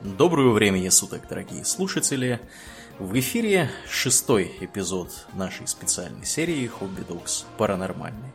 Доброго 0.00 0.52
времени 0.52 0.90
суток, 0.90 1.26
дорогие 1.28 1.64
слушатели. 1.64 2.40
В 3.00 3.18
эфире 3.18 3.68
шестой 3.90 4.52
эпизод 4.60 5.26
нашей 5.34 5.66
специальной 5.66 6.24
серии 6.24 6.68
«Хобби 6.68 7.00
Докс. 7.00 7.46
Паранормальный». 7.56 8.32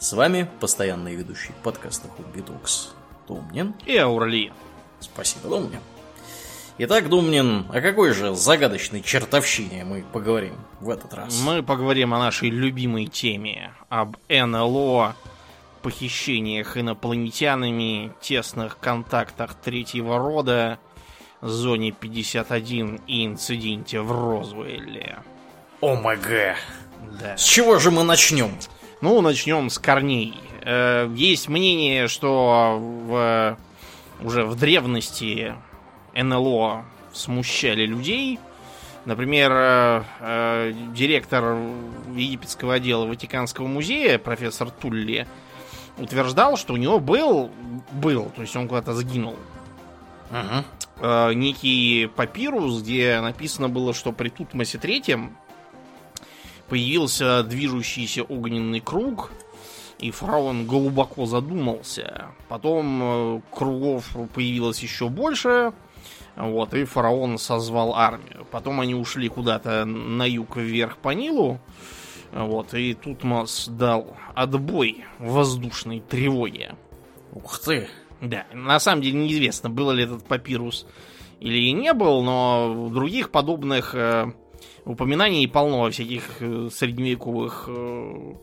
С 0.00 0.12
вами 0.12 0.50
постоянный 0.58 1.14
ведущий 1.14 1.52
подкаста 1.62 2.08
«Хобби 2.08 2.40
Докс» 2.40 2.94
Домнин. 3.28 3.74
И 3.86 3.96
Аурли. 3.96 4.52
Спасибо, 4.98 5.50
Домнин. 5.50 5.78
Итак, 6.78 7.08
Думнин, 7.08 7.66
о 7.72 7.80
какой 7.80 8.12
же 8.12 8.34
загадочной 8.34 9.00
чертовщине 9.00 9.84
мы 9.84 10.04
поговорим 10.12 10.56
в 10.80 10.90
этот 10.90 11.14
раз? 11.14 11.40
Мы 11.42 11.62
поговорим 11.62 12.12
о 12.12 12.18
нашей 12.18 12.50
любимой 12.50 13.06
теме, 13.06 13.72
об 13.88 14.16
НЛО, 14.28 15.14
похищениях 15.80 16.76
инопланетянами, 16.76 18.12
тесных 18.20 18.80
контактах 18.80 19.54
третьего 19.54 20.18
рода, 20.18 20.80
зоне 21.48 21.92
51 21.92 23.00
и 23.06 23.26
инциденте 23.26 24.00
в 24.00 24.10
Розвейле. 24.10 25.18
ОМГ! 25.80 26.56
Да. 27.20 27.36
С 27.36 27.42
чего 27.44 27.78
же 27.78 27.90
мы 27.90 28.02
начнем? 28.02 28.50
Ну, 29.00 29.20
начнем 29.20 29.68
с 29.68 29.78
корней. 29.78 30.34
Э, 30.62 31.08
Есть 31.14 31.48
мнение, 31.48 32.08
что 32.08 32.78
в, 32.80 33.58
уже 34.22 34.44
в 34.44 34.56
древности 34.56 35.54
НЛО 36.14 36.84
смущали 37.12 37.84
людей. 37.84 38.38
Например, 39.04 39.52
э, 39.52 40.02
э, 40.20 40.72
директор 40.94 41.58
египетского 42.14 42.74
отдела 42.74 43.04
Ватиканского 43.04 43.66
музея, 43.66 44.18
профессор 44.18 44.70
Тулли, 44.70 45.26
утверждал, 45.98 46.56
что 46.56 46.72
у 46.72 46.76
него 46.78 46.98
был, 46.98 47.50
был, 47.92 48.30
то 48.34 48.40
есть 48.40 48.56
он 48.56 48.66
куда-то 48.66 48.94
сгинул, 48.94 49.36
Угу. 50.30 50.64
Э, 50.98 51.32
некий 51.34 52.10
папирус, 52.14 52.82
где 52.82 53.20
написано 53.20 53.68
было, 53.68 53.94
что 53.94 54.12
при 54.12 54.28
Тутмосе 54.28 54.78
третьем 54.78 55.36
появился 56.68 57.42
движущийся 57.42 58.22
огненный 58.22 58.80
круг, 58.80 59.30
и 59.98 60.10
фараон 60.10 60.66
глубоко 60.66 61.26
задумался. 61.26 62.26
Потом 62.48 63.00
э, 63.02 63.40
кругов 63.50 64.16
появилось 64.34 64.80
еще 64.80 65.08
больше, 65.08 65.72
вот, 66.36 66.74
и 66.74 66.84
фараон 66.84 67.38
созвал 67.38 67.94
армию. 67.94 68.46
Потом 68.50 68.80
они 68.80 68.94
ушли 68.94 69.28
куда-то 69.28 69.84
на 69.84 70.24
юг 70.24 70.56
вверх 70.56 70.98
по 70.98 71.10
Нилу, 71.10 71.60
вот, 72.32 72.74
и 72.74 72.94
Тутмос 72.94 73.68
дал 73.68 74.16
отбой 74.34 75.04
воздушной 75.18 76.00
тревоге. 76.00 76.74
Ух 77.32 77.58
ты! 77.60 77.88
Да, 78.24 78.46
на 78.54 78.80
самом 78.80 79.02
деле 79.02 79.18
неизвестно, 79.18 79.68
был 79.68 79.90
ли 79.90 80.04
этот 80.04 80.24
папирус 80.26 80.86
или 81.40 81.70
не 81.72 81.92
был, 81.92 82.22
но 82.22 82.88
других 82.90 83.30
подобных 83.30 83.94
э, 83.94 84.32
упоминаний 84.86 85.46
полно 85.46 85.82
во 85.82 85.90
всяких 85.90 86.40
э, 86.40 86.70
средневековых 86.72 87.64
э, 87.68 88.34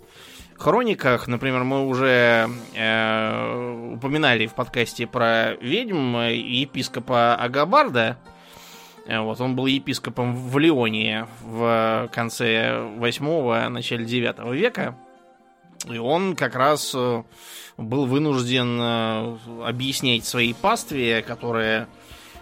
хрониках. 0.55 1.27
Например, 1.27 1.63
мы 1.63 1.87
уже 1.87 2.47
э, 2.75 3.93
упоминали 3.95 4.45
в 4.45 4.53
подкасте 4.53 5.07
про 5.07 5.55
ведьм 5.55 6.15
э, 6.17 6.35
епископа 6.35 7.33
Агабарда. 7.33 8.19
Э, 9.07 9.19
Вот, 9.21 9.41
он 9.41 9.55
был 9.55 9.65
епископом 9.65 10.35
в 10.35 10.59
Леоне 10.59 11.25
в 11.41 12.07
конце 12.13 12.87
8 12.97 13.69
начале 13.69 14.05
9 14.05 14.53
века. 14.53 14.95
И 15.89 15.97
он 15.97 16.35
как 16.35 16.55
раз 16.55 16.93
э, 16.95 17.23
был 17.77 18.05
вынужден 18.05 18.79
э, 18.81 19.37
объяснять 19.65 20.25
своей 20.25 20.53
пастве, 20.53 21.21
которая 21.21 21.87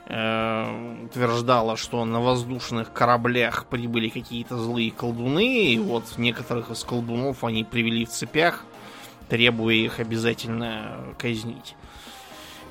э, 0.07 1.05
утверждала, 1.05 1.77
что 1.77 2.03
на 2.05 2.19
воздушных 2.19 2.91
кораблях 2.93 3.65
прибыли 3.65 4.09
какие-то 4.09 4.57
злые 4.57 4.91
колдуны, 4.91 5.73
и 5.73 5.77
вот 5.77 6.17
некоторых 6.17 6.71
из 6.71 6.83
колдунов 6.83 7.43
они 7.43 7.63
привели 7.63 8.05
в 8.05 8.09
цепях, 8.09 8.65
требуя 9.29 9.75
их 9.75 9.99
обязательно 9.99 10.97
казнить. 11.17 11.75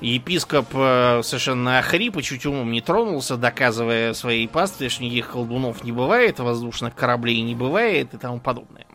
Епископ 0.01 0.69
совершенно 0.71 1.79
охрип 1.79 2.15
и 2.15 2.23
чуть 2.23 2.45
умом 2.45 2.71
не 2.71 2.79
тронулся, 2.79 3.35
доказывая 3.35 4.13
своей 4.13 4.47
пастве, 4.47 4.87
что 4.87 5.03
никаких 5.03 5.31
колдунов 5.31 5.83
не 5.83 5.91
бывает, 5.91 6.39
воздушных 6.39 6.95
кораблей 6.95 7.41
не 7.41 7.53
бывает 7.53 8.13
и 8.13 8.17
тому 8.17 8.39
подобное. 8.39 8.85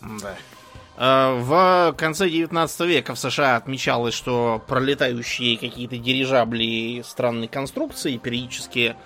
Да. 0.00 0.36
Э, 0.98 1.38
В 1.40 1.94
конце 1.96 2.28
19 2.28 2.80
века 2.80 3.14
в 3.14 3.18
США 3.18 3.56
отмечалось, 3.56 4.14
что 4.14 4.62
пролетающие 4.66 5.56
какие-то 5.56 5.96
дирижабли 5.96 7.02
странной 7.06 7.46
конструкции 7.46 8.16
периодически 8.16 8.96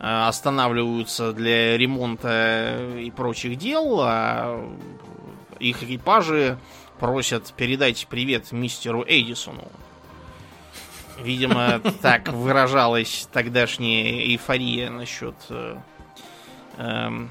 э, 0.00 0.26
останавливаются 0.26 1.32
для 1.32 1.78
ремонта 1.78 2.76
и 2.98 3.10
прочих 3.12 3.56
дел, 3.58 4.00
а 4.02 4.68
их 5.60 5.82
экипажи 5.84 6.58
просят 6.98 7.52
передать 7.52 8.08
привет 8.08 8.50
мистеру 8.50 9.04
Эдисону. 9.06 9.70
Видимо, 11.22 11.80
так 12.02 12.28
выражалась 12.28 13.28
тогдашняя 13.32 14.20
эйфория 14.20 14.90
насчет 14.90 15.36
э, 15.50 15.76
эм, 16.78 17.30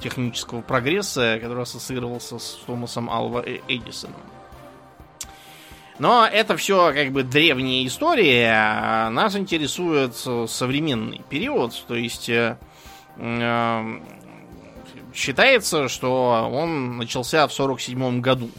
технического 0.00 0.60
прогресса, 0.60 1.38
который 1.40 1.62
ассоциировался 1.62 2.38
с 2.38 2.58
Томасом 2.66 3.10
Алва 3.10 3.42
Э- 3.44 3.60
Эдисоном. 3.68 4.20
Но 5.98 6.26
это 6.26 6.56
все 6.56 6.92
как 6.92 7.10
бы 7.12 7.22
древняя 7.22 7.86
история, 7.86 9.08
нас 9.10 9.34
интересует 9.34 10.12
э, 10.26 10.46
современный 10.46 11.22
период, 11.30 11.72
то 11.88 11.94
есть 11.94 12.28
э, 12.28 12.58
э, 13.16 14.00
считается, 15.14 15.88
что 15.88 16.50
он 16.52 16.98
начался 16.98 17.46
в 17.48 17.52
47 17.52 18.20
году. 18.20 18.50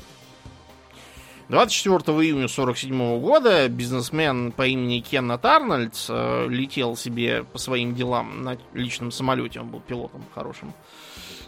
24 1.49 1.99
июня 2.23 2.47
47 2.49 3.21
года 3.21 3.69
бизнесмен 3.69 4.51
по 4.51 4.67
имени 4.67 4.99
Кеннет 4.99 5.45
Арнольд 5.45 5.93
э, 6.09 6.47
летел 6.49 6.97
себе 6.97 7.43
по 7.43 7.57
своим 7.57 7.95
делам 7.95 8.43
на 8.43 8.57
личном 8.73 9.11
самолете, 9.11 9.61
он 9.61 9.69
был 9.69 9.79
пилотом 9.79 10.25
хорошим, 10.35 10.73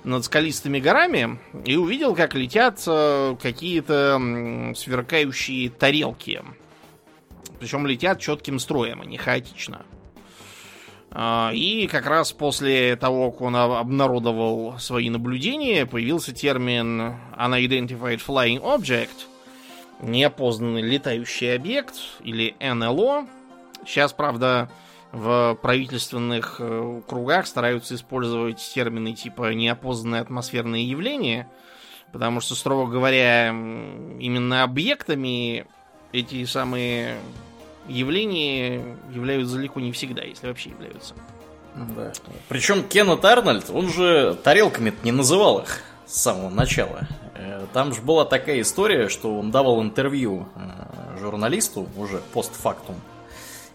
над 0.04 0.26
скалистыми 0.26 0.80
горами 0.80 1.40
и 1.66 1.76
увидел, 1.76 2.16
как 2.16 2.36
летят 2.36 2.82
э, 2.88 3.36
какие-то 3.42 4.74
сверкающие 4.76 5.70
тарелки. 5.70 6.42
Причем 7.60 7.86
летят 7.86 8.20
четким 8.20 8.60
строем, 8.60 9.02
а 9.02 9.06
не 9.06 9.18
хаотично. 9.18 9.86
И 11.54 11.90
как 11.92 12.06
раз 12.06 12.32
после 12.32 12.96
того, 12.96 13.32
как 13.32 13.42
он 13.42 13.56
об- 13.56 13.72
обнародовал 13.72 14.78
свои 14.78 15.10
наблюдения, 15.10 15.88
появился 15.88 16.34
термин 16.34 17.16
Unidentified 17.36 18.22
Flying 18.26 18.62
Object, 18.62 19.26
неопознанный 20.02 20.84
летающий 20.84 21.56
объект, 21.56 21.96
или 22.24 22.56
НЛО. 22.60 23.28
Сейчас, 23.88 24.14
правда, 24.14 24.70
в 25.12 25.58
правительственных 25.62 26.58
э, 26.60 27.02
кругах 27.08 27.48
стараются 27.48 27.96
использовать 27.96 28.58
термины 28.58 29.14
типа 29.14 29.54
неопознанное 29.54 30.22
атмосферное 30.22 30.82
явление, 30.82 31.48
потому 32.12 32.42
что, 32.42 32.56
строго 32.56 32.92
говоря, 32.92 33.50
именно 33.50 34.64
объектами 34.64 35.66
эти 36.12 36.46
самые 36.46 37.18
явления 37.88 38.98
являются 39.12 39.56
далеко 39.56 39.80
не 39.80 39.92
всегда, 39.92 40.24
если 40.24 40.48
вообще 40.48 40.70
являются. 40.70 41.16
Да. 41.76 42.12
Причем 42.48 42.84
Кеннет 42.84 43.24
Арнольд, 43.24 43.70
он 43.70 43.90
же 43.90 44.38
тарелками 44.44 44.94
не 45.04 45.12
называл 45.12 45.60
их 45.60 45.82
с 46.06 46.22
самого 46.22 46.50
начала. 46.50 47.08
Э, 47.36 47.66
Там 47.74 47.94
же 47.94 48.02
была 48.02 48.26
такая 48.26 48.62
история, 48.62 49.08
что 49.10 49.38
он 49.38 49.52
давал 49.52 49.82
интервью 49.82 50.48
э, 50.56 51.20
журналисту 51.20 51.88
уже 51.96 52.22
постфактум. 52.34 52.96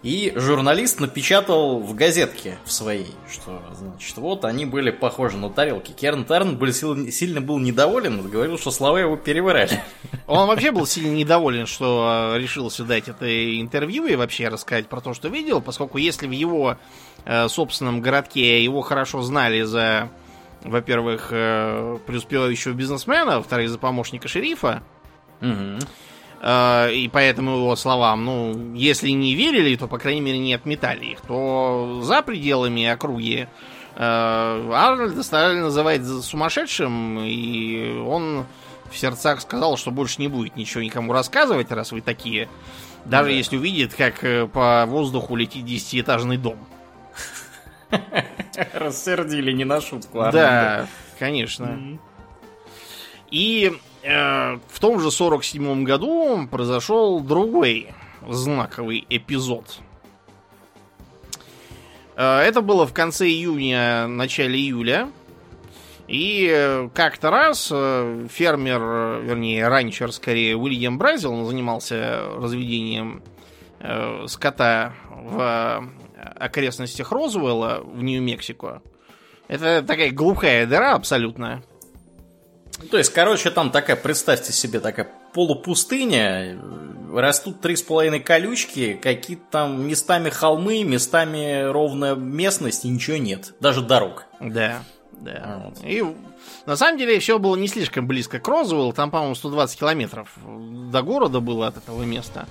И 0.05 0.31
журналист 0.35 0.99
напечатал 0.99 1.79
в 1.79 1.95
газетке 1.95 2.59
в 2.63 2.71
своей, 2.71 3.15
что, 3.27 3.59
значит, 3.73 4.15
вот 4.17 4.45
они 4.45 4.67
были 4.67 4.91
похожи 4.91 5.35
на 5.35 5.49
тарелки. 5.49 5.93
Керн 5.93 6.25
Тарн 6.25 6.57
был, 6.57 6.71
сил- 6.71 7.09
сильно 7.11 7.41
был 7.41 7.57
недоволен, 7.57 8.21
говорил, 8.29 8.59
что 8.59 8.69
слова 8.69 8.99
его 8.99 9.17
переврали. 9.17 9.81
Он 10.27 10.47
вообще 10.47 10.69
был 10.69 10.85
сильно 10.85 11.11
недоволен, 11.11 11.65
что 11.65 12.33
э, 12.35 12.39
решился 12.39 12.83
дать 12.83 13.07
это 13.07 13.25
интервью 13.59 14.05
и 14.05 14.15
вообще 14.15 14.47
рассказать 14.47 14.85
про 14.87 15.01
то, 15.01 15.15
что 15.15 15.27
видел, 15.27 15.59
поскольку 15.59 15.97
если 15.97 16.27
в 16.27 16.31
его 16.31 16.77
э, 17.25 17.47
собственном 17.47 17.99
городке 18.01 18.63
его 18.63 18.81
хорошо 18.81 19.23
знали 19.23 19.63
за, 19.63 20.09
во-первых, 20.63 21.29
э, 21.31 21.97
преуспевающего 22.05 22.73
бизнесмена, 22.73 23.37
во-вторых, 23.37 23.71
за 23.71 23.79
помощника 23.79 24.27
шерифа, 24.27 24.83
Мгм. 25.41 25.79
Э, 26.45 26.93
и 26.93 27.09
поэтому 27.09 27.57
его 27.57 27.75
словам, 27.75 28.23
ну, 28.23 28.73
если 28.75 29.09
не 29.09 29.33
верили, 29.33 29.75
то, 29.75 29.87
по 29.87 29.97
крайней 29.97 30.21
мере, 30.21 30.37
не 30.37 30.53
отметали 30.53 31.05
их, 31.05 31.21
то 31.21 32.01
за 32.03 32.21
пределами 32.21 32.85
округи 32.85 33.47
э, 33.95 33.99
Арнольда 33.99 35.23
стали 35.23 35.59
называть 35.59 36.05
сумасшедшим, 36.05 37.19
и 37.19 37.97
он 37.99 38.45
в 38.91 38.97
сердцах 38.97 39.41
сказал, 39.41 39.77
что 39.77 39.91
больше 39.91 40.21
не 40.21 40.27
будет 40.27 40.55
ничего 40.55 40.83
никому 40.83 41.11
рассказывать, 41.11 41.71
раз 41.71 41.91
вы 41.91 42.01
такие 42.01 42.47
Даже 43.05 43.29
да. 43.29 43.35
если 43.35 43.57
увидит, 43.57 43.93
как 43.95 44.23
э, 44.23 44.47
по 44.47 44.85
воздуху 44.85 45.35
летит 45.35 45.65
десятиэтажный 45.65 46.37
дом. 46.37 46.57
Рассердили 48.73 49.51
не 49.51 49.65
на 49.65 49.81
шутку. 49.81 50.19
Арманда. 50.19 50.39
Да, 50.39 50.87
конечно. 51.19 51.99
И 53.31 53.77
в 54.05 54.79
том 54.79 54.99
же 54.99 55.09
47 55.09 55.83
году 55.83 56.47
произошел 56.51 57.19
другой 57.21 57.89
знаковый 58.27 59.05
эпизод. 59.09 59.79
Э, 62.15 62.39
это 62.39 62.61
было 62.61 62.85
в 62.85 62.93
конце 62.93 63.27
июня, 63.27 64.07
начале 64.07 64.57
июля. 64.57 65.09
И 66.07 66.49
э, 66.51 66.89
как-то 66.93 67.31
раз 67.31 67.69
э, 67.73 68.27
фермер, 68.29 69.23
вернее, 69.23 69.67
ранчер, 69.67 70.11
скорее, 70.11 70.55
Уильям 70.55 70.97
Бразил, 70.97 71.33
он 71.33 71.45
занимался 71.45 72.21
разведением 72.37 73.23
скота 74.27 74.93
в 75.11 75.83
окрестностях 76.37 77.11
Розуэлла 77.11 77.81
в 77.83 78.01
Нью-Мексико. 78.01 78.81
Это 79.47 79.83
такая 79.83 80.09
глухая 80.09 80.65
дыра 80.65 80.95
абсолютно. 80.95 81.61
То 82.91 82.97
есть, 82.97 83.13
короче, 83.13 83.51
там 83.51 83.71
такая, 83.71 83.95
представьте 83.95 84.51
себе, 84.51 84.79
такая 84.79 85.09
полупустыня, 85.33 86.59
растут 87.13 87.61
три 87.61 87.75
с 87.75 87.81
половиной 87.81 88.19
колючки, 88.19 88.99
какие-то 89.01 89.43
там 89.49 89.87
местами 89.87 90.29
холмы, 90.29 90.83
местами 90.83 91.63
ровная 91.63 92.15
местность, 92.15 92.85
и 92.85 92.89
ничего 92.89 93.17
нет, 93.17 93.53
даже 93.59 93.81
дорог. 93.81 94.25
Да, 94.39 94.83
да. 95.13 95.41
А, 95.43 95.59
вот. 95.65 95.77
И 95.83 96.03
на 96.65 96.75
самом 96.75 96.97
деле 96.97 97.19
все 97.19 97.39
было 97.39 97.55
не 97.55 97.67
слишком 97.67 98.07
близко 98.07 98.39
к 98.39 98.47
Розуэлл, 98.47 98.93
там, 98.93 99.11
по-моему, 99.11 99.35
120 99.35 99.79
километров 99.79 100.29
до 100.45 101.01
города 101.01 101.39
было 101.39 101.67
от 101.67 101.77
этого 101.77 102.03
места. 102.03 102.45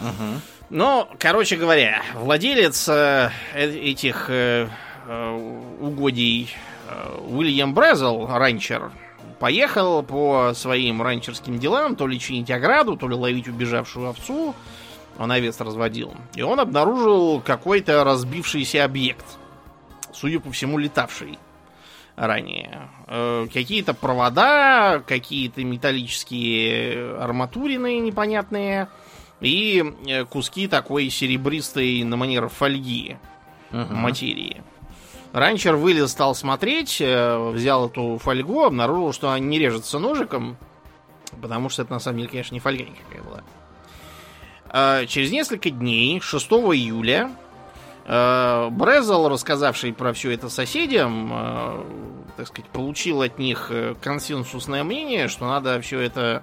Угу. 0.00 0.40
Но, 0.70 1.08
короче 1.18 1.56
говоря, 1.56 2.02
владелец 2.14 2.88
э, 2.88 3.30
этих 3.54 4.26
э, 4.28 4.68
э, 5.06 5.66
угодий 5.80 6.54
э, 6.88 7.18
Уильям 7.28 7.74
Брезел, 7.74 8.26
ранчер, 8.26 8.92
поехал 9.40 10.02
по 10.04 10.52
своим 10.54 11.02
ранчерским 11.02 11.58
делам, 11.58 11.96
то 11.96 12.06
ли 12.06 12.20
чинить 12.20 12.50
ограду, 12.50 12.96
то 12.96 13.08
ли 13.08 13.16
ловить 13.16 13.48
убежавшую 13.48 14.10
овцу. 14.10 14.54
Он 15.18 15.32
овец 15.32 15.60
разводил. 15.60 16.14
И 16.34 16.42
он 16.42 16.60
обнаружил 16.60 17.40
какой-то 17.40 18.04
разбившийся 18.04 18.84
объект. 18.84 19.24
Судя 20.12 20.40
по 20.40 20.52
всему, 20.52 20.78
летавший 20.78 21.38
ранее. 22.16 22.90
Э, 23.06 23.46
какие-то 23.52 23.94
провода, 23.94 25.02
какие-то 25.06 25.64
металлические 25.64 27.16
арматурины 27.16 27.98
непонятные 27.98 28.88
и 29.40 29.82
э, 30.06 30.24
куски 30.26 30.68
такой 30.68 31.08
серебристой 31.08 32.02
на 32.04 32.16
манер 32.16 32.48
фольги 32.48 33.16
uh-huh. 33.70 33.92
материи. 33.94 34.62
Ранчер 35.32 35.76
вылез, 35.76 36.10
стал 36.10 36.34
смотреть, 36.34 37.00
э, 37.00 37.50
взял 37.50 37.88
эту 37.88 38.18
фольгу, 38.18 38.64
обнаружил, 38.64 39.12
что 39.12 39.28
она 39.28 39.38
не 39.38 39.58
режется 39.58 39.98
ножиком, 40.00 40.56
потому 41.40 41.68
что 41.68 41.82
это 41.82 41.92
на 41.92 42.00
самом 42.00 42.18
деле, 42.18 42.30
конечно, 42.30 42.54
не 42.54 42.60
фольга 42.60 42.82
никакая 42.82 43.22
была. 43.22 43.42
А 44.66 45.06
через 45.06 45.30
несколько 45.30 45.70
дней, 45.70 46.20
6 46.20 46.50
июля, 46.74 47.30
э, 48.06 48.68
Брезел, 48.70 49.28
рассказавший 49.28 49.92
про 49.92 50.12
все 50.12 50.32
это 50.32 50.48
соседям, 50.48 51.30
э, 51.32 51.84
так 52.36 52.48
сказать, 52.48 52.70
получил 52.70 53.22
от 53.22 53.38
них 53.38 53.70
консенсусное 54.02 54.82
мнение, 54.82 55.28
что 55.28 55.46
надо 55.46 55.80
все 55.80 56.00
это 56.00 56.42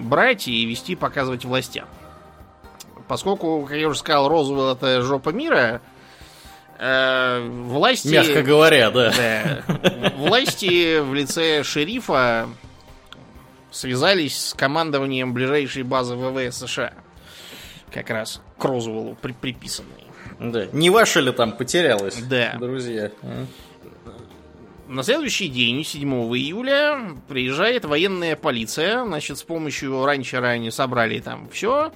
брать 0.00 0.46
и 0.46 0.66
вести, 0.66 0.94
показывать 0.94 1.46
властям. 1.46 1.88
Поскольку, 3.08 3.64
как 3.66 3.78
я 3.78 3.88
уже 3.88 3.98
сказал, 3.98 4.28
Розуэлл 4.28 4.72
это 4.72 5.02
жопа 5.02 5.30
мира, 5.30 5.80
Э, 5.80 5.93
власти... 6.78 8.08
Мягко 8.08 8.42
говоря, 8.42 8.90
да. 8.90 9.12
да. 9.16 10.12
Власти 10.16 11.00
в 11.00 11.14
лице 11.14 11.62
шерифа 11.62 12.48
связались 13.70 14.48
с 14.48 14.54
командованием 14.54 15.32
ближайшей 15.32 15.82
базы 15.82 16.16
ВВС 16.16 16.58
США. 16.58 16.92
Как 17.92 18.10
раз 18.10 18.40
к 18.58 18.64
Розуэллу 18.64 19.16
при 19.20 19.32
приписанной. 19.32 20.04
Да. 20.40 20.66
Не 20.72 20.90
ваша 20.90 21.20
ли 21.20 21.32
там 21.32 21.52
потерялась, 21.52 22.16
да. 22.16 22.56
друзья? 22.58 23.10
На 24.88 25.02
следующий 25.02 25.48
день, 25.48 25.82
7 25.84 26.08
июля, 26.36 27.16
приезжает 27.28 27.84
военная 27.84 28.36
полиция. 28.36 29.04
Значит, 29.04 29.38
с 29.38 29.42
помощью 29.42 30.04
ранчера 30.04 30.48
они 30.48 30.70
собрали 30.70 31.20
там 31.20 31.48
все 31.50 31.92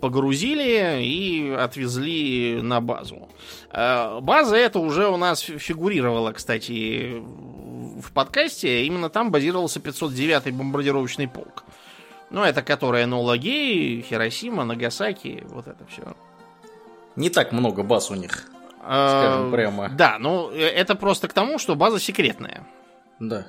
погрузили 0.00 1.02
и 1.02 1.50
отвезли 1.50 2.60
на 2.62 2.80
базу. 2.80 3.28
Э, 3.70 4.20
база 4.20 4.56
эта 4.56 4.78
уже 4.78 5.08
у 5.08 5.16
нас 5.16 5.40
фигурировала, 5.40 6.32
кстати, 6.32 7.22
в 8.00 8.12
подкасте. 8.12 8.84
Именно 8.84 9.10
там 9.10 9.30
базировался 9.30 9.80
509-й 9.80 10.50
бомбардировочный 10.52 11.28
полк. 11.28 11.64
Ну, 12.30 12.42
это 12.42 12.62
которая 12.62 13.06
Нола 13.06 13.36
Гей, 13.38 14.02
Хиросима, 14.02 14.64
Нагасаки, 14.64 15.44
вот 15.48 15.66
это 15.66 15.84
все. 15.86 16.14
Не 17.16 17.28
так 17.28 17.52
много 17.52 17.82
баз 17.82 18.10
у 18.10 18.14
них, 18.14 18.46
скажем 18.78 19.48
э, 19.48 19.50
прямо. 19.50 19.88
Да, 19.88 20.16
ну 20.18 20.50
это 20.50 20.94
просто 20.94 21.28
к 21.28 21.32
тому, 21.32 21.58
что 21.58 21.74
база 21.74 21.98
секретная. 21.98 22.66
Да. 23.18 23.46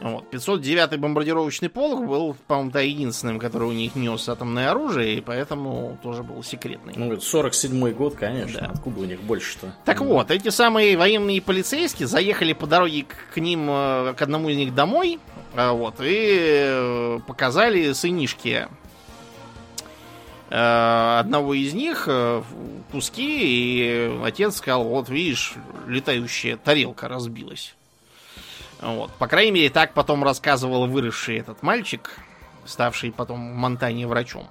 Вот. 0.00 0.24
509-й 0.32 0.96
бомбардировочный 0.98 1.68
полк 1.68 2.06
был, 2.06 2.36
по-моему, 2.46 2.70
да, 2.72 2.80
единственным, 2.80 3.38
который 3.38 3.68
у 3.68 3.72
них 3.72 3.94
нес 3.94 4.28
атомное 4.28 4.70
оружие, 4.70 5.18
и 5.18 5.20
поэтому 5.20 5.98
тоже 6.02 6.22
был 6.22 6.42
секретный. 6.42 6.94
Ну, 6.96 7.12
это 7.12 7.22
47-й 7.22 7.92
год, 7.92 8.14
конечно. 8.16 8.60
Да. 8.60 8.66
Откуда 8.74 9.00
у 9.00 9.04
них 9.04 9.22
больше-то? 9.22 9.74
Так 9.84 10.00
mm. 10.00 10.06
вот, 10.06 10.30
эти 10.30 10.48
самые 10.48 10.96
военные 10.96 11.40
полицейские 11.40 12.08
заехали 12.08 12.52
по 12.52 12.66
дороге 12.66 13.04
к, 13.04 13.34
к 13.34 13.38
ним, 13.38 13.68
э, 13.70 14.14
к 14.14 14.22
одному 14.22 14.48
из 14.48 14.56
них 14.56 14.74
домой, 14.74 15.20
а, 15.54 15.72
вот, 15.72 16.00
и 16.00 16.36
э, 16.36 17.20
показали 17.26 17.92
сынишки 17.92 18.66
э, 20.50 21.18
одного 21.20 21.54
из 21.54 21.72
них 21.72 22.08
куски, 22.90 23.38
и 23.40 24.20
отец 24.24 24.56
сказал, 24.56 24.84
вот 24.84 25.08
видишь, 25.08 25.54
летающая 25.86 26.56
тарелка 26.56 27.06
разбилась. 27.06 27.76
Вот. 28.84 29.10
По 29.12 29.26
крайней 29.26 29.50
мере, 29.50 29.70
так 29.70 29.94
потом 29.94 30.22
рассказывал 30.22 30.86
выросший 30.86 31.38
этот 31.38 31.62
мальчик, 31.62 32.18
ставший 32.66 33.12
потом 33.12 33.52
в 33.52 33.56
Монтане 33.56 34.06
врачом. 34.06 34.48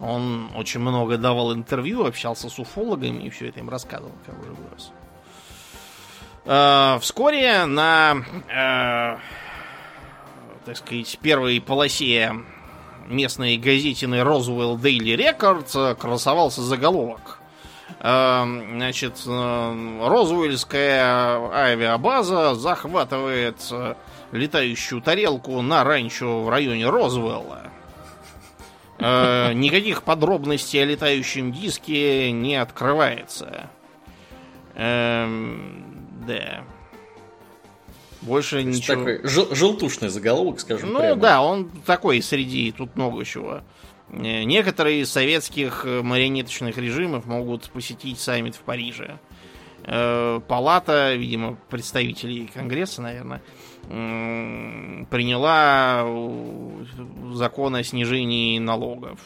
Он 0.00 0.50
очень 0.56 0.80
много 0.80 1.18
давал 1.18 1.52
интервью, 1.54 2.06
общался 2.06 2.48
с 2.48 2.58
уфологами 2.58 3.24
и 3.24 3.30
все 3.30 3.48
это 3.48 3.60
им 3.60 3.68
рассказывал, 3.68 4.12
как 4.26 4.38
уже 4.40 4.50
вырос. 4.50 4.92
Э, 6.46 6.98
вскоре 7.00 7.66
на, 7.66 8.16
э, 8.48 9.18
так 10.64 10.76
сказать, 10.76 11.18
первой 11.20 11.60
полосе 11.60 12.32
местной 13.06 13.58
газетины 13.58 14.16
Roswell 14.16 14.78
Daily 14.78 15.16
Record 15.16 15.94
красовался 15.96 16.62
заголовок. 16.62 17.40
Эм, 18.06 18.76
значит, 18.76 19.22
э, 19.26 19.98
Розуэльская 20.06 21.38
авиабаза 21.54 22.54
захватывает 22.54 23.56
э, 23.70 23.94
летающую 24.30 25.00
тарелку 25.00 25.62
на 25.62 25.84
ранчо 25.84 26.42
в 26.42 26.50
районе 26.50 26.86
Розвелла. 26.90 27.62
Э, 28.98 29.54
никаких 29.54 30.02
подробностей 30.02 30.82
о 30.82 30.84
летающем 30.84 31.50
диске 31.50 32.30
не 32.30 32.56
открывается. 32.56 33.70
Эм, 34.74 36.06
да. 36.26 36.62
Больше 38.20 38.64
ничего. 38.64 38.96
Такой 38.98 39.26
жел- 39.26 39.54
желтушный 39.54 40.10
заголовок, 40.10 40.60
скажем 40.60 40.92
ну, 40.92 40.98
прямо. 40.98 41.14
Ну 41.14 41.20
да, 41.22 41.40
он 41.40 41.70
такой 41.86 42.20
среди, 42.20 42.70
тут 42.70 42.96
много 42.96 43.24
чего. 43.24 43.62
Э, 44.10 44.44
некоторые 44.44 45.00
из 45.00 45.10
советских 45.10 45.84
э, 45.84 46.02
марионеточных 46.02 46.76
режимов 46.78 47.26
могут 47.26 47.70
посетить 47.70 48.18
саммит 48.18 48.54
в 48.54 48.60
Париже. 48.60 49.18
Э, 49.84 50.40
палата, 50.46 51.14
видимо, 51.14 51.56
представителей 51.68 52.46
Конгресса, 52.52 53.02
наверное, 53.02 53.42
приняла 55.10 56.06
закон 57.34 57.76
о 57.76 57.84
снижении 57.84 58.58
налогов. 58.58 59.20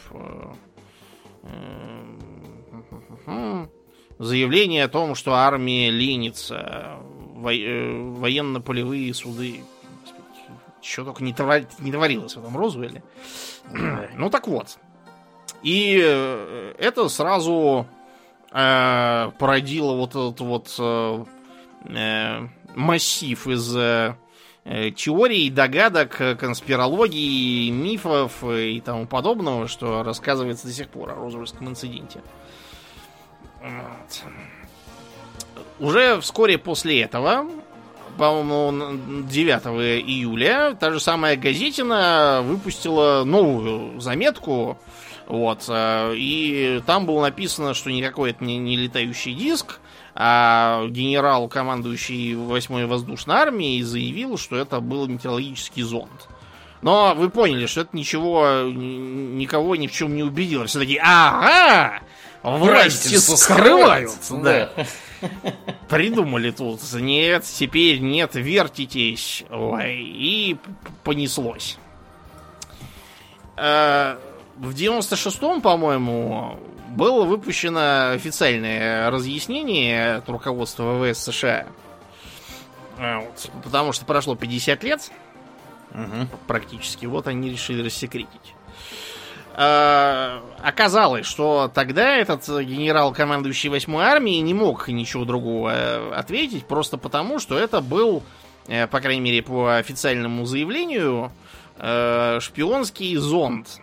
Заявление 4.17 4.83
о 4.83 4.89
том, 4.89 5.15
что 5.15 5.35
армия 5.35 5.89
ленится, 5.89 6.97
военно-полевые 7.37 9.13
суды. 9.13 9.61
Что 10.81 11.05
только 11.05 11.23
не, 11.23 11.33
творилось 11.33 12.35
в 12.35 12.39
этом 12.39 12.57
Розвелле. 12.57 13.03
Ну 14.15 14.29
так 14.29 14.47
вот. 14.47 14.77
И 15.61 15.99
э, 16.01 16.73
это 16.77 17.09
сразу 17.09 17.85
э, 18.51 19.31
породило 19.37 19.95
вот 19.95 20.09
этот 20.11 20.39
вот 20.39 20.75
э, 20.79 21.25
э 21.85 22.47
массив 22.75 23.47
из 23.47 23.75
э, 23.75 24.15
э, 24.63 24.91
теорий, 24.91 25.49
догадок, 25.49 26.37
конспирологии, 26.39 27.71
мифов 27.71 28.43
и 28.43 28.79
тому 28.79 29.07
подобного, 29.07 29.67
что 29.67 30.03
рассказывается 30.03 30.67
до 30.67 30.73
сих 30.73 30.87
пор 30.89 31.11
о 31.11 31.15
Розуэльском 31.15 31.67
инциденте. 31.67 32.21
Вот. 33.61 34.23
Уже 35.79 36.19
вскоре 36.21 36.57
после 36.57 37.01
этого, 37.01 37.49
по-моему, 38.19 39.23
9 39.29 40.05
июля, 40.05 40.75
та 40.77 40.91
же 40.91 40.99
самая 40.99 41.37
газетина 41.37 42.41
выпустила 42.43 43.23
новую 43.23 43.99
заметку. 44.01 44.77
Вот, 45.25 45.65
э, 45.69 46.13
и 46.15 46.81
там 46.85 47.05
было 47.05 47.21
написано, 47.21 47.73
что 47.73 47.89
никакой 47.91 48.31
это 48.31 48.43
не, 48.43 48.57
не 48.57 48.75
летающий 48.75 49.33
диск, 49.33 49.79
а 50.15 50.85
генерал, 50.87 51.47
командующий 51.47 52.33
8-й 52.33 52.87
воздушной 52.87 53.37
армией, 53.37 53.83
заявил, 53.83 54.37
что 54.37 54.57
это 54.57 54.81
был 54.81 55.07
метеорологический 55.07 55.83
зонд. 55.83 56.27
Но 56.81 57.13
вы 57.15 57.29
поняли, 57.29 57.67
что 57.67 57.81
это 57.81 57.95
ничего, 57.95 58.63
никого 58.65 59.77
ни 59.77 59.87
в 59.87 59.91
чем 59.93 60.15
не 60.15 60.23
убедило. 60.23 60.65
Все 60.65 60.79
таки 60.79 60.99
ага, 61.01 62.01
власти 62.43 63.15
скрывают. 63.15 64.11
Да. 64.29 64.71
Придумали 65.89 66.51
тут. 66.51 66.81
Нет, 66.93 67.43
теперь 67.43 67.99
нет, 67.99 68.35
вертитесь. 68.35 69.43
Ой, 69.49 69.95
и 69.97 70.57
понеслось. 71.03 71.77
Э, 73.57 74.17
в 74.57 74.71
96-м, 74.71 75.61
по-моему, 75.61 76.59
было 76.89 77.25
выпущено 77.25 78.11
официальное 78.11 79.09
разъяснение 79.09 80.15
от 80.15 80.29
руководства 80.29 80.93
ВВС 80.93 81.23
США. 81.23 81.67
Э, 82.97 83.17
вот, 83.17 83.51
потому 83.63 83.91
что 83.91 84.05
прошло 84.05 84.35
50 84.35 84.83
лет. 84.83 85.11
Угу. 85.91 86.27
Практически. 86.47 87.05
Вот 87.05 87.27
они 87.27 87.49
решили 87.49 87.83
рассекретить. 87.83 88.53
Э, 89.61 90.39
оказалось, 90.63 91.25
что 91.25 91.69
тогда 91.73 92.15
этот 92.15 92.47
генерал, 92.47 93.11
командующий 93.11 93.69
8-й 93.69 94.01
армией, 94.01 94.39
не 94.39 94.53
мог 94.53 94.87
ничего 94.87 95.25
другого 95.25 95.73
э, 95.73 96.13
ответить, 96.13 96.65
просто 96.65 96.97
потому, 96.97 97.39
что 97.39 97.59
это 97.59 97.81
был, 97.81 98.23
э, 98.69 98.87
по 98.87 99.01
крайней 99.01 99.19
мере, 99.19 99.41
по 99.41 99.75
официальному 99.75 100.45
заявлению, 100.45 101.31
шпионский 101.77 103.15
зонд, 103.15 103.79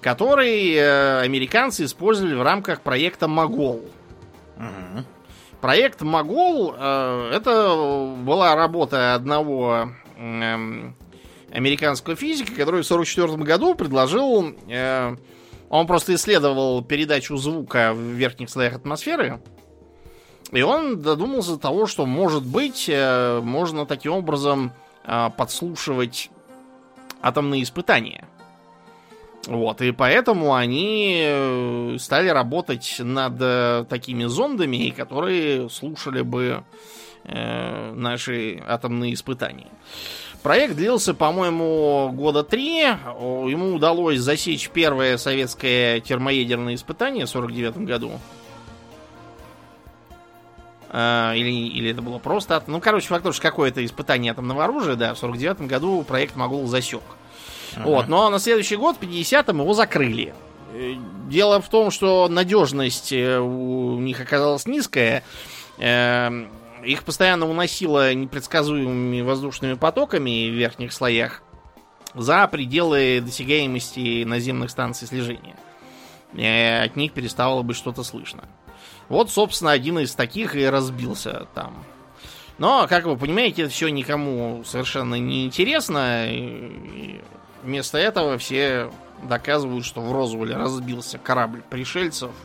который 0.00 1.22
американцы 1.22 1.84
использовали 1.84 2.34
в 2.34 2.42
рамках 2.42 2.80
проекта 2.80 3.28
Могол. 3.28 3.88
Угу. 4.56 5.04
Проект 5.60 6.02
Могол 6.02 6.74
это 6.74 8.16
была 8.18 8.56
работа 8.56 9.14
одного 9.14 9.90
эм, 10.16 10.96
американского 11.50 12.16
физика, 12.16 12.52
который 12.52 12.82
в 12.82 12.90
1944 12.90 13.42
году 13.44 13.74
предложил... 13.74 14.54
Э, 14.68 15.16
он 15.68 15.86
просто 15.88 16.14
исследовал 16.14 16.82
передачу 16.82 17.36
звука 17.36 17.92
в 17.92 17.98
верхних 17.98 18.50
слоях 18.50 18.74
атмосферы. 18.74 19.40
И 20.52 20.62
он 20.62 21.02
додумался 21.02 21.54
до 21.54 21.58
того, 21.58 21.86
что, 21.86 22.06
может 22.06 22.44
быть, 22.44 22.86
э, 22.88 23.40
можно 23.42 23.84
таким 23.84 24.12
образом 24.12 24.72
э, 25.04 25.30
подслушивать 25.36 26.30
атомные 27.20 27.64
испытания. 27.64 28.28
Вот, 29.46 29.80
и 29.80 29.92
поэтому 29.92 30.54
они 30.54 31.20
э, 31.24 31.96
стали 32.00 32.28
работать 32.28 32.96
над 32.98 33.34
э, 33.40 33.84
такими 33.88 34.24
зондами, 34.24 34.90
которые 34.90 35.68
слушали 35.70 36.22
бы 36.22 36.64
э, 37.24 37.92
наши 37.94 38.62
атомные 38.66 39.14
испытания. 39.14 39.68
Проект 40.46 40.76
длился, 40.76 41.12
по-моему, 41.12 42.12
года 42.12 42.44
три. 42.44 42.82
Ему 42.82 43.74
удалось 43.74 44.20
засечь 44.20 44.70
первое 44.70 45.16
советское 45.16 45.98
термоядерное 45.98 46.76
испытание 46.76 47.26
в 47.26 47.30
49 47.30 47.78
году. 47.78 48.12
А, 50.88 51.34
или, 51.34 51.50
или 51.50 51.90
это 51.90 52.00
было 52.00 52.18
просто... 52.18 52.62
Ну, 52.68 52.80
короче, 52.80 53.08
факт, 53.08 53.26
что 53.32 53.42
какое-то 53.42 53.84
испытание 53.84 54.30
атомного 54.30 54.62
оружия, 54.62 54.94
да, 54.94 55.14
в 55.14 55.18
49 55.18 55.62
году 55.62 56.04
проект 56.04 56.36
Могул 56.36 56.64
засек. 56.68 57.02
Ага. 57.74 57.84
Вот, 57.84 58.06
но 58.06 58.30
на 58.30 58.38
следующий 58.38 58.76
год, 58.76 58.98
в 58.98 59.02
50-м, 59.02 59.58
его 59.58 59.74
закрыли. 59.74 60.32
Э, 60.72 60.94
дело 61.28 61.60
в 61.60 61.68
том, 61.68 61.90
что 61.90 62.28
надежность 62.28 63.12
э, 63.12 63.40
у 63.40 63.98
них 63.98 64.20
оказалась 64.20 64.64
низкая. 64.66 65.24
Их 66.86 67.02
постоянно 67.02 67.50
уносило 67.50 68.14
непредсказуемыми 68.14 69.20
воздушными 69.20 69.74
потоками 69.74 70.48
в 70.48 70.54
верхних 70.54 70.92
слоях 70.92 71.42
за 72.14 72.46
пределы 72.46 73.20
досягаемости 73.20 74.22
наземных 74.22 74.70
станций 74.70 75.08
слежения. 75.08 75.56
И 76.34 76.46
от 76.46 76.94
них 76.94 77.12
переставало 77.12 77.62
быть 77.62 77.76
что-то 77.76 78.04
слышно. 78.04 78.44
Вот, 79.08 79.30
собственно, 79.30 79.72
один 79.72 79.98
из 79.98 80.14
таких 80.14 80.54
и 80.54 80.64
разбился 80.64 81.48
там. 81.54 81.84
Но, 82.58 82.86
как 82.88 83.04
вы 83.06 83.16
понимаете, 83.16 83.62
это 83.62 83.72
все 83.72 83.88
никому 83.88 84.62
совершенно 84.64 85.16
не 85.16 85.44
интересно. 85.44 86.26
И 86.30 87.20
вместо 87.64 87.98
этого 87.98 88.38
все 88.38 88.92
доказывают, 89.24 89.84
что 89.84 90.00
в 90.00 90.12
Розуэле 90.12 90.56
разбился 90.56 91.18
корабль 91.18 91.62
пришельцев– 91.68 92.30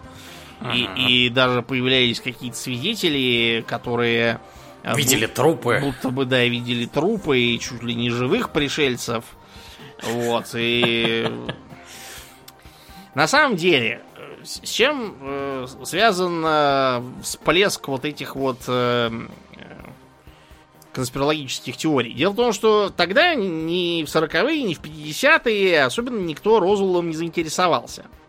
и, 0.73 1.25
и 1.25 1.29
даже 1.29 1.61
появлялись 1.61 2.19
какие-то 2.19 2.57
свидетели, 2.57 3.63
которые... 3.67 4.39
Э, 4.83 4.95
видели 4.95 5.25
будто, 5.25 5.35
трупы. 5.35 5.79
Будто 5.81 6.09
бы, 6.09 6.25
да, 6.25 6.43
видели 6.45 6.85
трупы 6.85 7.39
и 7.39 7.59
чуть 7.59 7.83
ли 7.83 7.95
не 7.95 8.09
живых 8.09 8.51
пришельцев. 8.51 9.23
Вот, 10.03 10.47
и... 10.53 11.27
На 13.13 13.27
самом 13.27 13.57
деле, 13.57 14.01
с 14.43 14.69
чем 14.69 15.15
э, 15.21 15.67
связан 15.83 16.43
э, 16.45 17.03
всплеск 17.21 17.87
вот 17.87 18.05
этих 18.05 18.35
вот 18.35 18.59
э, 18.67 19.11
конспирологических 20.93 21.75
теорий? 21.75 22.13
Дело 22.13 22.31
в 22.31 22.37
том, 22.37 22.53
что 22.53 22.89
тогда 22.89 23.35
ни 23.35 24.03
в 24.03 24.07
40-е, 24.07 24.63
ни 24.63 24.73
в 24.73 24.81
50-е 24.81 25.83
особенно 25.83 26.19
никто 26.19 26.59
Розулом 26.59 27.09
не 27.09 27.15
заинтересовался. 27.15 28.05
Э, 28.05 28.20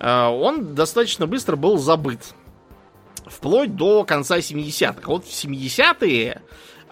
он 0.00 0.74
достаточно 0.74 1.26
быстро 1.26 1.56
был 1.56 1.78
забыт. 1.78 2.34
Вплоть 3.26 3.76
до 3.76 4.04
конца 4.04 4.38
70-х. 4.38 5.02
Вот 5.06 5.24
в 5.24 5.28
70-е 5.28 6.42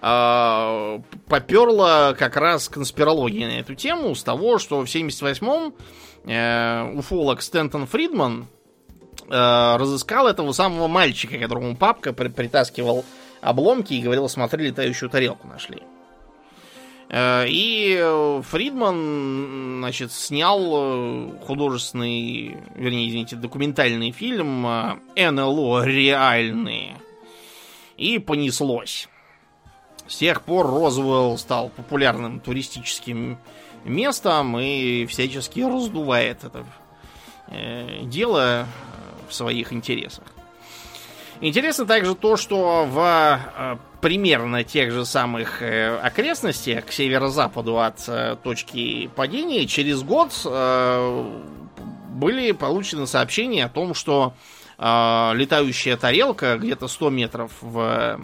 э, 0.01 0.99
поперла 1.27 2.13
как 2.13 2.37
раз 2.37 2.69
конспирология 2.69 3.47
на 3.47 3.59
эту 3.59 3.75
тему 3.75 4.13
с 4.13 4.23
того, 4.23 4.59
что 4.59 4.79
в 4.81 4.85
78-м 4.85 5.73
э, 6.25 6.97
уфолог 6.97 7.41
Стентон 7.41 7.87
Фридман 7.87 8.47
э, 9.29 9.75
разыскал 9.77 10.27
этого 10.27 10.51
самого 10.51 10.87
мальчика, 10.87 11.37
которому 11.39 11.75
папка 11.75 12.13
притаскивал 12.13 13.03
обломки 13.41 13.93
и 13.93 14.01
говорил, 14.01 14.29
смотри, 14.29 14.67
летающую 14.67 15.09
тарелку 15.09 15.47
нашли. 15.47 15.79
Э, 15.79 15.96
и 17.09 17.97
э, 17.97 18.41
Фридман, 18.43 19.77
значит, 19.79 20.11
снял 20.11 20.59
э, 20.59 21.29
художественный, 21.45 22.57
вернее, 22.75 23.07
извините, 23.07 23.37
документальный 23.37 24.11
фильм 24.11 24.63
НЛО 25.15 25.85
реальные. 25.85 26.97
И 27.95 28.19
понеслось. 28.19 29.07
С 30.07 30.17
тех 30.17 30.41
пор 30.41 30.67
Розуэлл 30.67 31.37
стал 31.37 31.69
популярным 31.69 32.39
туристическим 32.39 33.37
местом 33.85 34.59
и 34.59 35.05
всячески 35.05 35.61
раздувает 35.61 36.43
это 36.43 36.65
дело 38.03 38.67
в 39.27 39.33
своих 39.33 39.73
интересах. 39.73 40.25
Интересно 41.41 41.85
также 41.85 42.15
то, 42.15 42.35
что 42.37 42.87
в 42.89 43.79
примерно 44.01 44.63
тех 44.63 44.91
же 44.91 45.05
самых 45.05 45.61
э, 45.61 45.97
окрестностях 45.97 46.85
к 46.85 46.91
северо-западу 46.91 47.79
от 47.79 48.03
э, 48.07 48.35
точки 48.43 49.09
падения 49.15 49.65
через 49.65 50.03
год 50.03 50.31
э, 50.45 51.41
были 52.09 52.51
получены 52.51 53.07
сообщения 53.07 53.65
о 53.65 53.69
том, 53.69 53.93
что 53.93 54.33
э, 54.77 55.31
летающая 55.35 55.97
тарелка 55.97 56.57
где-то 56.57 56.87
100 56.87 57.09
метров 57.09 57.51
в... 57.61 57.79
Э, 57.79 58.17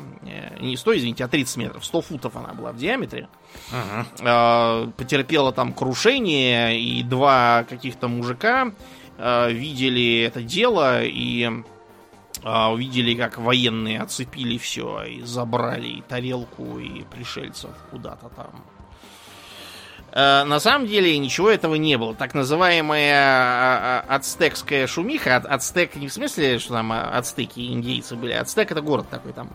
не 0.60 0.78
100, 0.78 0.98
извините, 0.98 1.26
а 1.26 1.28
30 1.28 1.58
метров, 1.58 1.86
100 1.86 2.02
футов 2.02 2.36
она 2.36 2.54
была 2.54 2.72
в 2.72 2.78
диаметре. 2.78 3.28
Э, 4.20 4.88
потерпела 4.96 5.52
там 5.52 5.74
крушение, 5.74 6.80
и 6.80 7.04
два 7.04 7.66
каких-то 7.68 8.08
мужика 8.08 8.72
э, 9.18 9.52
видели 9.52 10.22
это 10.22 10.42
дело 10.42 11.04
и 11.04 11.64
а, 12.42 12.72
увидели, 12.72 13.16
как 13.16 13.38
военные 13.38 14.02
оцепили 14.02 14.58
все 14.58 15.04
и 15.04 15.22
забрали 15.22 15.88
и 15.88 16.02
тарелку, 16.02 16.80
и 16.80 17.04
пришельцев 17.04 17.72
куда-то 17.92 18.30
там. 18.30 18.64
А, 20.12 20.46
на 20.46 20.60
самом 20.60 20.88
деле 20.88 21.18
ничего 21.18 21.50
этого 21.50 21.76
не 21.76 21.98
было. 21.98 22.14
Так 22.14 22.34
называемая 22.34 23.16
а, 23.16 24.06
а, 24.08 24.16
ацтекская 24.16 24.88
шумиха, 24.88 25.38
ацтек 25.38 25.96
не 25.96 26.08
в 26.08 26.14
смысле, 26.14 26.60
что 26.60 26.74
там 26.74 26.92
ацтеки 26.92 27.72
индейцы 27.72 28.16
были, 28.16 28.34
ацтек 28.34 28.72
это 28.72 28.82
город 28.82 29.08
такой 29.10 29.34
там. 29.34 29.50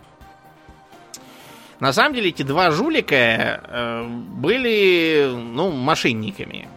На 1.79 1.93
самом 1.93 2.13
деле 2.13 2.29
эти 2.29 2.43
два 2.43 2.71
жулика 2.71 3.15
э, 3.15 4.05
были, 4.05 5.31
ну, 5.33 5.71
мошенниками. 5.71 6.67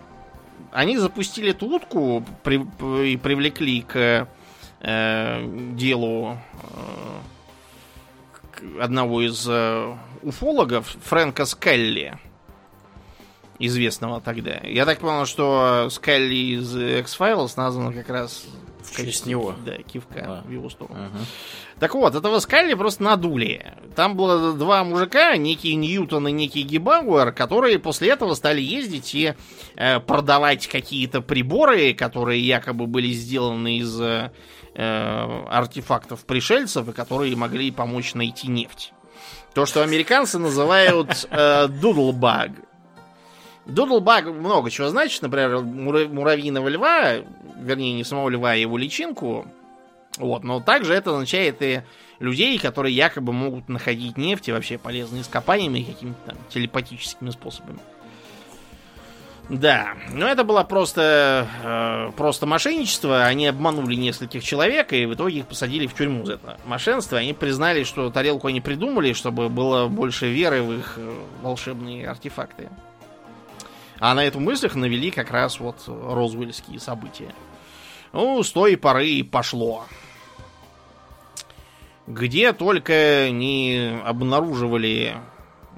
Они 0.71 0.97
запустили 0.97 1.51
эту 1.51 1.67
утку 1.67 2.25
при, 2.45 2.65
и 3.05 3.17
привлекли 3.17 3.83
к 3.83 4.29
э, 4.83 5.45
делу 5.75 6.37
э, 8.63 8.81
одного 8.81 9.23
из 9.23 9.47
э, 9.49 9.97
уфологов, 10.23 10.95
Фрэнка 11.05 11.47
Скелли, 11.47 12.19
известного 13.59 14.21
тогда. 14.21 14.61
Я 14.65 14.85
так 14.85 14.99
понял, 14.99 15.25
что 15.27 15.89
Скелли 15.91 16.57
из 16.57 16.77
X-Files 16.77 17.53
назван 17.57 17.95
как 17.95 18.09
раз 18.09 18.45
в 18.83 18.97
честь 18.97 19.27
него. 19.27 19.55
Да, 19.65 19.77
кивка 19.77 20.21
А. 20.27 20.43
в 20.47 20.51
его 20.51 20.69
сторону. 20.69 20.99
Ага. 20.99 21.25
Так 21.79 21.95
вот, 21.95 22.15
этого 22.15 22.39
Скалли 22.39 22.75
просто 22.75 23.03
надули. 23.03 23.75
Там 23.97 24.17
было 24.17 24.53
два 24.53 24.85
мужика, 24.85 25.37
некий 25.37 25.75
Ньютон 25.75 26.29
и 26.29 26.33
некий 26.33 26.63
Гибауэр, 26.63 27.33
которые 27.33 27.79
после 27.79 28.11
этого 28.11 28.35
стали 28.35 28.61
ездить 28.61 29.15
и 29.15 29.35
э, 29.77 30.01
продавать 30.01 30.67
какие-то 30.67 31.21
приборы, 31.21 31.95
которые 31.95 32.41
якобы 32.41 32.87
были 32.87 33.13
сделаны 33.13 33.79
из 33.79 34.01
э, 34.01 34.31
э, 34.75 35.45
артефактов 35.49 36.25
пришельцев 36.25 36.93
которые 36.95 37.37
могли 37.37 37.71
помочь 37.71 38.15
найти 38.15 38.49
нефть. 38.49 38.93
То, 39.55 39.67
что 39.67 39.83
американцы 39.83 40.39
называют 40.39 41.27
э, 41.31 41.69
дудлбаг. 41.69 42.51
Дудлбаг 43.67 44.27
много 44.27 44.71
чего 44.71 44.89
значит. 44.89 45.23
Например, 45.23 45.59
мура- 45.59 46.09
муравьиного 46.09 46.69
льва, 46.69 47.17
вернее, 47.57 47.93
не 47.93 48.05
самого 48.05 48.29
льва, 48.31 48.53
а 48.53 48.55
его 48.55 48.79
личинку. 48.79 49.47
Вот, 50.19 50.45
но 50.45 50.61
также 50.61 50.95
это 50.95 51.11
означает 51.11 51.63
и 51.63 51.83
людей, 52.19 52.59
которые 52.59 52.95
якобы 52.95 53.33
могут 53.33 53.69
находить 53.69 54.17
нефть 54.17 54.49
и 54.49 54.53
вообще 54.53 54.79
полезные 54.79 55.23
ископаниями 55.23 55.83
какими-то 55.83 56.19
там 56.27 56.37
телепатическими 56.51 57.31
способами. 57.31 57.81
Да, 59.49 59.95
но 60.13 60.29
это 60.29 60.45
было 60.45 60.63
просто, 60.63 61.49
э, 61.63 62.13
просто 62.17 62.47
мошенничество. 62.47 63.25
Они 63.25 63.47
обманули 63.47 63.97
нескольких 63.97 64.45
человек 64.45 64.93
и 64.93 65.05
в 65.05 65.15
итоге 65.15 65.41
их 65.41 65.47
посадили 65.47 65.87
в 65.87 65.95
тюрьму 65.95 66.25
за 66.25 66.35
это 66.35 66.59
мошенство. 66.65 67.19
Они 67.19 67.35
признали, 67.35 67.85
что 67.85 68.11
тарелку 68.11 68.47
они 68.47 68.61
придумали, 68.61 69.13
чтобы 69.13 69.49
было 69.49 69.89
больше 69.89 70.29
веры 70.29 70.63
в 70.63 70.73
их 70.73 70.95
э, 70.97 71.13
волшебные 71.43 72.09
артефакты. 72.09 72.71
А 73.99 74.15
на 74.15 74.25
эту 74.25 74.41
мысль 74.41 74.67
их 74.67 74.75
навели 74.75 75.11
как 75.11 75.31
раз 75.31 75.61
вот 75.61 75.77
розвельские 75.87 76.81
события. 76.81 77.35
Ну, 78.13 78.43
с 78.43 78.51
той 78.51 78.77
поры 78.77 79.09
и 79.09 79.23
пошло. 79.23 79.85
Где 82.07 82.53
только 82.53 83.31
не 83.31 84.01
обнаруживали 84.05 85.17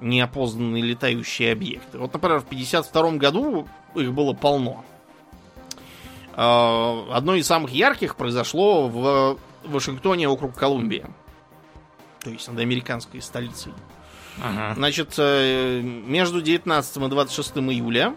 неопознанные 0.00 0.82
летающие 0.82 1.52
объекты. 1.52 1.98
Вот, 1.98 2.12
например, 2.12 2.40
в 2.40 2.46
52 2.46 3.12
году 3.12 3.68
их 3.94 4.12
было 4.12 4.32
полно. 4.32 4.84
Э, 6.36 7.12
Одно 7.12 7.34
из 7.34 7.46
самых 7.46 7.70
ярких 7.70 8.16
произошло 8.16 8.88
в 8.88 9.38
Вашингтоне, 9.64 10.28
округ 10.28 10.54
Колумбия. 10.54 11.08
То 12.20 12.30
есть 12.30 12.48
над 12.48 12.58
американской 12.58 13.20
столицей. 13.20 13.72
Ага. 14.42 14.74
Значит, 14.74 15.14
э, 15.18 15.80
между 15.80 16.40
19 16.40 16.96
и 16.96 17.08
26 17.08 17.56
июля 17.58 18.14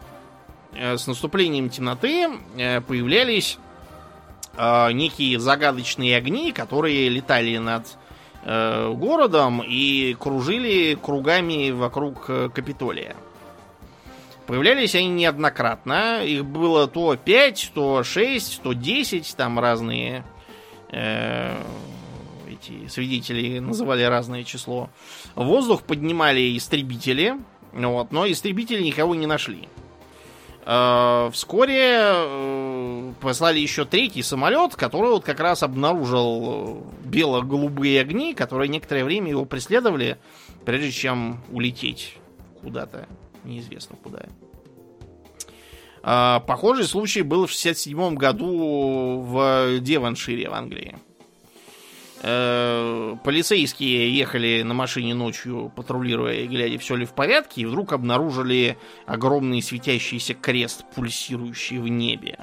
э, 0.74 0.98
с 0.98 1.08
наступлением 1.08 1.70
темноты 1.70 2.30
э, 2.58 2.82
появлялись 2.82 3.58
некие 4.60 5.40
загадочные 5.40 6.18
огни, 6.18 6.52
которые 6.52 7.10
летали 7.10 7.58
над 7.58 7.96
э, 8.44 8.94
городом 8.94 9.62
и 9.66 10.16
кружили 10.20 10.98
кругами 11.02 11.72
вокруг 11.72 12.26
э, 12.30 12.50
Капитолия. 12.54 13.16
Появлялись 14.46 14.96
они 14.96 15.10
неоднократно. 15.10 16.24
Их 16.24 16.46
было 16.46 16.88
то 16.88 17.16
5, 17.16 17.72
то 17.74 18.04
6, 18.04 18.62
то 18.62 18.74
10. 18.74 19.36
Там 19.36 19.60
разные 19.60 20.24
э, 20.90 21.62
эти 22.50 22.88
свидетели 22.88 23.60
называли 23.60 24.04
разное 24.04 24.44
число. 24.44 24.90
В 25.36 25.44
воздух 25.44 25.84
поднимали 25.84 26.58
истребители, 26.58 27.36
вот, 27.74 28.12
но 28.12 28.26
истребители 28.26 28.82
никого 28.82 29.16
не 29.16 29.28
нашли. 29.28 29.68
Э, 30.70 31.30
Вскоре 31.32 31.98
э, 31.98 33.14
послали 33.22 33.58
еще 33.58 33.86
третий 33.86 34.22
самолет, 34.22 34.76
который 34.76 35.12
вот 35.12 35.24
как 35.24 35.40
раз 35.40 35.64
обнаружил 35.64 36.84
э, 37.06 37.08
бело-голубые 37.08 38.02
огни, 38.02 38.34
которые 38.34 38.68
некоторое 38.68 39.06
время 39.06 39.30
его 39.30 39.46
преследовали, 39.46 40.18
прежде 40.66 40.92
чем 40.92 41.40
улететь 41.52 42.18
куда-то, 42.62 43.08
неизвестно 43.46 43.96
куда. 44.04 44.26
Похожий 46.02 46.86
случай 46.86 47.22
был 47.22 47.48
в 47.48 47.52
67 47.52 48.16
году 48.16 49.20
в 49.22 49.80
Девоншире 49.80 50.50
в 50.50 50.54
Англии. 50.54 50.98
Э, 52.24 53.16
Полицейские 53.24 54.16
ехали 54.16 54.64
на 54.64 54.74
машине 54.74 55.14
ночью, 55.14 55.72
патрулируя 55.76 56.34
и 56.34 56.48
глядя, 56.48 56.80
все 56.80 56.96
ли 56.96 57.06
в 57.06 57.12
порядке, 57.14 57.62
и 57.62 57.66
вдруг 57.66 57.94
обнаружили 57.94 58.78
огромный 59.06 59.62
светящийся 59.62 60.34
крест, 60.34 60.86
пульсирующий 60.96 61.78
в 61.78 61.88
небе. 61.88 62.40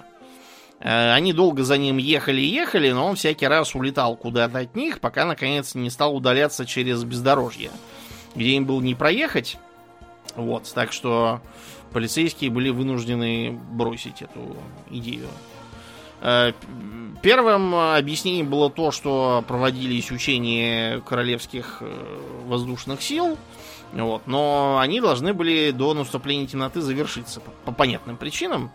Э, 0.80 1.12
Они 1.12 1.32
долго 1.32 1.64
за 1.64 1.76
ним 1.76 1.96
ехали 1.96 2.40
и 2.40 2.46
ехали, 2.46 2.92
но 2.92 3.06
он 3.06 3.16
всякий 3.16 3.46
раз 3.46 3.74
улетал 3.74 4.16
куда-то 4.16 4.58
от 4.58 4.76
них, 4.76 5.00
пока 5.00 5.24
наконец 5.24 5.74
не 5.74 5.90
стал 5.90 6.14
удаляться 6.14 6.66
через 6.66 7.02
бездорожье, 7.04 7.70
где 8.34 8.50
им 8.50 8.66
было 8.66 8.80
не 8.80 8.94
проехать. 8.94 9.56
Вот, 10.37 10.70
так 10.74 10.92
что 10.92 11.40
полицейские 11.92 12.50
были 12.50 12.70
вынуждены 12.70 13.58
бросить 13.72 14.22
эту 14.22 14.56
идею. 14.90 15.28
Э, 16.24 16.52
Первым 17.24 17.74
объяснением 17.74 18.50
было 18.50 18.68
то, 18.68 18.90
что 18.90 19.42
проводились 19.48 20.10
учения 20.10 21.00
королевских 21.00 21.78
э, 21.80 22.18
воздушных 22.44 23.00
сил, 23.00 23.38
вот, 23.94 24.26
но 24.26 24.76
они 24.78 25.00
должны 25.00 25.32
были 25.32 25.70
до 25.70 25.94
наступления 25.94 26.46
темноты 26.46 26.82
завершиться 26.82 27.40
по, 27.40 27.50
по 27.64 27.72
понятным 27.72 28.18
причинам. 28.18 28.70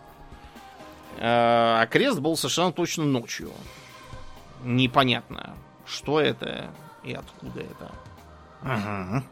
Э, 1.18 1.82
А 1.82 1.86
крест 1.86 2.18
был 2.18 2.36
совершенно 2.36 2.72
точно 2.72 3.04
ночью. 3.04 3.52
Непонятно, 4.64 5.54
что 5.86 6.20
это 6.20 6.70
и 7.04 7.12
откуда 7.12 7.60
это. 7.60 7.92
Ага. 8.62 9.24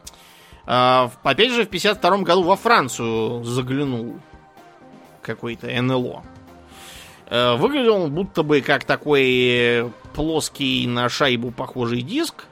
А, 0.65 1.11
Опять 1.25 1.51
же, 1.51 1.65
в 1.65 1.69
52 1.69 2.19
году 2.19 2.45
во 2.45 2.55
Францию 2.55 3.43
заглянул 3.43 4.21
какой-то 5.23 5.67
НЛО. 5.83 6.23
Э, 7.29 7.57
Выглядел 7.57 8.03
он 8.03 8.13
будто 8.13 8.43
бы 8.43 8.61
как 8.61 8.85
такой 8.85 9.91
плоский 10.15 10.87
на 10.87 11.09
шайбу 11.09 11.51
похожий 11.51 12.03
диск, 12.03 12.47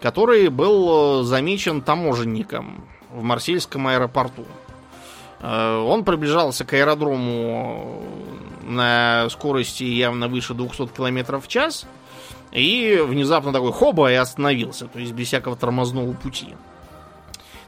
который 0.00 0.48
был 0.48 1.20
э, 1.20 1.24
замечен 1.24 1.82
таможенником 1.82 2.84
в 3.10 3.22
Марсельском 3.22 3.88
аэропорту. 3.88 4.46
Э, 5.40 5.78
Он 5.78 6.04
приближался 6.04 6.64
к 6.64 6.72
аэродрому 6.72 8.02
на 8.62 9.28
скорости 9.30 9.82
явно 9.82 10.28
выше 10.28 10.54
200 10.54 10.88
км 10.88 11.38
в 11.40 11.48
час 11.48 11.86
и 12.52 13.02
внезапно 13.04 13.52
такой 13.52 13.72
хоба 13.72 14.12
и 14.12 14.14
остановился, 14.14 14.86
то 14.86 15.00
есть 15.00 15.12
без 15.12 15.26
всякого 15.26 15.56
тормозного 15.56 16.12
пути. 16.12 16.54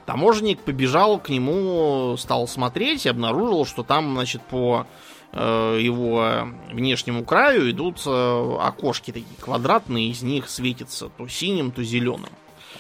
Таможенник 0.06 0.60
побежал 0.60 1.18
к 1.18 1.28
нему, 1.28 2.16
стал 2.18 2.48
смотреть 2.48 3.06
и 3.06 3.08
обнаружил, 3.08 3.64
что 3.64 3.82
там, 3.84 4.14
значит, 4.14 4.42
по 4.42 4.84
э, 4.84 5.11
его 5.38 6.48
внешнему 6.70 7.24
краю 7.24 7.70
идут 7.70 8.02
э, 8.06 8.56
окошки 8.60 9.12
такие 9.12 9.36
квадратные, 9.40 10.10
из 10.10 10.22
них 10.22 10.50
светится 10.50 11.08
то 11.08 11.26
синим, 11.26 11.72
то 11.72 11.82
зеленым. 11.82 12.30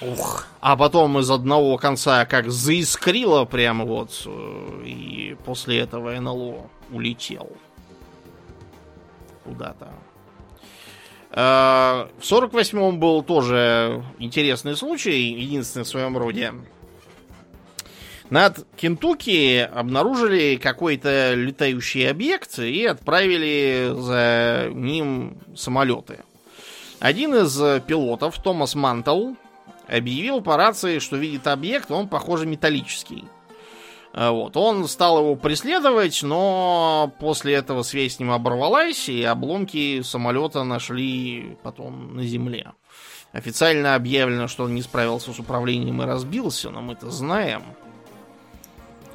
Ух. 0.00 0.46
А 0.60 0.76
потом 0.76 1.18
из 1.18 1.30
одного 1.30 1.76
конца 1.78 2.24
как 2.26 2.50
заискрило 2.50 3.44
прямо 3.44 3.84
вот, 3.84 4.22
э, 4.26 4.82
и 4.84 5.36
после 5.44 5.78
этого 5.78 6.10
НЛО 6.18 6.68
улетел 6.90 7.50
куда-то. 9.44 9.88
Э, 11.30 12.08
В 12.18 12.22
48-м 12.22 12.98
был 12.98 13.22
тоже 13.22 14.04
интересный 14.18 14.76
случай, 14.76 15.32
единственный 15.32 15.84
в 15.84 15.88
своем 15.88 16.18
роде. 16.18 16.52
Над 18.32 18.66
Кентукки 18.76 19.58
обнаружили 19.58 20.56
какой-то 20.56 21.34
летающий 21.34 22.08
объект 22.08 22.58
и 22.58 22.86
отправили 22.86 23.92
за 23.94 24.70
ним 24.72 25.36
самолеты. 25.54 26.20
Один 26.98 27.34
из 27.34 27.82
пилотов, 27.82 28.42
Томас 28.42 28.74
Мантл, 28.74 29.34
объявил 29.86 30.40
по 30.40 30.56
рации, 30.56 30.98
что 30.98 31.18
видит 31.18 31.46
объект, 31.46 31.90
он, 31.90 32.08
похоже, 32.08 32.46
металлический. 32.46 33.26
А 34.14 34.30
Вот. 34.30 34.56
Он 34.56 34.88
стал 34.88 35.18
его 35.18 35.36
преследовать, 35.36 36.22
но 36.22 37.12
после 37.20 37.52
этого 37.52 37.82
связь 37.82 38.16
с 38.16 38.18
ним 38.18 38.30
оборвалась, 38.30 39.10
и 39.10 39.22
обломки 39.24 40.00
самолета 40.00 40.64
нашли 40.64 41.58
потом 41.62 42.16
на 42.16 42.24
земле. 42.24 42.72
Официально 43.32 43.94
объявлено, 43.94 44.48
что 44.48 44.64
он 44.64 44.74
не 44.74 44.80
справился 44.80 45.34
с 45.34 45.38
управлением 45.38 46.00
и 46.00 46.06
разбился, 46.06 46.70
но 46.70 46.80
мы-то 46.80 47.10
знаем, 47.10 47.62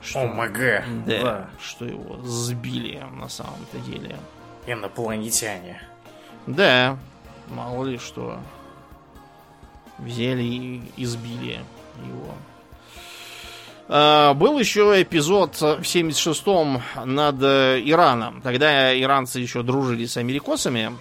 что, 0.01 0.19
ОМГ. 0.21 0.57
да, 1.05 1.21
Да. 1.23 1.49
что 1.61 1.85
его 1.85 2.17
сбили 2.23 3.03
на 3.13 3.29
самом-то 3.29 3.77
деле. 3.79 4.17
Инопланетяне. 4.65 5.81
Да, 6.45 6.97
мало 7.49 7.85
ли 7.85 7.97
что. 7.97 8.39
Взяли 9.97 10.43
и 10.43 10.81
избили 10.97 11.59
его. 12.05 12.33
А, 13.89 14.33
Был 14.33 14.59
еще 14.59 15.01
эпизод 15.01 15.55
в 15.55 15.81
76-м 15.81 16.81
над 17.05 17.35
э, 17.41 17.81
Ираном. 17.85 18.41
Тогда 18.41 18.97
иранцы 18.99 19.39
еще 19.39 19.63
дружили 19.63 20.05
с 20.05 20.17
америкосами. 20.17 20.91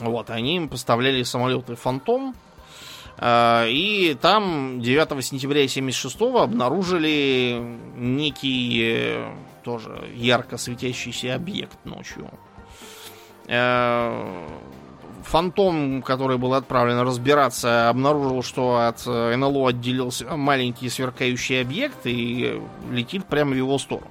Вот, 0.00 0.30
они 0.30 0.56
им 0.56 0.68
поставляли 0.68 1.22
самолеты 1.24 1.74
Фантом. 1.74 2.34
А, 3.18 3.66
И 3.66 4.14
там 4.20 4.80
9 4.80 5.24
сентября 5.24 5.64
76-го 5.64 6.40
обнаружили 6.40 7.62
некий 7.96 8.80
э, 8.82 9.32
тоже 9.64 10.10
ярко 10.14 10.58
светящийся 10.58 11.34
объект 11.34 11.78
ночью. 11.84 12.30
Э, 13.46 14.46
Фантом, 15.24 16.02
который 16.02 16.38
был 16.38 16.54
отправлен 16.54 17.00
разбираться, 17.00 17.88
обнаружил, 17.88 18.42
что 18.42 18.86
от 18.86 19.02
э, 19.06 19.34
НЛО 19.34 19.70
отделился 19.70 20.36
маленький 20.36 20.88
сверкающий 20.88 21.60
объект 21.60 21.98
и 22.04 22.60
летит 22.92 23.24
прямо 23.24 23.52
в 23.52 23.56
его 23.56 23.78
сторону. 23.78 24.10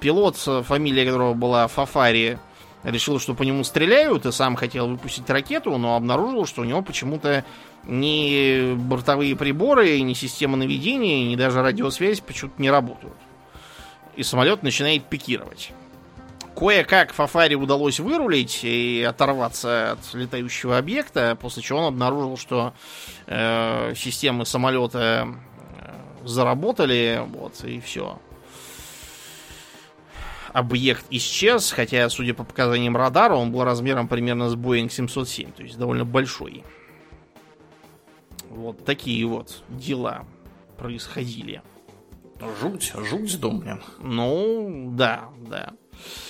Пилот, 0.00 0.36
э, 0.46 0.62
фамилия 0.62 1.06
которого 1.06 1.34
была 1.34 1.66
Фафари, 1.66 2.38
решил, 2.84 3.18
что 3.18 3.34
по 3.34 3.42
нему 3.42 3.64
стреляют, 3.64 4.26
и 4.26 4.32
сам 4.32 4.56
хотел 4.56 4.88
выпустить 4.88 5.28
ракету, 5.30 5.76
но 5.78 5.96
обнаружил, 5.96 6.46
что 6.46 6.62
у 6.62 6.64
него 6.64 6.82
почему-то 6.82 7.44
ни 7.84 8.74
бортовые 8.74 9.36
приборы, 9.36 10.00
ни 10.00 10.12
система 10.12 10.56
наведения, 10.56 11.24
ни 11.24 11.36
даже 11.36 11.62
радиосвязь 11.62 12.20
почему-то 12.20 12.60
не 12.60 12.70
работают. 12.70 13.16
И 14.16 14.22
самолет 14.22 14.62
начинает 14.62 15.04
пикировать. 15.04 15.72
Кое-как 16.58 17.12
Фафари 17.12 17.54
удалось 17.54 18.00
вырулить 18.00 18.64
и 18.64 19.06
оторваться 19.08 19.92
от 19.92 20.14
летающего 20.14 20.76
объекта, 20.76 21.38
после 21.40 21.62
чего 21.62 21.78
он 21.78 21.84
обнаружил, 21.86 22.36
что 22.36 22.74
э, 23.26 23.94
системы 23.94 24.44
самолета 24.44 25.28
э, 25.80 26.26
заработали, 26.26 27.22
вот, 27.28 27.62
и 27.62 27.78
все. 27.78 28.18
Объект 30.52 31.04
исчез, 31.10 31.70
хотя, 31.70 32.08
судя 32.08 32.34
по 32.34 32.42
показаниям 32.42 32.96
радара, 32.96 33.34
он 33.34 33.52
был 33.52 33.62
размером 33.62 34.08
примерно 34.08 34.50
с 34.50 34.56
Boeing 34.56 34.90
707, 34.90 35.52
то 35.52 35.62
есть 35.62 35.78
довольно 35.78 36.04
большой. 36.04 36.64
Вот 38.58 38.84
такие 38.84 39.24
вот 39.24 39.62
дела 39.68 40.26
происходили. 40.76 41.62
Жуть, 42.60 42.92
жуть, 42.94 43.40
Домнин. 43.40 43.82
Ну, 44.00 44.90
да, 44.92 45.28
да. 45.48 45.72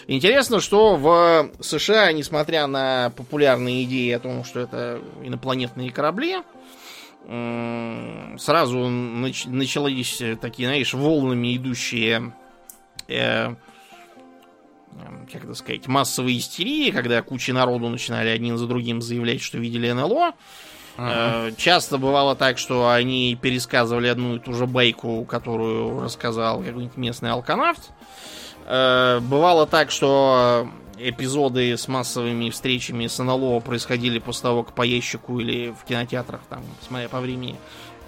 Интересно, 0.06 0.60
что 0.60 0.96
в 0.96 1.50
США, 1.62 2.12
несмотря 2.12 2.66
на 2.66 3.10
популярные 3.16 3.84
идеи 3.84 4.12
о 4.12 4.20
том, 4.20 4.44
что 4.44 4.60
это 4.60 5.02
инопланетные 5.22 5.90
корабли, 5.90 6.36
сразу 7.24 8.78
нач- 8.78 9.48
начались 9.48 10.22
такие, 10.40 10.68
знаешь, 10.68 10.94
волнами 10.94 11.56
идущие, 11.56 12.34
э, 13.06 13.54
как 15.30 15.44
это 15.44 15.54
сказать, 15.54 15.86
массовые 15.88 16.38
истерии, 16.38 16.90
когда 16.90 17.20
куча 17.22 17.52
народу 17.52 17.88
начинали 17.88 18.28
один 18.28 18.56
за 18.56 18.66
другим 18.66 19.02
заявлять, 19.02 19.42
что 19.42 19.58
видели 19.58 19.90
НЛО. 19.90 20.32
Э, 20.98 21.52
Часто 21.56 21.96
бывало 21.98 22.34
так, 22.34 22.58
что 22.58 22.90
они 22.90 23.38
пересказывали 23.40 24.08
одну 24.08 24.36
и 24.36 24.38
ту 24.38 24.52
же 24.52 24.66
байку, 24.66 25.24
которую 25.24 26.00
рассказал 26.02 26.58
какой-нибудь 26.58 26.96
местный 26.96 27.30
алканавт. 27.30 27.90
Э, 28.66 29.20
Бывало 29.20 29.66
так, 29.66 29.90
что 29.90 30.68
эпизоды 30.98 31.76
с 31.76 31.86
массовыми 31.86 32.50
встречами 32.50 33.06
с 33.06 33.22
НЛО 33.22 33.60
происходили 33.60 34.18
после 34.18 34.42
того, 34.42 34.64
как 34.64 34.74
по 34.74 34.82
ящику 34.82 35.38
или 35.38 35.70
в 35.70 35.84
кинотеатрах, 35.84 36.40
там, 36.50 36.62
смотря 36.86 37.08
по 37.08 37.20
времени, 37.20 37.56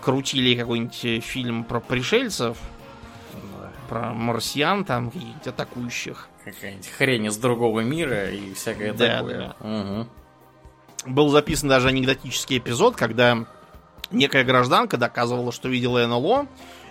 крутили 0.00 0.56
какой-нибудь 0.56 1.04
э, 1.04 1.20
фильм 1.20 1.62
про 1.64 1.78
пришельцев, 1.80 2.58
про 3.88 4.12
марсиан, 4.12 4.84
там, 4.84 5.10
каких-нибудь 5.10 5.46
атакующих. 5.46 6.28
Какая-нибудь 6.44 6.88
хрень 6.88 7.26
из 7.26 7.36
другого 7.36 7.80
мира 7.80 8.30
и 8.30 8.54
всякое 8.54 8.92
Да, 8.92 9.18
такое. 9.18 9.54
Мгм. 9.60 10.08
Был 11.06 11.28
записан 11.28 11.68
даже 11.68 11.88
анекдотический 11.88 12.58
эпизод, 12.58 12.96
когда 12.96 13.46
некая 14.10 14.44
гражданка 14.44 14.96
доказывала, 14.96 15.52
что 15.52 15.68
видела 15.68 16.06
НЛО, 16.06 16.46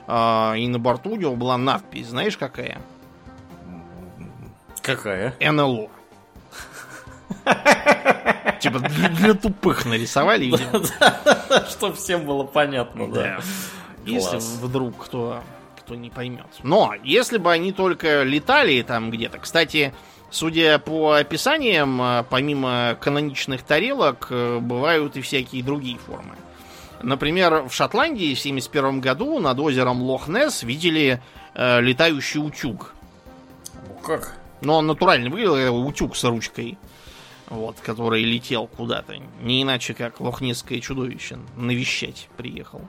а, 0.07 0.53
и 0.57 0.67
на 0.67 0.79
борту 0.79 1.11
у 1.11 1.15
него 1.15 1.35
была 1.35 1.57
надпись, 1.57 2.07
знаешь 2.07 2.37
какая? 2.37 2.81
Какая? 4.81 5.35
НЛО. 5.39 5.89
Типа 8.59 8.79
для, 8.79 9.33
тупых 9.33 9.85
нарисовали, 9.85 10.45
видимо. 10.45 10.81
Чтоб 11.69 11.95
всем 11.95 12.25
было 12.25 12.43
понятно, 12.43 13.07
да. 13.11 13.39
Если 14.05 14.37
вдруг 14.37 15.05
кто, 15.05 15.43
кто 15.77 15.95
не 15.95 16.09
поймет. 16.09 16.47
Но 16.63 16.93
если 17.03 17.37
бы 17.37 17.51
они 17.51 17.71
только 17.71 18.23
летали 18.23 18.81
там 18.81 19.11
где-то. 19.11 19.37
Кстати, 19.37 19.93
судя 20.31 20.79
по 20.79 21.13
описаниям, 21.13 22.01
э, 22.01 22.23
помимо 22.29 22.97
каноничных 22.99 23.63
тарелок, 23.63 24.27
э, 24.29 24.59
бывают 24.59 25.17
и 25.17 25.21
всякие 25.21 25.63
другие 25.63 25.97
формы. 25.97 26.35
Например, 27.01 27.63
в 27.67 27.73
Шотландии 27.73 28.33
в 28.33 28.39
1971 28.39 29.01
году 29.01 29.39
над 29.39 29.59
озером 29.59 30.01
Лох-Несс 30.01 30.63
видели 30.63 31.21
э, 31.55 31.81
летающий 31.81 32.39
утюг. 32.39 32.93
Ну 33.87 33.95
как? 34.03 34.35
Но 34.61 34.77
он 34.77 34.87
натурально 34.87 35.29
выглядел 35.29 35.55
как 35.55 35.87
утюг 35.87 36.15
с 36.15 36.23
ручкой. 36.23 36.77
Вот, 37.47 37.77
который 37.81 38.23
летел 38.23 38.67
куда-то. 38.67 39.15
Не 39.41 39.63
иначе, 39.63 39.95
как 39.95 40.19
лохнесское 40.19 40.79
чудовище 40.81 41.39
навещать 41.55 42.29
приехал. 42.37 42.81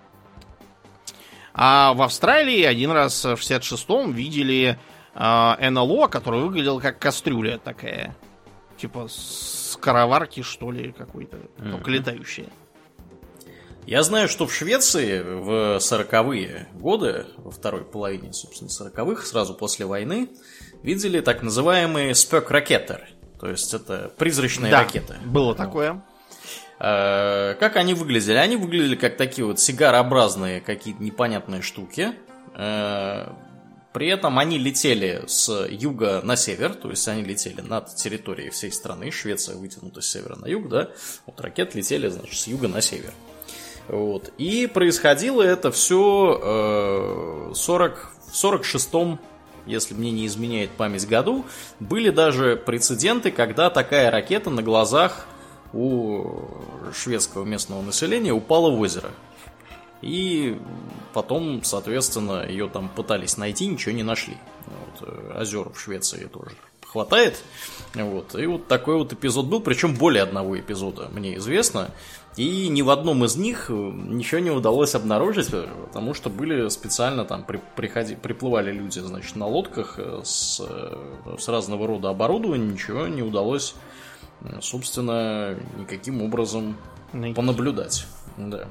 А 1.54 1.94
в 1.94 2.02
Австралии 2.02 2.62
один 2.62 2.90
раз 2.90 3.24
в 3.24 3.34
66-м 3.34 4.12
видели 4.12 4.76
э, 4.76 4.89
НЛО, 5.14 6.08
который 6.08 6.40
выглядел 6.40 6.80
как 6.80 6.98
кастрюля 6.98 7.58
такая. 7.58 8.14
Типа 8.78 9.08
с 9.08 9.76
караварки, 9.80 10.42
что 10.42 10.70
ли, 10.70 10.92
какой-то. 10.92 11.38
Только 11.58 11.90
летающая. 11.90 12.46
Я 13.86 14.02
знаю, 14.02 14.28
что 14.28 14.46
в 14.46 14.54
Швеции 14.54 15.20
в 15.20 15.78
40-е 15.78 16.68
годы, 16.74 17.26
во 17.38 17.50
второй 17.50 17.82
половине, 17.84 18.32
собственно, 18.32 18.68
40-х, 18.68 19.26
сразу 19.26 19.54
после 19.54 19.84
войны, 19.84 20.28
видели 20.82 21.20
так 21.20 21.42
называемые 21.42 22.14
спек-ракеты. 22.14 23.00
То 23.40 23.48
есть 23.48 23.74
это 23.74 24.12
призрачные 24.16 24.70
да, 24.70 24.80
ракеты. 24.80 25.16
было 25.24 25.54
такое. 25.54 26.04
Э, 26.78 27.54
Как 27.58 27.76
они 27.76 27.94
выглядели? 27.94 28.36
Они 28.36 28.56
выглядели 28.56 28.96
как 28.96 29.16
такие 29.16 29.44
вот 29.46 29.58
сигарообразные 29.58 30.60
какие-то 30.60 31.02
непонятные 31.02 31.62
штуки. 31.62 32.12
Э, 33.90 33.92
При 33.92 34.08
этом 34.08 34.38
они 34.38 34.58
летели 34.58 35.24
с 35.26 35.66
юга 35.68 36.20
на 36.22 36.36
север, 36.36 36.74
то 36.74 36.90
есть 36.90 37.06
они 37.08 37.22
летели 37.22 37.60
над 37.60 37.94
территорией 37.94 38.50
всей 38.50 38.72
страны. 38.72 39.10
Швеция 39.10 39.56
вытянута 39.56 40.00
с 40.00 40.06
севера 40.06 40.36
на 40.36 40.46
юг, 40.46 40.68
да? 40.68 40.88
Вот 41.26 41.40
ракеты 41.40 41.78
летели, 41.78 42.08
значит, 42.08 42.38
с 42.38 42.46
юга 42.46 42.68
на 42.68 42.80
север. 42.80 43.12
Вот. 43.88 44.32
И 44.38 44.66
происходило 44.66 45.42
это 45.42 45.72
все 45.72 47.50
40, 47.54 48.12
в 48.28 48.44
46-м, 48.44 49.18
если 49.66 49.94
мне 49.94 50.12
не 50.12 50.26
изменяет 50.26 50.70
память 50.70 51.08
году, 51.08 51.44
были 51.80 52.10
даже 52.10 52.56
прецеденты, 52.56 53.30
когда 53.32 53.68
такая 53.70 54.10
ракета 54.10 54.50
на 54.50 54.62
глазах 54.62 55.26
у 55.72 56.48
шведского 56.94 57.44
местного 57.44 57.82
населения 57.82 58.32
упала 58.32 58.70
в 58.70 58.80
озеро. 58.80 59.10
И 60.02 60.58
потом, 61.12 61.62
соответственно, 61.62 62.46
ее 62.46 62.68
там 62.68 62.88
пытались 62.88 63.36
найти, 63.36 63.66
ничего 63.66 63.94
не 63.94 64.02
нашли. 64.02 64.36
Вот, 64.66 65.08
э, 65.08 65.32
озер 65.36 65.70
в 65.70 65.78
Швеции 65.78 66.26
тоже 66.26 66.52
хватает. 66.86 67.42
Вот. 67.94 68.34
И 68.34 68.46
вот 68.46 68.66
такой 68.66 68.96
вот 68.96 69.12
эпизод 69.12 69.46
был, 69.46 69.60
причем 69.60 69.94
более 69.94 70.22
одного 70.22 70.58
эпизода 70.58 71.08
мне 71.12 71.36
известно. 71.36 71.90
И 72.36 72.68
ни 72.68 72.82
в 72.82 72.90
одном 72.90 73.24
из 73.24 73.36
них 73.36 73.66
э, 73.68 73.72
ничего 73.72 74.40
не 74.40 74.50
удалось 74.50 74.94
обнаружить, 74.94 75.52
э, 75.52 75.68
потому 75.86 76.14
что 76.14 76.30
были 76.30 76.68
специально 76.68 77.24
там 77.24 77.44
при, 77.44 77.60
приходи, 77.76 78.16
приплывали 78.16 78.72
люди, 78.72 79.00
значит, 79.00 79.36
на 79.36 79.46
лодках 79.46 79.98
с, 80.24 80.62
с 81.38 81.48
разного 81.48 81.86
рода 81.86 82.08
оборудованием, 82.08 82.72
ничего 82.72 83.06
не 83.06 83.22
удалось, 83.22 83.74
собственно, 84.60 85.56
никаким 85.76 86.22
образом 86.22 86.76
Найти. 87.12 87.34
понаблюдать. 87.34 88.06
Да. 88.36 88.68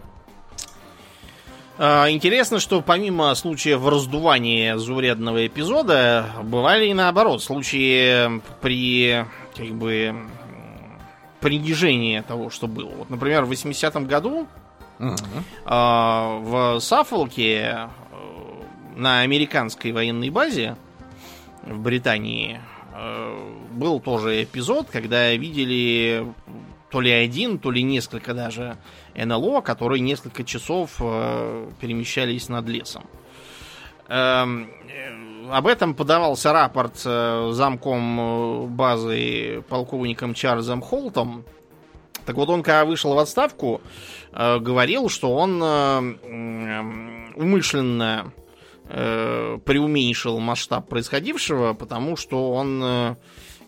А, 1.81 2.09
Интересно, 2.09 2.59
что 2.59 2.81
помимо 2.81 3.33
случаев 3.35 3.87
раздувания 3.87 4.77
заурядного 4.77 5.47
эпизода, 5.47 6.25
бывали 6.43 6.87
и 6.87 6.93
наоборот 6.93 7.41
случаи 7.41 8.41
при 8.59 9.25
как 9.55 9.67
бы 9.67 9.93
м, 10.07 10.29
принижение 11.39 12.21
того, 12.21 12.49
что 12.49 12.67
было. 12.67 12.89
Вот, 12.89 13.09
например, 13.09 13.45
в 13.45 13.51
80-м 13.51 14.07
году 14.07 14.47
uh 14.99 16.41
в 16.41 16.79
Саффолке 16.81 17.55
э, 17.55 17.87
на 18.97 19.21
американской 19.21 19.93
военной 19.93 20.29
базе 20.29 20.75
в 21.63 21.79
Британии 21.79 22.59
э, 22.93 23.51
был 23.71 24.01
тоже 24.01 24.43
эпизод, 24.43 24.89
когда 24.91 25.31
видели 25.31 26.27
то 26.91 26.99
ли 26.99 27.11
один, 27.11 27.57
то 27.59 27.71
ли 27.71 27.83
несколько 27.83 28.33
даже 28.33 28.75
НЛО, 29.15 29.61
которые 29.61 30.01
несколько 30.01 30.43
часов 30.43 30.97
э, 30.99 31.69
перемещались 31.79 32.49
над 32.49 32.67
лесом. 32.67 33.05
Эм, 34.07 34.69
об 35.51 35.67
этом 35.67 35.93
подавался 35.93 36.53
рапорт 36.53 36.97
замком 36.97 38.67
базы 38.75 39.63
полковником 39.69 40.33
Чарльзом 40.33 40.81
Холтом. 40.81 41.43
Так 42.25 42.35
вот, 42.35 42.49
он, 42.49 42.61
когда 42.63 42.85
вышел 42.85 43.13
в 43.13 43.19
отставку, 43.19 43.81
говорил, 44.31 45.09
что 45.09 45.33
он 45.35 45.61
умышленно 47.35 48.31
э, 48.89 49.57
преуменьшил 49.63 50.39
масштаб 50.39 50.87
происходившего, 50.89 51.73
потому 51.73 52.17
что 52.17 52.51
он 52.51 52.83
э, 52.83 53.15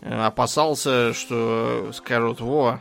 опасался, 0.02 1.14
что 1.14 1.90
скажут, 1.92 2.40
во, 2.40 2.80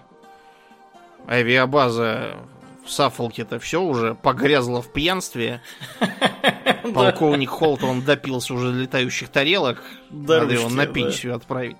авиабаза 1.27 2.37
в 2.85 2.89
Саффолке-то 2.91 3.59
все 3.59 3.81
уже 3.81 4.15
погрязло 4.15 4.81
в 4.81 4.91
пьянстве. 4.91 5.61
Полковник 6.93 7.49
Холт, 7.49 7.83
он 7.83 8.01
допился 8.01 8.53
уже 8.53 8.71
летающих 8.71 9.29
тарелок. 9.29 9.83
Надо 10.09 10.53
его 10.53 10.69
на 10.69 10.87
пенсию 10.87 11.35
отправить. 11.35 11.77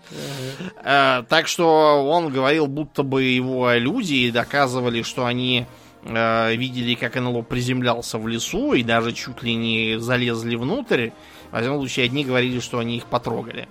Э, 0.83 1.23
так 1.27 1.47
что 1.47 2.05
он 2.07 2.29
говорил, 2.29 2.67
будто 2.67 3.03
бы 3.03 3.23
его 3.23 3.73
люди 3.73 4.29
доказывали, 4.31 5.01
что 5.01 5.25
они 5.25 5.65
э, 6.03 6.55
видели, 6.55 6.95
как 6.95 7.15
НЛО 7.15 7.41
приземлялся 7.41 8.17
в 8.17 8.27
лесу 8.27 8.73
и 8.73 8.83
даже 8.83 9.11
чуть 9.13 9.41
ли 9.43 9.55
не 9.55 9.99
залезли 9.99 10.55
внутрь. 10.55 11.09
Во 11.51 11.59
всяком 11.59 11.79
случае, 11.79 12.05
одни 12.05 12.23
говорили, 12.23 12.59
что 12.59 12.79
они 12.79 12.97
их 12.97 13.05
потрогали. 13.05 13.67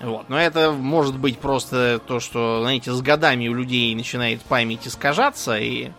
Вот. 0.00 0.28
Но 0.28 0.40
это 0.40 0.72
может 0.72 1.18
быть 1.18 1.38
просто 1.38 2.00
то, 2.06 2.20
что, 2.20 2.60
знаете, 2.62 2.92
с 2.92 3.02
годами 3.02 3.48
у 3.48 3.54
людей 3.54 3.94
начинает 3.94 4.40
память 4.42 4.86
искажаться 4.86 5.58
и 5.58 5.90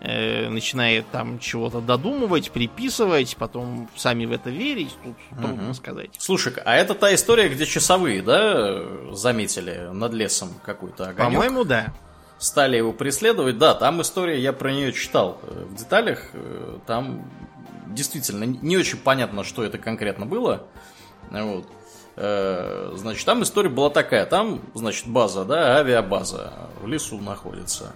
э, 0.00 0.48
начинает 0.48 1.06
там 1.10 1.38
чего-то 1.38 1.80
додумывать, 1.80 2.50
приписывать, 2.50 3.36
потом 3.36 3.88
сами 3.96 4.24
в 4.24 4.32
это 4.32 4.50
верить. 4.50 4.96
Тут 5.04 5.16
трудно 5.38 5.66
угу. 5.66 5.74
сказать. 5.74 6.10
Слушай, 6.18 6.54
а 6.64 6.74
это 6.76 6.94
та 6.94 7.14
история, 7.14 7.48
где 7.48 7.66
часовые, 7.66 8.22
да, 8.22 9.12
заметили 9.12 9.90
над 9.92 10.14
лесом 10.14 10.50
какой-то 10.64 11.08
огонек? 11.08 11.32
По-моему, 11.32 11.64
да 11.64 11.92
стали 12.38 12.76
его 12.76 12.92
преследовать. 12.92 13.58
Да, 13.58 13.74
там 13.74 14.02
история, 14.02 14.40
я 14.40 14.52
про 14.52 14.72
нее 14.72 14.92
читал 14.92 15.40
э, 15.42 15.64
в 15.68 15.74
деталях. 15.74 16.30
Э, 16.32 16.78
там 16.86 17.24
действительно 17.86 18.44
не 18.44 18.76
очень 18.76 18.98
понятно, 18.98 19.44
что 19.44 19.64
это 19.64 19.78
конкретно 19.78 20.26
было. 20.26 20.66
Вот. 21.30 21.66
Э, 22.16 22.92
значит, 22.96 23.24
там 23.24 23.42
история 23.42 23.68
была 23.68 23.90
такая. 23.90 24.26
Там, 24.26 24.60
значит, 24.74 25.06
база, 25.06 25.44
да, 25.44 25.78
авиабаза 25.78 26.52
в 26.80 26.86
лесу 26.86 27.18
находится. 27.20 27.94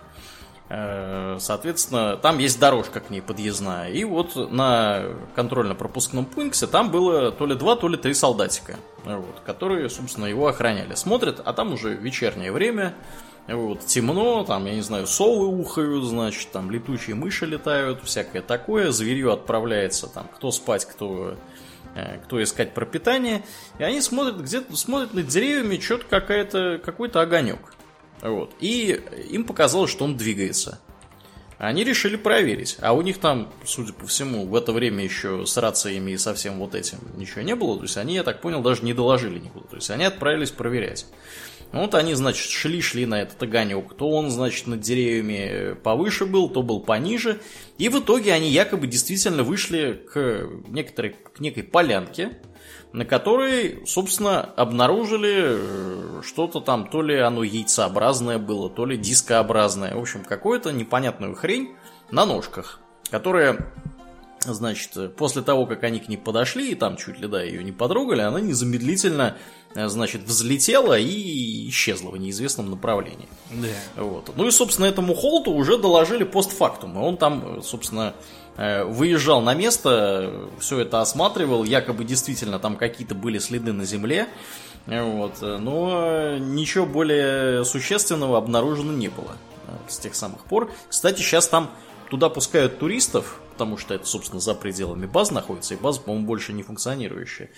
Соответственно, 1.38 2.18
там 2.18 2.36
есть 2.36 2.60
дорожка 2.60 3.00
к 3.00 3.08
ней 3.08 3.22
подъездная. 3.22 3.88
И 3.88 4.04
вот 4.04 4.36
на 4.52 5.02
контрольно-пропускном 5.34 6.26
пункте 6.26 6.66
там 6.66 6.90
было 6.90 7.32
то 7.32 7.46
ли 7.46 7.54
два, 7.54 7.74
то 7.74 7.88
ли 7.88 7.96
три 7.96 8.12
солдатика, 8.12 8.76
вот, 9.02 9.40
которые, 9.46 9.88
собственно, 9.88 10.26
его 10.26 10.46
охраняли. 10.46 10.94
Смотрят, 10.94 11.40
а 11.42 11.54
там 11.54 11.72
уже 11.72 11.94
вечернее 11.94 12.52
время, 12.52 12.92
вот, 13.46 13.86
темно, 13.86 14.44
там, 14.44 14.66
я 14.66 14.74
не 14.74 14.82
знаю, 14.82 15.06
совы 15.06 15.46
ухают, 15.46 16.04
значит, 16.04 16.50
там 16.52 16.70
летучие 16.70 17.16
мыши 17.16 17.46
летают, 17.46 18.04
всякое 18.04 18.42
такое. 18.42 18.92
Зверью 18.92 19.32
отправляется 19.32 20.06
там 20.06 20.28
кто 20.36 20.50
спать, 20.50 20.84
кто, 20.84 21.30
э, 21.30 21.36
кто 22.24 22.42
искать 22.42 22.74
пропитание. 22.74 23.44
И 23.78 23.82
они 23.82 24.00
смотрят, 24.00 24.40
где-то 24.40 24.76
смотрят 24.76 25.14
над 25.14 25.26
деревьями, 25.26 25.78
что-то 25.80 26.04
какая-то, 26.06 26.80
какой-то 26.84 27.20
огонек. 27.20 27.74
Вот. 28.22 28.54
И 28.60 29.00
им 29.30 29.44
показалось, 29.44 29.90
что 29.90 30.04
он 30.04 30.16
двигается. 30.16 30.80
Они 31.58 31.82
решили 31.82 32.16
проверить. 32.16 32.76
А 32.80 32.92
у 32.92 33.02
них 33.02 33.18
там, 33.18 33.52
судя 33.64 33.92
по 33.92 34.06
всему, 34.06 34.46
в 34.46 34.54
это 34.54 34.72
время 34.72 35.02
еще 35.02 35.44
с 35.44 35.56
рациями 35.56 36.12
и 36.12 36.18
со 36.18 36.32
всем 36.34 36.58
вот 36.58 36.76
этим 36.76 36.98
ничего 37.16 37.42
не 37.42 37.56
было. 37.56 37.76
То 37.76 37.82
есть 37.82 37.96
они, 37.96 38.14
я 38.14 38.22
так 38.22 38.40
понял, 38.40 38.62
даже 38.62 38.84
не 38.84 38.94
доложили 38.94 39.40
никуда. 39.40 39.66
То 39.66 39.76
есть 39.76 39.90
они 39.90 40.04
отправились 40.04 40.52
проверять. 40.52 41.06
Вот 41.72 41.94
они, 41.94 42.14
значит, 42.14 42.50
шли-шли 42.50 43.04
на 43.04 43.22
этот 43.22 43.42
огонек. 43.42 43.94
То 43.94 44.10
он, 44.10 44.30
значит, 44.30 44.66
над 44.66 44.80
деревьями 44.80 45.74
повыше 45.74 46.24
был, 46.24 46.48
то 46.48 46.62
был 46.62 46.80
пониже. 46.80 47.40
И 47.76 47.88
в 47.88 47.98
итоге 47.98 48.32
они 48.32 48.48
якобы 48.48 48.86
действительно 48.86 49.42
вышли 49.42 50.02
к, 50.12 50.48
некоторой, 50.68 51.10
к 51.10 51.40
некой 51.40 51.64
полянке, 51.64 52.38
на 52.92 53.04
которой, 53.04 53.82
собственно, 53.86 54.40
обнаружили 54.40 55.36
э, 55.40 56.22
что-то 56.24 56.60
там, 56.60 56.88
то 56.88 57.02
ли 57.02 57.18
оно 57.18 57.42
яйцеобразное 57.42 58.38
было, 58.38 58.70
то 58.70 58.86
ли 58.86 58.96
дискообразное. 58.96 59.94
В 59.94 60.00
общем, 60.00 60.24
какую-то 60.24 60.72
непонятную 60.72 61.34
хрень 61.34 61.74
на 62.10 62.24
ножках, 62.24 62.80
которая 63.10 63.72
Значит, 64.44 65.16
после 65.16 65.42
того, 65.42 65.66
как 65.66 65.82
они 65.82 65.98
к 65.98 66.08
ней 66.08 66.16
подошли 66.16 66.70
и 66.70 66.74
там 66.74 66.96
чуть 66.96 67.18
ли, 67.18 67.26
да, 67.26 67.42
ее 67.42 67.64
не 67.64 67.72
потрогали, 67.72 68.20
она 68.20 68.40
незамедлительно, 68.40 69.36
э, 69.36 69.40
значит, 69.74 70.22
взлетела 70.22 70.98
и 70.98 71.68
исчезла 71.68 72.10
в 72.10 72.16
неизвестном 72.16 72.70
направлении. 72.70 73.28
Да. 73.50 74.02
Вот. 74.02 74.30
Ну 74.36 74.46
и, 74.46 74.50
собственно, 74.50 74.86
этому 74.86 75.14
Холту 75.14 75.52
уже 75.52 75.78
доложили 75.78 76.24
постфактум. 76.24 76.98
И 76.98 77.02
он 77.02 77.16
там, 77.16 77.62
собственно, 77.62 78.14
э, 78.56 78.84
выезжал 78.84 79.40
на 79.40 79.54
место, 79.54 80.48
все 80.58 80.80
это 80.80 81.00
осматривал, 81.00 81.64
якобы 81.64 82.04
действительно 82.04 82.58
там 82.58 82.76
какие-то 82.76 83.14
были 83.14 83.38
следы 83.38 83.72
на 83.72 83.84
земле, 83.84 84.28
вот, 84.86 85.42
но 85.42 86.38
ничего 86.38 86.86
более 86.86 87.64
существенного 87.64 88.38
обнаружено 88.38 88.92
не 88.92 89.08
было 89.08 89.36
э, 89.66 89.72
с 89.86 89.98
тех 89.98 90.14
самых 90.14 90.44
пор. 90.44 90.70
Кстати, 90.88 91.20
сейчас 91.20 91.46
там 91.46 91.70
туда 92.08 92.28
пускают 92.28 92.78
туристов, 92.78 93.40
потому 93.52 93.76
что 93.76 93.94
это, 93.94 94.06
собственно, 94.06 94.40
за 94.40 94.54
пределами 94.54 95.06
баз 95.06 95.30
находится, 95.30 95.74
и 95.74 95.76
база, 95.76 96.00
по-моему, 96.00 96.26
больше 96.26 96.52
не 96.52 96.62
функционирующая. 96.62 97.50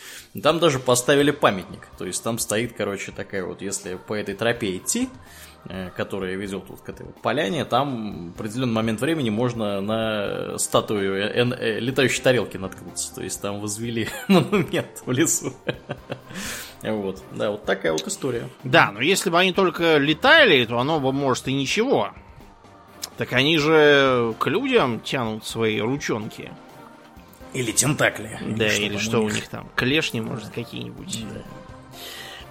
Там 0.42 0.58
даже 0.58 0.78
поставили 0.78 1.30
памятник, 1.30 1.88
то 1.98 2.06
есть 2.06 2.22
там 2.22 2.38
стоит, 2.38 2.72
короче, 2.72 3.12
такая 3.12 3.44
вот, 3.44 3.62
если 3.62 3.96
по 3.96 4.14
этой 4.14 4.34
тропе 4.34 4.76
идти, 4.76 5.08
э, 5.68 5.90
которая 5.96 6.36
ведет 6.36 6.64
вот 6.68 6.80
к 6.80 6.88
этой 6.88 7.06
вот 7.06 7.20
поляне, 7.20 7.64
там 7.64 8.32
в 8.32 8.34
определенный 8.40 8.72
момент 8.72 9.00
времени 9.00 9.30
можно 9.30 9.80
на 9.80 10.58
статую 10.58 11.16
э, 11.16 11.32
э, 11.34 11.78
летающей 11.80 12.22
тарелки 12.22 12.56
наткнуться. 12.56 13.14
То 13.14 13.22
есть 13.22 13.40
там 13.42 13.60
возвели 13.60 14.08
монумент 14.28 15.02
в 15.04 15.12
лесу. 15.12 15.52
Вот, 16.82 17.22
да, 17.32 17.50
вот 17.50 17.66
такая 17.66 17.92
вот 17.92 18.06
история. 18.08 18.48
Да, 18.64 18.90
но 18.90 19.02
если 19.02 19.28
бы 19.28 19.38
они 19.38 19.52
только 19.52 19.98
летали, 19.98 20.64
то 20.64 20.78
оно 20.78 20.98
бы, 20.98 21.12
может, 21.12 21.46
и 21.46 21.52
ничего. 21.52 22.14
Так 23.20 23.34
они 23.34 23.58
же 23.58 24.34
к 24.38 24.46
людям 24.46 24.98
тянут 24.98 25.44
свои 25.44 25.78
ручонки. 25.78 26.50
Или 27.52 27.70
тентакли. 27.70 28.38
Да, 28.40 28.66
или, 28.66 28.86
или 28.86 28.96
что 28.96 29.20
у 29.20 29.28
них 29.28 29.46
там, 29.48 29.68
клешни, 29.76 30.22
может, 30.22 30.48
какие-нибудь. 30.48 31.26
Да. 31.30 31.40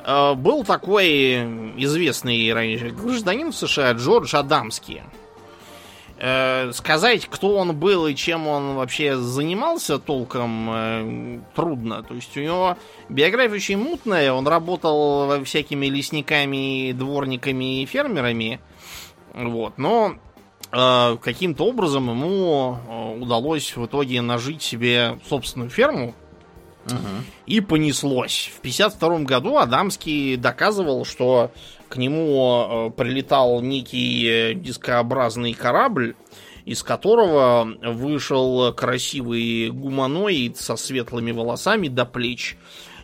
А, 0.04 0.36
был 0.36 0.64
такой 0.64 1.38
известный 1.82 2.54
раньше 2.54 2.92
гражданин 2.92 3.52
в 3.52 3.56
США 3.56 3.94
Джордж 3.94 4.36
Адамский. 4.36 5.02
Э, 6.20 6.72
сказать, 6.74 7.26
кто 7.26 7.56
он 7.56 7.76
был 7.76 8.06
и 8.06 8.14
чем 8.14 8.46
он 8.46 8.76
вообще 8.76 9.18
занимался 9.18 9.98
толком, 9.98 10.70
э, 10.72 11.40
трудно. 11.56 12.04
То 12.04 12.14
есть 12.14 12.38
у 12.38 12.42
него 12.42 12.78
биография 13.10 13.56
очень 13.56 13.80
мутная. 13.80 14.34
Он 14.34 14.48
работал 14.48 15.44
всякими 15.46 15.88
лесниками, 15.88 16.92
дворниками 16.92 17.82
и 17.82 17.88
фермерами. 17.88 18.60
Вот. 19.34 19.78
Но 19.78 20.18
каким-то 20.72 21.66
образом 21.66 22.10
ему 22.10 22.78
э, 22.78 23.20
удалось 23.20 23.76
в 23.76 23.86
итоге 23.86 24.22
нажить 24.22 24.62
себе 24.62 25.20
собственную 25.28 25.70
ферму. 25.70 26.14
Угу. 26.86 26.96
И 27.48 27.60
понеслось. 27.62 28.52
В 28.56 28.62
52 28.62 29.20
году 29.20 29.58
Адамский 29.58 30.38
доказывал, 30.38 31.06
что 31.06 31.52
к 31.88 31.98
нему 31.98 32.90
э, 32.90 32.90
прилетал 32.92 33.62
некий 33.62 34.54
дискообразный 34.56 35.54
корабль, 35.54 36.16
из 36.66 36.84
которого 36.84 37.68
вышел 37.84 38.72
красивый 38.74 39.72
гуманоид 39.72 40.58
со 40.58 40.76
светлыми 40.76 41.32
волосами 41.32 41.88
до 41.88 42.06
плеч 42.06 42.58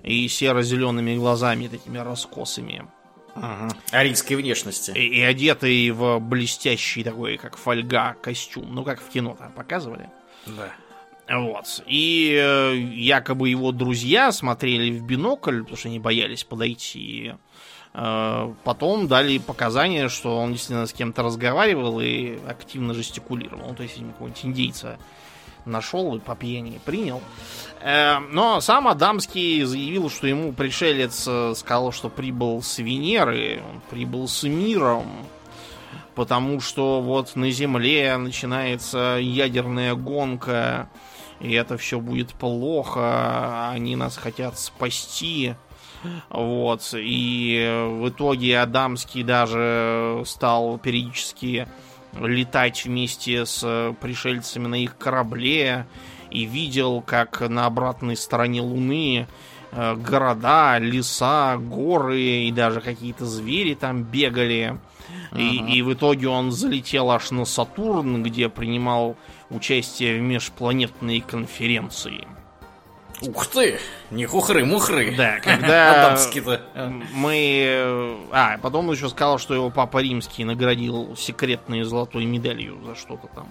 и 0.04 0.28
серо-зелеными 0.28 1.16
глазами, 1.16 1.68
такими 1.68 1.98
раскосыми. 1.98 2.88
Ага. 3.36 3.76
Арийской 3.92 4.38
внешности. 4.38 4.92
И, 4.92 5.20
и 5.20 5.22
одетый 5.22 5.92
в 5.92 6.20
блестящий 6.20 7.04
такой, 7.04 7.38
как 7.38 7.58
фольга, 7.58 8.16
костюм. 8.22 8.74
Ну, 8.74 8.84
как 8.84 9.02
в 9.02 9.10
кино 9.10 9.36
там 9.38 9.52
показывали. 9.52 10.10
Да. 10.46 10.72
Вот. 11.28 11.84
И 11.88 12.34
э, 12.40 12.76
якобы 12.76 13.50
его 13.50 13.72
друзья 13.72 14.32
смотрели 14.32 14.98
в 14.98 15.04
бинокль, 15.04 15.60
потому 15.60 15.78
что 15.78 15.90
они 15.90 16.00
боялись 16.00 16.44
подойти. 16.44 17.34
Э, 17.94 18.54
потом 18.64 19.08
дали 19.08 19.40
показания, 19.40 20.08
что 20.08 20.38
он 20.38 20.54
действительно 20.54 20.86
с 20.86 20.94
кем-то 20.94 21.24
разговаривал 21.24 22.00
и 22.00 22.38
активно 22.48 22.94
жестикулировал. 22.94 23.70
Ну, 23.70 23.76
то 23.76 23.84
есть, 23.84 23.96
какого-нибудь 23.96 24.46
индейца 24.46 25.00
нашел 25.66 26.16
и 26.16 26.20
по 26.20 26.36
пьяни 26.36 26.80
принял. 26.84 27.22
Э, 27.82 28.20
но 28.32 28.62
сам 28.62 28.88
Адамский 28.88 29.64
заявил, 29.64 30.10
что 30.10 30.28
ему 30.28 30.54
пришелец 30.54 31.26
э, 31.28 31.54
сказал, 31.56 31.92
что 31.92 32.10
прибыл 32.10 32.62
с 32.62 32.80
Венеры, 32.80 33.62
он 33.70 33.82
прибыл 33.90 34.28
с 34.28 34.44
миром, 34.44 35.06
потому 36.16 36.62
что 36.62 37.02
вот 37.02 37.36
на 37.36 37.52
Земле 37.52 38.18
начинается 38.18 39.20
ядерная 39.22 39.94
гонка, 39.94 40.90
и 41.40 41.54
это 41.54 41.78
все 41.78 42.00
будет 42.00 42.34
плохо, 42.34 43.70
они 43.70 43.96
нас 43.96 44.18
хотят 44.18 44.58
спасти. 44.58 45.56
Вот, 46.30 46.94
и 46.94 47.88
в 48.00 48.10
итоге 48.10 48.60
Адамский 48.60 49.24
даже 49.24 50.22
стал 50.26 50.78
периодически 50.78 51.68
летать 52.20 52.86
вместе 52.86 53.46
с 53.46 53.96
пришельцами 54.02 54.68
на 54.68 54.76
их 54.76 54.98
корабле 54.98 55.86
и 56.32 56.46
видел, 56.46 57.02
как 57.02 57.42
на 57.42 57.66
обратной 57.66 58.18
стороне 58.18 58.62
Луны 58.62 59.28
э, 59.72 59.96
города, 59.96 60.78
леса, 60.80 61.58
горы 61.58 62.22
и 62.22 62.52
даже 62.52 62.82
какие-то 62.82 63.26
звери 63.26 63.74
там 63.74 64.04
бегали. 64.04 64.78
Uh-huh. 65.32 65.40
И, 65.40 65.78
и 65.78 65.82
в 65.82 65.94
итоге 65.94 66.28
он 66.28 66.52
залетел 66.52 67.12
аж 67.12 67.32
на 67.32 67.46
Сатурн, 67.46 68.24
где 68.24 68.50
принимал 68.50 69.16
участие 69.50 70.20
в 70.20 70.22
межпланетной 70.22 71.22
конференции. 71.22 72.28
Ух 73.22 73.48
ты! 73.48 73.80
Не 74.12 74.26
хухры-мухры. 74.26 75.16
Да, 75.16 75.40
когда 75.44 76.18
мы... 77.14 78.18
А, 78.32 78.58
потом 78.62 78.90
он 78.90 78.96
еще 78.96 79.10
сказал, 79.10 79.40
что 79.40 79.54
его 79.54 79.70
папа 79.70 80.00
римский 80.00 80.44
наградил 80.44 81.16
секретной 81.18 81.84
золотой 81.84 82.26
медалью 82.26 82.78
за 82.86 82.96
что-то 82.96 83.28
там. 83.34 83.50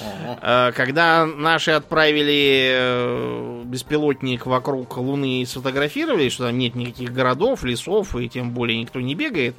Ага. 0.00 0.72
Когда 0.72 1.24
наши 1.26 1.70
отправили 1.70 2.70
э, 2.72 3.62
беспилотник 3.64 4.46
вокруг 4.46 4.96
Луны 4.96 5.42
и 5.42 5.46
сфотографировали, 5.46 6.28
что 6.28 6.46
там 6.46 6.58
нет 6.58 6.74
никаких 6.74 7.12
городов, 7.12 7.64
лесов, 7.64 8.14
и 8.16 8.28
тем 8.28 8.50
более 8.50 8.78
никто 8.78 9.00
не 9.00 9.14
бегает, 9.14 9.56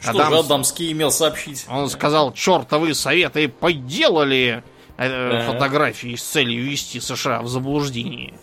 что 0.00 0.10
Адам... 0.10 0.32
же 0.32 0.38
Адамский 0.38 0.92
имел 0.92 1.10
сообщить? 1.10 1.66
Он 1.68 1.88
сказал, 1.90 2.32
чертовы 2.32 2.94
советы 2.94 3.48
поделали 3.48 4.62
э, 4.96 5.46
фотографии 5.46 6.16
с 6.16 6.22
целью 6.22 6.64
ввести 6.64 7.00
США 7.00 7.42
в 7.42 7.48
заблуждение. 7.48 8.34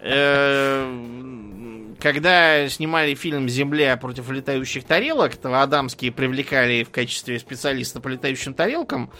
Э, 0.00 1.94
когда 2.00 2.68
снимали 2.68 3.14
фильм 3.14 3.48
«Земля 3.48 3.96
против 3.96 4.30
летающих 4.30 4.84
тарелок», 4.84 5.36
то 5.36 5.60
Адамские 5.60 6.12
привлекали 6.12 6.84
в 6.84 6.90
качестве 6.90 7.38
специалиста 7.38 8.00
по 8.00 8.08
летающим 8.08 8.54
тарелкам. 8.54 9.10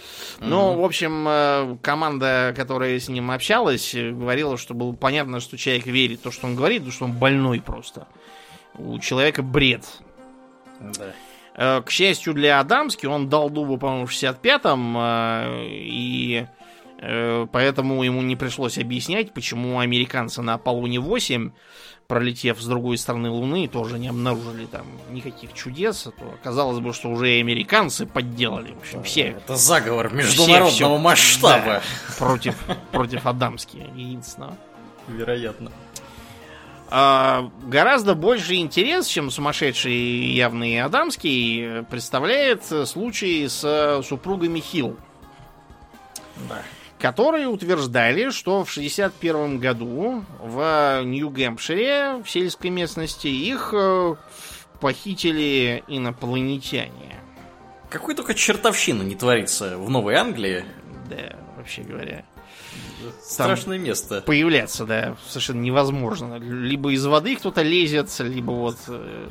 Но, 0.41 0.75
в 0.75 0.85
общем, 0.85 1.27
э, 1.29 1.77
команда, 1.83 2.55
которая 2.57 2.99
с 2.99 3.09
ним 3.09 3.31
общалась, 3.31 3.95
говорила, 3.95 4.57
что 4.57 4.75
было 4.75 4.93
понятно, 4.93 5.41
что 5.41 5.59
человек 5.59 5.87
верит 5.87 6.21
в 6.21 6.23
то, 6.23 6.31
что 6.31 6.47
он 6.47 6.55
говорит, 6.55 6.79
потому 6.79 6.93
что 6.93 7.05
он 7.07 7.13
больной 7.13 7.61
просто. 7.61 8.07
У 8.75 8.99
человека 9.01 9.43
бред. 9.43 9.85
Да. 10.81 11.13
Э, 11.57 11.83
к 11.83 11.91
счастью 11.91 12.35
для 12.35 12.61
Адамски, 12.61 13.07
он 13.07 13.29
дал 13.29 13.51
дубу, 13.51 13.79
по-моему, 13.79 14.07
в 14.07 14.13
65-м, 14.13 14.97
и 15.65 16.47
поэтому 17.01 18.03
ему 18.03 18.23
не 18.23 18.37
пришлось 18.37 18.79
объяснять, 18.79 19.33
почему 19.33 19.79
американцы 19.79 20.43
на 20.43 20.55
Аполлоне 20.55 20.99
8, 20.99 21.53
пролетев 22.09 22.61
с 22.61 22.67
другой 22.67 22.99
стороны 22.99 23.31
Луны, 23.31 23.69
тоже 23.69 23.99
не 23.99 24.09
обнаружили 24.09 24.67
там 24.67 24.87
никаких 25.11 25.53
чудес. 25.53 26.07
А 26.07 26.11
то 26.11 26.35
казалось 26.43 26.81
бы, 26.81 26.93
что 26.93 27.09
уже 27.11 27.37
и 27.37 27.41
американцы 27.41 28.07
подделали. 28.07 28.73
В 28.73 28.79
общем, 28.79 29.03
все... 29.05 29.29
Это 29.29 29.57
заговор 29.57 30.13
международного 30.13 30.71
все, 30.71 30.87
все, 30.87 30.99
масштаба. 30.99 31.65
Да, 31.65 31.83
против, 32.19 32.57
против 32.91 33.27
Адамски, 33.27 33.87
единственного. 33.95 34.57
Вероятно. 35.07 35.71
А, 36.91 37.51
гораздо 37.63 38.15
больше 38.15 38.57
интерес, 38.57 39.07
чем 39.07 39.31
сумасшедший 39.31 40.33
явный 40.33 40.81
Адамский, 40.81 41.85
представляет 41.91 42.65
случай 42.65 43.47
с 43.47 44.03
супругами 44.03 44.59
Хилл. 44.59 44.97
Да 46.49 46.63
которые 46.99 47.47
утверждали, 47.49 48.31
что 48.31 48.65
в 48.65 48.71
1961 48.71 49.59
году 49.59 50.25
в 50.41 51.03
Нью-Гэмпшире, 51.05 52.23
в 52.25 52.29
сельской 52.29 52.71
местности, 52.71 53.29
их 53.29 53.73
э, 53.73 54.17
похитили 54.81 55.85
инопланетяне. 55.87 57.17
Какой 57.89 58.15
только 58.15 58.35
чертовщина 58.35 59.03
не 59.03 59.15
творится 59.15 59.79
в 59.79 59.89
Новой 59.89 60.15
Англии. 60.15 60.65
Да, 61.09 61.37
вообще 61.57 61.83
говоря. 61.83 62.25
Страшное 63.23 63.79
место. 63.79 64.23
Появляться, 64.23 64.85
да, 64.85 65.17
совершенно 65.29 65.61
невозможно. 65.61 66.39
Либо 66.39 66.93
из 66.93 67.05
воды 67.07 67.37
кто-то 67.37 67.63
лезет, 67.63 68.11
либо 68.21 68.51
вот 68.51 68.77
э, 68.89 69.29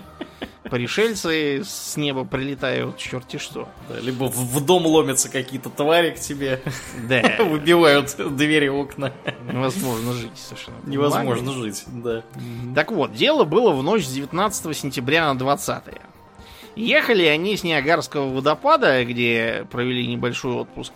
пришельцы 0.70 1.64
с 1.66 1.98
неба 1.98 2.24
прилетают, 2.26 2.98
черти 2.98 3.38
что. 3.38 3.68
Да, 3.90 4.00
либо 4.00 4.26
в, 4.26 4.36
в 4.36 4.66
дом 4.66 4.86
ломятся 4.86 5.30
какие-то 5.30 5.70
твари 5.70 6.12
к 6.12 6.20
тебе. 6.20 6.62
Да. 7.08 7.38
Выбивают 7.40 8.16
двери 8.36 8.68
окна. 8.68 9.14
Невозможно 9.52 10.14
жить 10.14 10.38
совершенно. 10.38 10.78
Невозможно 10.86 11.52
жить, 11.54 11.84
да. 11.88 12.24
Так 12.76 12.92
вот, 12.92 13.14
дело 13.14 13.44
было 13.44 13.72
в 13.72 13.84
ночь 13.84 14.06
с 14.06 14.12
19 14.12 14.78
сентября 14.78 15.34
на 15.34 15.38
20 15.38 15.88
-е. 15.88 16.02
Ехали 16.76 17.26
они 17.26 17.58
с 17.58 17.64
Ниагарского 17.64 18.32
водопада, 18.32 19.04
где 19.04 19.66
провели 19.72 20.06
небольшой 20.06 20.54
отпуск. 20.54 20.94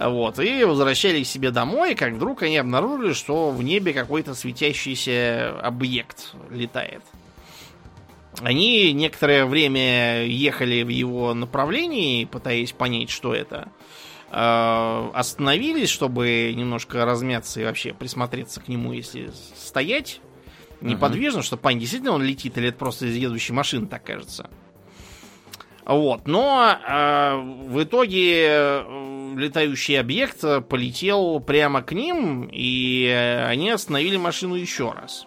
Вот, 0.00 0.38
и 0.38 0.64
возвращались 0.64 1.30
себе 1.30 1.50
домой, 1.50 1.94
как 1.94 2.14
вдруг 2.14 2.42
они 2.42 2.56
обнаружили, 2.56 3.12
что 3.12 3.50
в 3.50 3.62
небе 3.62 3.92
какой-то 3.92 4.34
светящийся 4.34 5.60
объект 5.60 6.34
летает. 6.48 7.02
Они 8.40 8.94
некоторое 8.94 9.44
время 9.44 10.24
ехали 10.24 10.82
в 10.82 10.88
его 10.88 11.34
направлении, 11.34 12.24
пытаясь 12.24 12.72
понять, 12.72 13.10
что 13.10 13.34
это. 13.34 13.68
Э, 14.30 15.10
остановились, 15.12 15.90
чтобы 15.90 16.54
немножко 16.56 17.04
размяться 17.04 17.60
и 17.60 17.64
вообще 17.64 17.92
присмотреться 17.92 18.60
к 18.60 18.68
нему, 18.68 18.92
если 18.92 19.30
стоять 19.54 20.22
неподвижно, 20.80 21.40
uh-huh. 21.40 21.42
чтобы 21.42 21.60
понять, 21.60 21.80
действительно 21.80 22.12
он 22.12 22.22
летит 22.22 22.56
или 22.56 22.68
это 22.68 22.78
просто 22.78 23.04
из 23.04 23.16
едущей 23.16 23.52
машины, 23.52 23.86
так 23.86 24.02
кажется. 24.02 24.48
Вот, 25.84 26.28
но 26.28 26.76
э, 26.86 27.36
в 27.36 27.82
итоге 27.82 28.46
э, 28.48 29.34
летающий 29.36 29.98
объект 29.98 30.40
полетел 30.68 31.40
прямо 31.40 31.82
к 31.82 31.92
ним, 31.92 32.48
и 32.52 33.06
они 33.48 33.70
остановили 33.70 34.16
машину 34.16 34.54
еще 34.54 34.92
раз. 34.92 35.26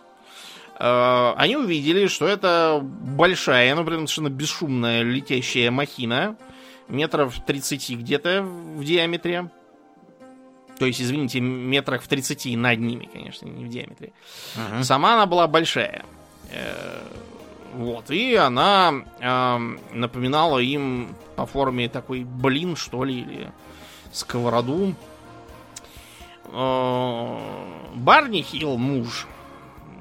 Э, 0.80 1.34
они 1.38 1.56
увидели, 1.56 2.08
что 2.08 2.28
это 2.28 2.80
большая, 2.84 3.74
ну, 3.76 3.86
прям 3.86 4.08
совершенно 4.08 4.30
бесшумная 4.30 5.02
летящая 5.04 5.72
махина, 5.72 6.38
метров 6.88 7.40
30 7.46 7.92
где-то 8.00 8.44
в 8.44 8.84
диаметре. 8.84 9.50
То 10.78 10.86
есть, 10.86 11.02
извините, 11.02 11.40
метрах 11.40 12.02
в 12.02 12.08
30 12.08 12.58
над 12.58 12.80
ними, 12.80 13.10
конечно, 13.12 13.46
не 13.48 13.66
в 13.66 13.70
диаметре. 13.70 14.12
Uh-huh. 14.56 14.84
Сама 14.84 15.14
она 15.14 15.26
была 15.26 15.48
большая. 15.48 16.04
Э, 16.52 17.00
вот, 17.74 18.12
и 18.12 18.36
она 18.36 18.94
э, 19.20 19.58
напоминала 19.92 20.60
им 20.60 21.16
по 21.36 21.46
форме 21.46 21.90
такой 21.90 22.24
блин, 22.24 22.76
что 22.76 23.04
ли, 23.04 23.22
или 23.22 23.52
сковороду. 24.12 24.96
Э, 26.52 27.38
Барни 27.96 28.42
Хилл, 28.42 28.78
муж, 28.78 29.28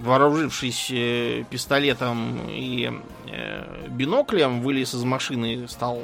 вооружившись 0.00 0.90
э, 0.90 1.44
пистолетом 1.48 2.40
и 2.48 2.92
э, 3.28 3.88
биноклем, 3.88 4.60
вылез 4.60 4.94
из 4.94 5.04
машины 5.04 5.54
и 5.54 5.66
стал 5.66 6.02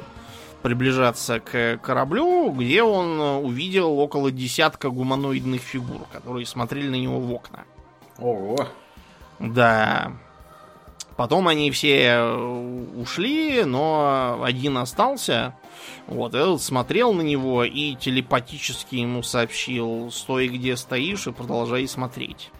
приближаться 0.61 1.39
к 1.39 1.77
кораблю, 1.77 2.51
где 2.51 2.83
он 2.83 3.19
увидел 3.19 3.97
около 3.99 4.31
десятка 4.31 4.89
гуманоидных 4.89 5.61
фигур, 5.61 6.01
которые 6.11 6.45
смотрели 6.45 6.89
на 6.89 6.95
него 6.95 7.19
в 7.19 7.31
окна. 7.31 7.63
Ого! 8.17 8.67
Да. 9.39 10.11
Потом 11.19 11.49
они 11.49 11.69
все 11.69 12.21
ушли, 12.95 13.65
но 13.65 14.41
один 14.41 14.77
остался. 14.77 15.53
Вот, 16.07 16.33
этот 16.33 16.61
смотрел 16.61 17.11
на 17.11 17.19
него 17.19 17.65
и 17.65 17.95
телепатически 17.95 18.95
ему 18.95 19.21
сообщил, 19.21 20.11
стой 20.13 20.47
где 20.47 20.77
стоишь 20.77 21.27
и 21.27 21.33
продолжай 21.33 21.89
смотреть. 21.89 22.51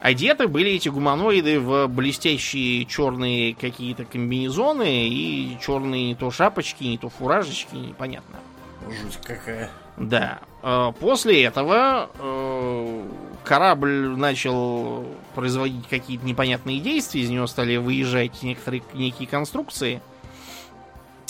Одеты 0.00 0.48
были 0.48 0.72
эти 0.72 0.88
гуманоиды 0.88 1.60
в 1.60 1.86
блестящие 1.86 2.84
черные 2.84 3.54
какие-то 3.54 4.04
комбинезоны 4.04 5.06
и 5.06 5.56
черные 5.64 6.08
не 6.08 6.14
то 6.16 6.32
шапочки, 6.32 6.82
не 6.82 6.98
то 6.98 7.10
фуражечки, 7.10 7.76
непонятно. 7.76 8.40
Жуть 8.88 9.18
какая. 9.22 9.70
Да. 9.96 10.40
Э, 10.64 10.92
после 10.98 11.44
этого 11.44 12.10
э, 12.18 13.02
корабль 13.46 14.08
начал 14.16 15.06
производить 15.34 15.88
какие-то 15.88 16.26
непонятные 16.26 16.80
действия, 16.80 17.22
из 17.22 17.30
него 17.30 17.46
стали 17.46 17.76
выезжать 17.76 18.42
некоторые 18.42 18.82
некие 18.92 19.28
конструкции. 19.28 20.02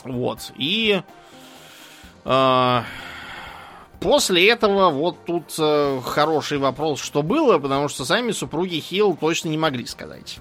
Вот. 0.03 0.53
И 0.57 1.03
э, 2.25 2.83
после 4.01 4.49
этого 4.49 4.91
вот 4.91 5.25
тут 5.27 5.55
э, 5.59 6.01
хороший 6.05 6.59
вопрос, 6.59 7.01
что 7.01 7.23
было, 7.23 7.59
потому 7.59 7.89
что 7.89 8.05
сами 8.05 8.33
супруги 8.33 8.81
Хилл 8.81 9.17
точно 9.17 9.51
не 9.51 9.59
могли 9.59 9.87
сказать. 9.87 10.39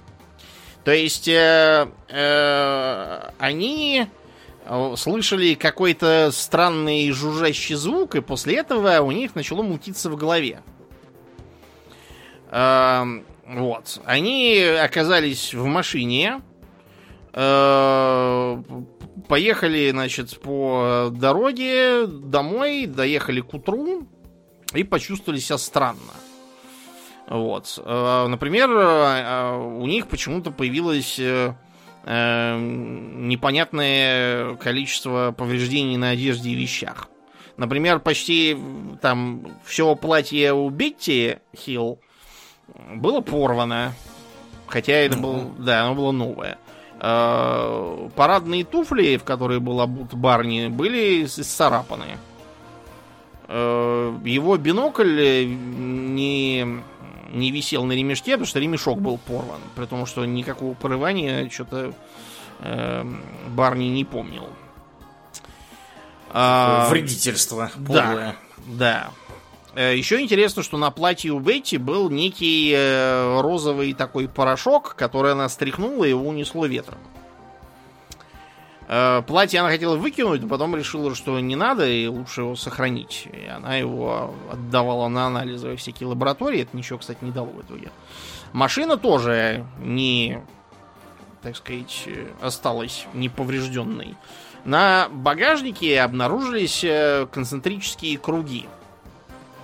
То 0.86 0.92
есть 0.92 1.28
э, 1.28 1.88
э, 2.08 3.30
они 3.38 4.08
э, 4.66 4.94
слышали 4.96 5.56
какой-то 5.56 6.30
странный 6.32 7.12
жужжащий 7.12 7.76
звук, 7.76 8.16
и 8.16 8.22
после 8.22 8.58
этого 8.58 9.02
у 9.02 9.12
них 9.12 9.36
начало 9.36 9.62
мутиться 9.62 10.10
в 10.10 10.16
голове. 10.16 10.62
Э, 12.56 13.04
вот. 13.46 14.02
Они 14.06 14.60
оказались 14.60 15.54
в 15.54 15.66
машине, 15.66 16.42
э, 17.34 18.64
поехали, 19.28 19.92
значит, 19.92 20.40
по 20.40 21.10
дороге 21.12 22.08
домой, 22.08 22.86
доехали 22.86 23.42
к 23.42 23.54
утру 23.54 24.08
и 24.74 24.84
почувствовали 24.84 25.40
себя 25.40 25.58
странно. 25.58 26.14
Вот. 27.28 27.78
Э, 27.84 28.28
например, 28.28 28.70
э, 28.72 29.58
у 29.58 29.86
них 29.86 30.08
почему-то 30.08 30.52
появилось 30.52 31.20
непонятное 32.08 34.58
количество 34.58 35.34
повреждений 35.36 35.98
на 35.98 36.12
одежде 36.12 36.52
и 36.52 36.54
вещах. 36.54 37.10
Например, 37.58 38.00
почти 38.00 38.56
там 39.02 39.48
все 39.66 39.96
платье 39.96 40.54
у 40.54 40.70
Бетти 40.70 41.38
Хилл 41.58 42.00
было 42.94 43.22
порвано. 43.22 43.94
Хотя 44.68 44.94
это 44.94 45.18
было, 45.18 45.46
да, 45.60 45.84
оно 45.86 45.96
было 45.96 46.12
новое. 46.12 46.58
Парадные 46.98 48.64
туфли, 48.66 49.18
в 49.18 49.24
которые 49.24 49.60
был 49.60 49.80
обут 49.80 50.14
Барни, 50.14 50.68
были 50.70 51.26
исцарапаны. 51.26 52.18
Его 53.48 54.58
бинокль 54.58 55.46
не 55.46 56.82
не 57.36 57.52
висел 57.52 57.84
на 57.84 57.92
ремешке, 57.92 58.32
потому 58.32 58.48
что 58.48 58.60
ремешок 58.60 59.02
был 59.02 59.18
порван. 59.18 59.60
При 59.76 59.86
том, 59.86 60.06
что 60.06 60.26
никакого 60.26 60.74
порывания 60.74 61.50
что-то 61.50 61.94
э, 62.60 63.06
Барни 63.50 63.86
не 63.86 64.06
помнил. 64.06 64.48
А, 66.32 66.88
Вредительство. 66.90 67.72
Подлое. 67.76 68.36
Да, 68.68 69.10
да. 69.10 69.10
Э, 69.76 69.96
Еще 69.96 70.22
интересно, 70.22 70.64
что 70.64 70.78
на 70.78 70.90
платье 70.90 71.32
у 71.32 71.40
Бетти 71.40 71.78
был 71.78 72.10
некий 72.10 72.74
э, 72.74 73.42
розовый 73.42 73.94
такой 73.94 74.28
порошок, 74.30 74.96
который 74.96 75.34
она 75.34 75.50
стряхнула 75.50 76.06
и 76.06 76.10
его 76.10 76.28
унесло 76.28 76.66
ветром. 76.66 76.98
Э, 78.88 79.22
платье 79.28 79.60
она 79.60 79.70
хотела 79.70 79.98
выкинуть, 79.98 80.42
но 80.42 80.48
потом 80.48 80.76
решила, 80.78 81.14
что 81.14 81.38
не 81.42 81.58
надо, 81.58 81.86
и 81.88 82.08
лучше 82.08 82.42
его 82.42 82.56
сохранить. 82.56 83.28
И 83.34 83.48
она 83.48 83.76
его 83.76 84.34
отдавала 84.50 85.10
на 85.10 85.28
анализы 85.28 85.68
во 85.68 85.76
всякие 85.76 86.08
лаборатории. 86.08 86.62
Это 86.62 86.76
ничего, 86.78 87.00
кстати, 87.00 87.18
не 87.22 87.32
дало 87.32 87.48
в 87.48 87.62
итоге. 87.62 87.92
Машина 88.54 88.96
тоже 88.96 89.66
не, 89.80 90.40
так 91.42 91.58
сказать, 91.58 92.08
осталась 92.42 93.08
неповрежденной. 93.14 94.16
На 94.64 95.10
багажнике 95.12 96.00
обнаружились 96.00 96.86
концентрические 97.32 98.18
круги, 98.18 98.66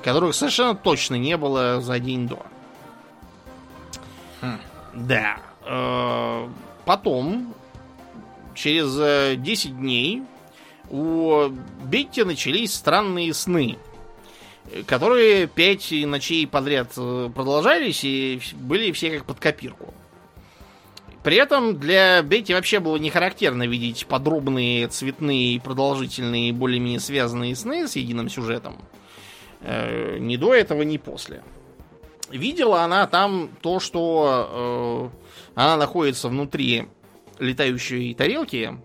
которых 0.01 0.35
совершенно 0.35 0.75
точно 0.75 1.15
не 1.15 1.37
было 1.37 1.81
за 1.81 1.99
день 1.99 2.27
до. 2.27 2.45
Хм. 4.41 4.57
Да. 4.93 5.37
Э, 5.65 6.47
потом 6.85 7.53
через 8.55 9.39
10 9.39 9.65
э, 9.65 9.69
дней 9.69 10.23
у 10.89 11.49
Бетти 11.85 12.23
начались 12.23 12.73
странные 12.73 13.33
сны, 13.33 13.77
которые 14.85 15.47
пять 15.47 15.91
ночей 15.91 16.47
подряд 16.47 16.91
э, 16.97 17.29
продолжались 17.33 18.03
и 18.03 18.41
были 18.53 18.91
все 18.91 19.11
как 19.11 19.25
под 19.25 19.39
копирку. 19.39 19.93
При 21.23 21.37
этом 21.37 21.79
для 21.79 22.23
Бетти 22.23 22.53
вообще 22.53 22.79
было 22.79 22.97
не 22.97 23.11
характерно 23.11 23.67
видеть 23.67 24.07
подробные, 24.07 24.87
цветные, 24.87 25.61
продолжительные, 25.61 26.51
более-менее 26.51 26.99
связанные 26.99 27.55
сны 27.55 27.87
с 27.87 27.95
единым 27.95 28.27
сюжетом. 28.27 28.77
Э, 28.81 29.00
ни 29.64 30.38
до 30.38 30.53
этого, 30.53 30.82
ни 30.82 30.97
после. 30.97 31.43
Видела 32.32 32.84
она 32.84 33.07
там 33.07 33.49
то, 33.62 33.80
что 33.80 35.12
э, 35.14 35.32
она 35.55 35.78
находится 35.78 36.30
внутри 36.30 36.88
летающей 37.39 38.14
тарелки. 38.14 38.78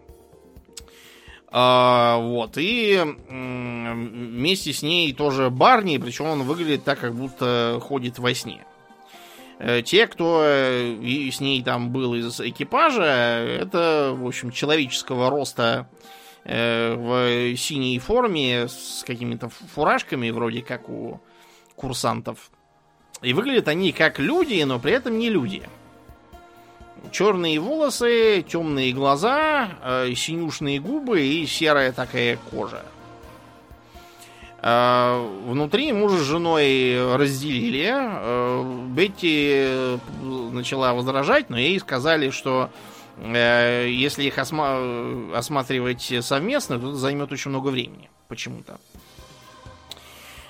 А, 1.49 2.18
вот, 2.18 2.59
и 2.59 3.01
вместе 3.29 4.72
с 4.72 4.83
ней 4.83 5.12
тоже 5.12 5.49
Барни, 5.49 5.99
причем 5.99 6.27
он 6.27 6.43
выглядит 6.43 6.85
так, 6.85 6.99
как 6.99 7.14
будто 7.14 7.79
ходит 7.81 8.18
во 8.18 8.35
сне. 8.35 8.64
Э, 9.59 9.81
те, 9.83 10.07
кто 10.07 10.43
э, 10.45 11.31
с 11.33 11.41
ней 11.41 11.62
там 11.62 11.91
был 11.91 12.14
из 12.14 12.41
экипажа, 12.41 13.05
это, 13.05 14.12
в 14.14 14.27
общем, 14.27 14.51
человеческого 14.51 15.31
роста 15.31 15.89
э, 15.93 16.07
в 16.47 17.57
синей 17.57 17.99
форме 17.99 18.68
с 18.68 19.03
какими-то 19.05 19.49
фуражками, 19.49 20.30
вроде 20.30 20.62
как 20.62 20.88
у 20.88 21.20
курсантов. 21.74 22.51
И 23.22 23.32
выглядят 23.32 23.68
они 23.68 23.92
как 23.92 24.18
люди, 24.18 24.62
но 24.62 24.78
при 24.78 24.92
этом 24.92 25.18
не 25.18 25.30
люди. 25.30 25.62
Черные 27.12 27.61
волосы, 27.61 28.44
темные 28.47 28.92
глаза, 28.92 29.68
э, 29.82 30.14
синюшные 30.14 30.80
губы 30.80 31.22
и 31.22 31.47
серая 31.47 31.92
такая 31.92 32.36
кожа. 32.51 32.84
Э, 34.61 35.24
внутри 35.47 35.92
муж 35.92 36.12
с 36.12 36.24
женой 36.24 37.16
разделили. 37.16 37.90
Э, 37.92 38.86
Бетти 38.88 39.51
э, 39.53 39.99
начала 40.53 40.94
возражать, 40.94 41.49
но 41.49 41.59
ей 41.59 41.78
сказали, 41.78 42.30
что 42.30 42.70
э, 42.70 42.95
если 43.18 44.24
их 44.24 44.38
осма- 44.38 45.34
осматривать 45.34 46.12
совместно, 46.20 46.78
то 46.78 46.88
это 46.88 46.96
займет 46.96 47.32
очень 47.32 47.50
много 47.50 47.68
времени. 47.68 48.10
Почему-то. 48.28 48.78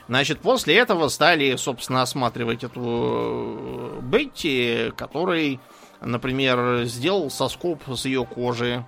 Значит, 0.08 0.40
после 0.40 0.76
этого 0.76 1.08
стали, 1.08 1.56
собственно, 1.56 2.02
осматривать 2.02 2.64
эту 2.64 2.80
э, 2.82 4.00
Бетти, 4.02 4.92
который 4.96 5.60
например, 6.00 6.84
сделал 6.84 7.30
соскоб 7.30 7.82
с 7.94 8.04
ее 8.04 8.24
кожи, 8.24 8.84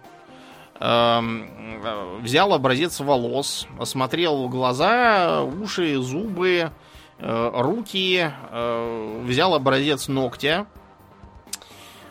эм, 0.81 1.83
э, 1.85 2.19
взял 2.21 2.53
образец 2.53 3.01
волос, 3.01 3.67
осмотрел 3.79 4.49
глаза, 4.49 5.43
уши, 5.43 5.99
зубы, 5.99 6.71
э, 7.19 7.51
руки, 7.55 8.31
э, 8.51 9.23
взял 9.25 9.55
образец 9.55 10.09
ногтя 10.09 10.67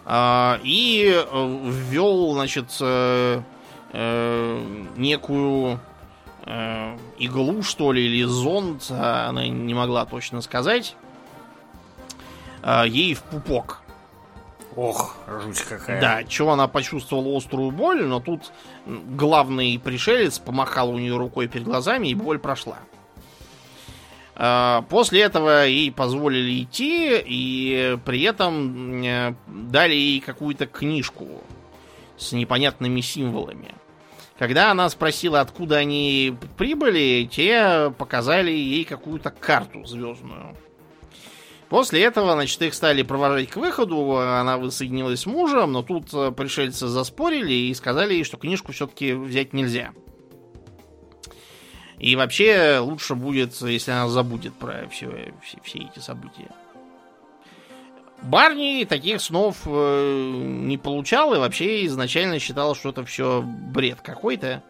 и 0.10 1.26
ввел, 1.34 2.34
значит, 2.34 2.80
некую 4.96 5.80
иглу, 7.18 7.64
что 7.64 7.92
ли, 7.92 8.06
или 8.06 8.24
зонд, 8.24 8.90
она 8.90 9.48
не 9.48 9.74
могла 9.74 10.06
точно 10.06 10.42
сказать, 10.42 10.96
ей 12.86 13.14
в 13.16 13.24
пупок. 13.24 13.82
Ох, 14.76 15.18
жуть 15.28 15.62
какая. 15.62 16.00
Да, 16.00 16.24
чего 16.24 16.54
она 16.54 16.68
почувствовала 16.68 17.36
острую 17.36 17.72
боль, 17.72 18.06
но 18.06 18.20
тут 18.20 18.52
главный 18.86 19.80
пришелец 19.80 20.38
помахал 20.38 20.92
у 20.92 21.00
нее 21.00 21.18
рукой 21.18 21.48
перед 21.48 21.66
глазами, 21.66 22.10
и 22.10 22.14
боль 22.14 22.38
прошла. 22.38 22.78
А, 24.40 24.84
после 24.84 25.22
этого 25.22 25.66
ей 25.66 25.92
позволили 25.92 26.62
идти, 26.62 27.20
и 27.26 27.98
при 28.06 28.22
этом 28.22 29.04
э, 29.04 29.34
дали 29.48 29.96
ей 29.96 30.20
какую-то 30.20 30.68
книжку 30.68 31.42
с 32.18 32.34
непонятными 32.34 33.02
символами. 33.02 33.74
Когда 34.38 34.70
она 34.70 34.88
спросила, 34.90 35.42
откуда 35.42 35.78
они 35.78 36.36
прибыли, 36.56 37.28
те 37.32 37.92
показали 37.98 38.52
ей 38.52 38.86
какую-то 38.86 39.32
карту 39.32 39.84
звездную. 39.86 40.56
После 41.70 42.04
этого, 42.04 42.34
значит, 42.34 42.62
их 42.62 42.76
стали 42.76 43.02
провожать 43.02 43.50
к 43.50 43.56
выходу, 43.56 44.18
она 44.18 44.60
воссоединилась 44.60 45.22
с 45.22 45.26
мужем, 45.26 45.72
но 45.72 45.82
тут 45.82 46.14
э, 46.14 46.32
пришельцы 46.32 46.86
заспорили 46.86 47.54
и 47.54 47.74
сказали 47.74 48.14
ей, 48.14 48.24
что 48.24 48.38
книжку 48.38 48.72
все-таки 48.72 49.14
взять 49.14 49.54
нельзя. 49.54 49.94
И 52.00 52.16
вообще 52.16 52.78
лучше 52.80 53.16
будет, 53.16 53.60
если 53.62 53.92
она 53.92 54.08
забудет 54.08 54.54
про 54.54 54.88
все, 54.90 55.34
все, 55.44 55.58
все 55.64 55.80
эти 55.80 56.00
события. 56.00 56.50
Барни 58.22 58.86
таких 58.86 59.22
снов 59.22 59.58
э, 59.66 60.34
не 60.36 60.78
получал 60.78 61.34
и 61.34 61.40
вообще 61.40 61.86
изначально 61.86 62.40
считал, 62.40 62.76
что 62.76 62.90
это 62.90 63.06
все 63.06 63.44
бред 63.44 64.02
какой-то 64.02 64.64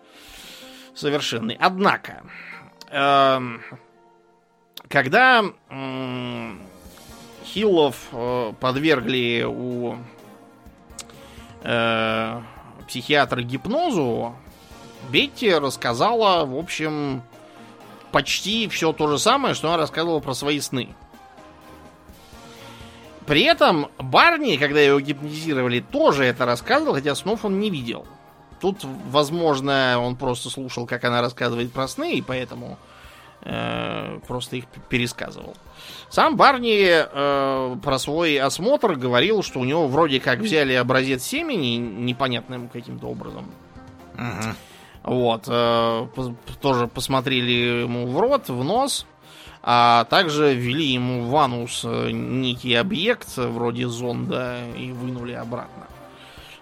совершенный. 0.94 1.58
Однако, 1.60 2.24
э, 2.90 3.40
когда 4.90 5.44
Хиллов 7.46 8.08
э, 8.12 8.54
подвергли 8.60 9.46
у 9.48 9.96
э, 11.64 12.42
психиатра 12.88 13.42
гипнозу, 13.42 14.36
Бетти 15.10 15.54
рассказала, 15.54 16.46
в 16.46 16.58
общем, 16.58 17.22
почти 18.12 18.68
все 18.68 18.94
то 18.94 19.08
же 19.08 19.20
самое, 19.20 19.56
что 19.56 19.70
она 19.70 19.78
рассказывала 19.78 20.20
про 20.20 20.34
свои 20.34 20.60
сны. 20.60 20.90
При 23.26 23.44
этом 23.44 23.90
Барни, 23.98 24.56
когда 24.56 24.80
его 24.80 25.00
гипнотизировали, 25.00 25.82
тоже 25.82 26.24
это 26.24 26.46
рассказывал, 26.46 26.94
хотя 26.94 27.14
снов 27.14 27.44
он 27.44 27.60
не 27.60 27.70
видел. 27.70 28.08
Тут, 28.62 28.84
возможно, 28.84 30.00
он 30.00 30.16
просто 30.16 30.50
слушал, 30.50 30.88
как 30.88 31.04
она 31.04 31.22
рассказывает 31.22 31.72
про 31.72 31.88
сны, 31.88 32.16
и 32.16 32.22
поэтому 32.22 32.80
э, 33.42 34.20
просто 34.28 34.56
их 34.56 34.66
пересказывал. 34.90 35.56
Сам 36.10 36.38
Барни 36.38 36.88
э, 36.88 37.76
про 37.84 38.00
свой 38.00 38.40
осмотр 38.40 38.96
говорил, 38.96 39.44
что 39.44 39.60
у 39.60 39.66
него 39.66 39.88
вроде 39.88 40.20
как 40.20 40.40
взяли 40.40 40.74
образец 40.74 41.24
семени 41.24 41.76
непонятным 41.76 42.70
каким-то 42.70 43.08
образом. 43.08 43.52
Мгм. 44.16 44.56
Вот. 45.04 45.46
э, 45.48 46.08
тоже 46.62 46.88
посмотрели 46.88 47.82
ему 47.82 48.08
в 48.08 48.20
рот, 48.20 48.50
в 48.50 48.64
нос. 48.64 49.06
А 49.64 50.06
также 50.06 50.54
ввели 50.54 50.86
ему 50.86 51.26
в 51.26 51.36
анус 51.36 51.82
э, 51.84 52.12
некий 52.12 52.74
объект 52.76 53.36
вроде 53.36 53.88
зонда 53.88 54.60
и 54.78 54.92
вынули 54.92 55.34
обратно. 55.34 55.88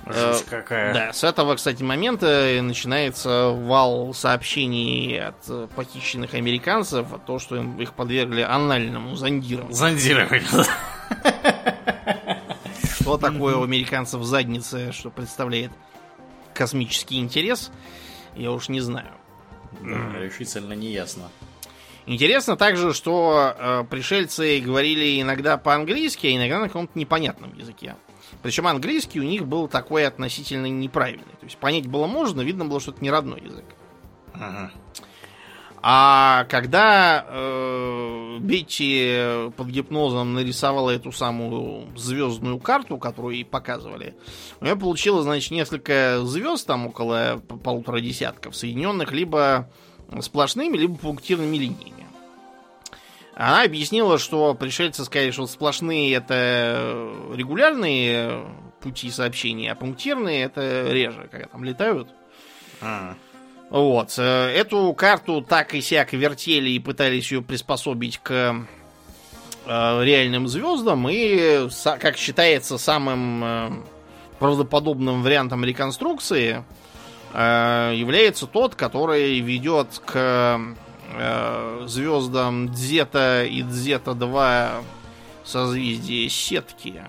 Жесть 0.07 0.45
Э, 0.47 0.49
какая. 0.49 0.93
Да, 0.93 1.13
с 1.13 1.23
этого, 1.23 1.55
кстати, 1.55 1.81
момента 1.81 2.59
начинается 2.61 3.49
вал 3.49 4.13
сообщений 4.13 5.19
от 5.19 5.69
похищенных 5.75 6.33
американцев 6.35 7.11
о 7.11 7.17
том, 7.17 7.39
что 7.39 7.55
им 7.57 7.79
их 7.79 7.93
подвергли 7.93 8.41
анальному 8.41 9.15
зондированию. 9.15 9.73
Зондирование. 9.73 10.47
Что 12.99 13.17
такое 13.17 13.55
у 13.55 13.63
американцев 13.63 14.23
задница, 14.23 14.91
что 14.91 15.11
представляет 15.11 15.71
космический 16.55 17.19
интерес, 17.19 17.71
я 18.35 18.51
уж 18.51 18.69
не 18.69 18.81
знаю. 18.81 19.11
Да, 19.81 20.19
Решительно 20.19 20.73
не 20.73 20.91
ясно. 20.91 21.29
Интересно 22.05 22.55
также, 22.55 22.93
что 22.93 23.55
э, 23.57 23.83
пришельцы 23.89 24.59
говорили 24.59 25.21
иногда 25.21 25.57
по-английски, 25.57 26.27
а 26.27 26.35
иногда 26.35 26.59
на 26.59 26.67
каком-то 26.67 26.97
непонятном 26.97 27.57
языке. 27.57 27.95
Причем 28.43 28.67
английский 28.67 29.19
у 29.19 29.23
них 29.23 29.47
был 29.47 29.67
такой 29.67 30.05
относительно 30.05 30.67
неправильный. 30.67 31.23
То 31.39 31.45
есть 31.45 31.57
понять 31.57 31.87
было 31.87 32.05
можно, 32.05 32.41
видно 32.41 32.65
было, 32.65 32.79
что 32.79 32.91
это 32.91 33.03
не 33.03 33.09
родной 33.09 33.41
язык. 33.41 33.65
Мгм. 34.35 34.71
А 35.81 36.45
когда 36.49 37.25
э, 37.27 38.04
Бетти 38.39 39.49
под 39.55 39.67
гипнозом 39.67 40.33
нарисовала 40.33 40.91
эту 40.91 41.11
самую 41.11 41.87
звездную 41.95 42.59
карту, 42.59 42.97
которую 42.97 43.35
ей 43.35 43.45
показывали, 43.45 44.15
у 44.59 44.65
нее 44.65 44.75
получилось, 44.75 45.23
значит, 45.23 45.51
несколько 45.51 46.21
звезд, 46.23 46.65
там 46.67 46.87
около 46.87 47.41
полутора 47.63 47.99
десятков, 47.99 48.55
соединенных 48.55 49.11
либо 49.11 49.69
сплошными, 50.21 50.77
либо 50.77 50.95
пунктирными 50.95 51.57
линиями. 51.57 52.05
Она 53.35 53.63
объяснила, 53.63 54.17
что 54.17 54.53
пришельцы 54.53 55.03
сказали, 55.03 55.31
что 55.31 55.45
сплошные 55.45 56.13
это 56.13 57.11
регулярные 57.33 58.45
пути 58.81 59.11
сообщения, 59.11 59.71
а 59.71 59.75
пунктирные 59.75 60.43
это 60.43 60.89
реже, 60.89 61.27
когда 61.29 61.47
там 61.47 61.63
летают. 61.63 62.07
А, 62.81 63.15
Вот. 63.69 64.15
э, 64.17 64.49
Эту 64.55 64.93
карту 64.93 65.41
так 65.41 65.73
и 65.73 65.81
сяк 65.81 66.13
вертели 66.13 66.69
и 66.69 66.79
пытались 66.79 67.31
ее 67.31 67.41
приспособить 67.41 68.19
к 68.19 68.31
э, 69.65 70.03
реальным 70.03 70.47
звездам. 70.47 71.07
И, 71.09 71.67
как 71.99 72.17
считается, 72.17 72.77
самым 72.77 73.43
э, 73.43 73.71
правдоподобным 74.39 75.23
вариантом 75.23 75.63
реконструкции 75.63 76.63
является 77.33 78.47
тот, 78.47 78.75
который 78.75 79.41
ведет 79.41 80.01
к 80.05 80.57
звездам 81.85 82.71
Дзета 82.71 83.43
и 83.43 83.61
Дзета-2 83.61 84.83
созвездия 85.45 86.29
сетки. 86.29 87.03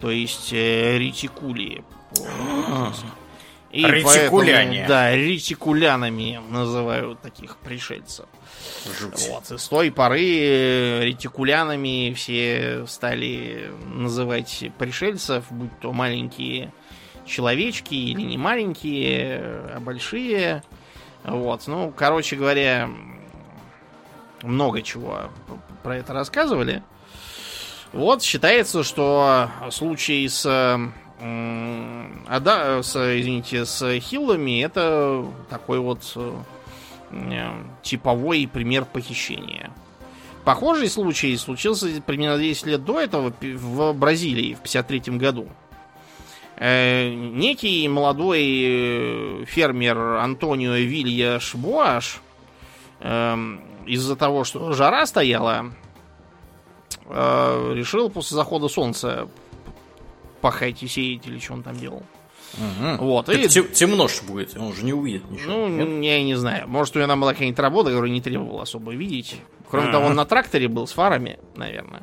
То 0.00 0.10
есть 0.10 0.52
э, 0.52 0.98
ретикулии. 0.98 1.84
И 3.70 3.84
Ретикуляне. 3.84 4.68
поэтому, 4.70 4.88
да, 4.88 5.14
ретикулянами 5.14 6.40
называют 6.48 7.20
таких 7.20 7.56
пришельцев. 7.58 8.26
жуть. 8.98 9.28
Вот. 9.28 9.50
И 9.50 9.58
с 9.58 9.68
той 9.68 9.90
поры 9.92 10.24
э, 10.24 11.04
ретикулянами 11.04 12.14
все 12.14 12.86
стали 12.86 13.70
называть 13.94 14.64
пришельцев, 14.78 15.44
будь 15.50 15.78
то 15.80 15.92
маленькие 15.92 16.72
человечки 17.26 17.94
или 17.94 18.22
не 18.22 18.38
маленькие, 18.38 19.38
а 19.74 19.80
большие. 19.80 20.62
Вот. 21.24 21.66
Ну, 21.66 21.92
короче 21.94 22.36
говоря, 22.36 22.88
много 24.42 24.82
чего 24.82 25.30
про 25.82 25.96
это 25.96 26.14
рассказывали. 26.14 26.82
Вот 27.92 28.22
считается, 28.22 28.82
что 28.82 29.50
случай 29.70 30.26
с, 30.28 30.42
м, 31.20 32.24
Ада- 32.28 32.82
с, 32.82 32.94
извините, 33.20 33.64
с 33.64 33.98
Хиллами 34.00 34.62
это 34.62 35.24
такой 35.50 35.78
вот 35.80 36.12
э, 36.16 37.50
типовой 37.82 38.48
пример 38.52 38.84
похищения. 38.84 39.70
Похожий 40.44 40.88
случай 40.88 41.36
случился 41.36 41.88
примерно 42.06 42.38
10 42.38 42.66
лет 42.66 42.84
до 42.84 43.00
этого 43.00 43.32
в 43.40 43.92
Бразилии 43.92 44.54
в 44.54 44.60
53 44.60 45.18
году. 45.18 45.48
Э, 46.56 47.10
Некий 47.12 47.86
молодой 47.88 48.42
э, 48.42 49.44
фермер 49.46 49.98
Антонио 49.98 50.72
Вилья 50.74 51.38
Шбуаш 51.40 52.20
эм, 53.00 53.60
из-за 53.86 54.16
того, 54.16 54.44
что 54.44 54.72
жара 54.72 55.06
стояла, 55.06 55.70
э, 57.06 57.72
решил 57.74 58.10
после 58.10 58.34
захода 58.36 58.68
солнца 58.68 59.28
пахать 60.40 60.82
и 60.82 60.88
сеять 60.88 61.26
или 61.26 61.38
что 61.38 61.54
он 61.54 61.62
там 61.62 61.76
делал. 61.76 62.02
Мгм. 62.56 62.96
Вот, 62.98 63.26
Так 63.26 63.36
и- 63.36 63.48
тем- 63.48 63.68
темно 63.72 64.08
ж 64.08 64.22
будет, 64.22 64.56
он 64.56 64.72
же 64.72 64.82
не 64.84 64.92
увидит 64.94 65.30
ничего. 65.30 65.52
Ну, 65.52 65.68
Нет? 65.68 66.04
я 66.04 66.22
не 66.22 66.34
знаю. 66.34 66.66
Может, 66.66 66.96
у 66.96 66.98
него 66.98 67.08
там 67.08 67.20
была 67.20 67.32
какая-нибудь 67.34 67.58
работа, 67.60 67.90
которую 67.90 68.10
не 68.10 68.22
требовала 68.22 68.62
особо 68.62 68.92
видеть. 68.92 69.36
Кроме 69.70 69.92
того, 69.92 70.06
он 70.06 70.14
на 70.14 70.24
тракторе 70.24 70.66
был 70.68 70.86
с 70.86 70.92
фарами, 70.92 71.38
наверное. 71.56 72.02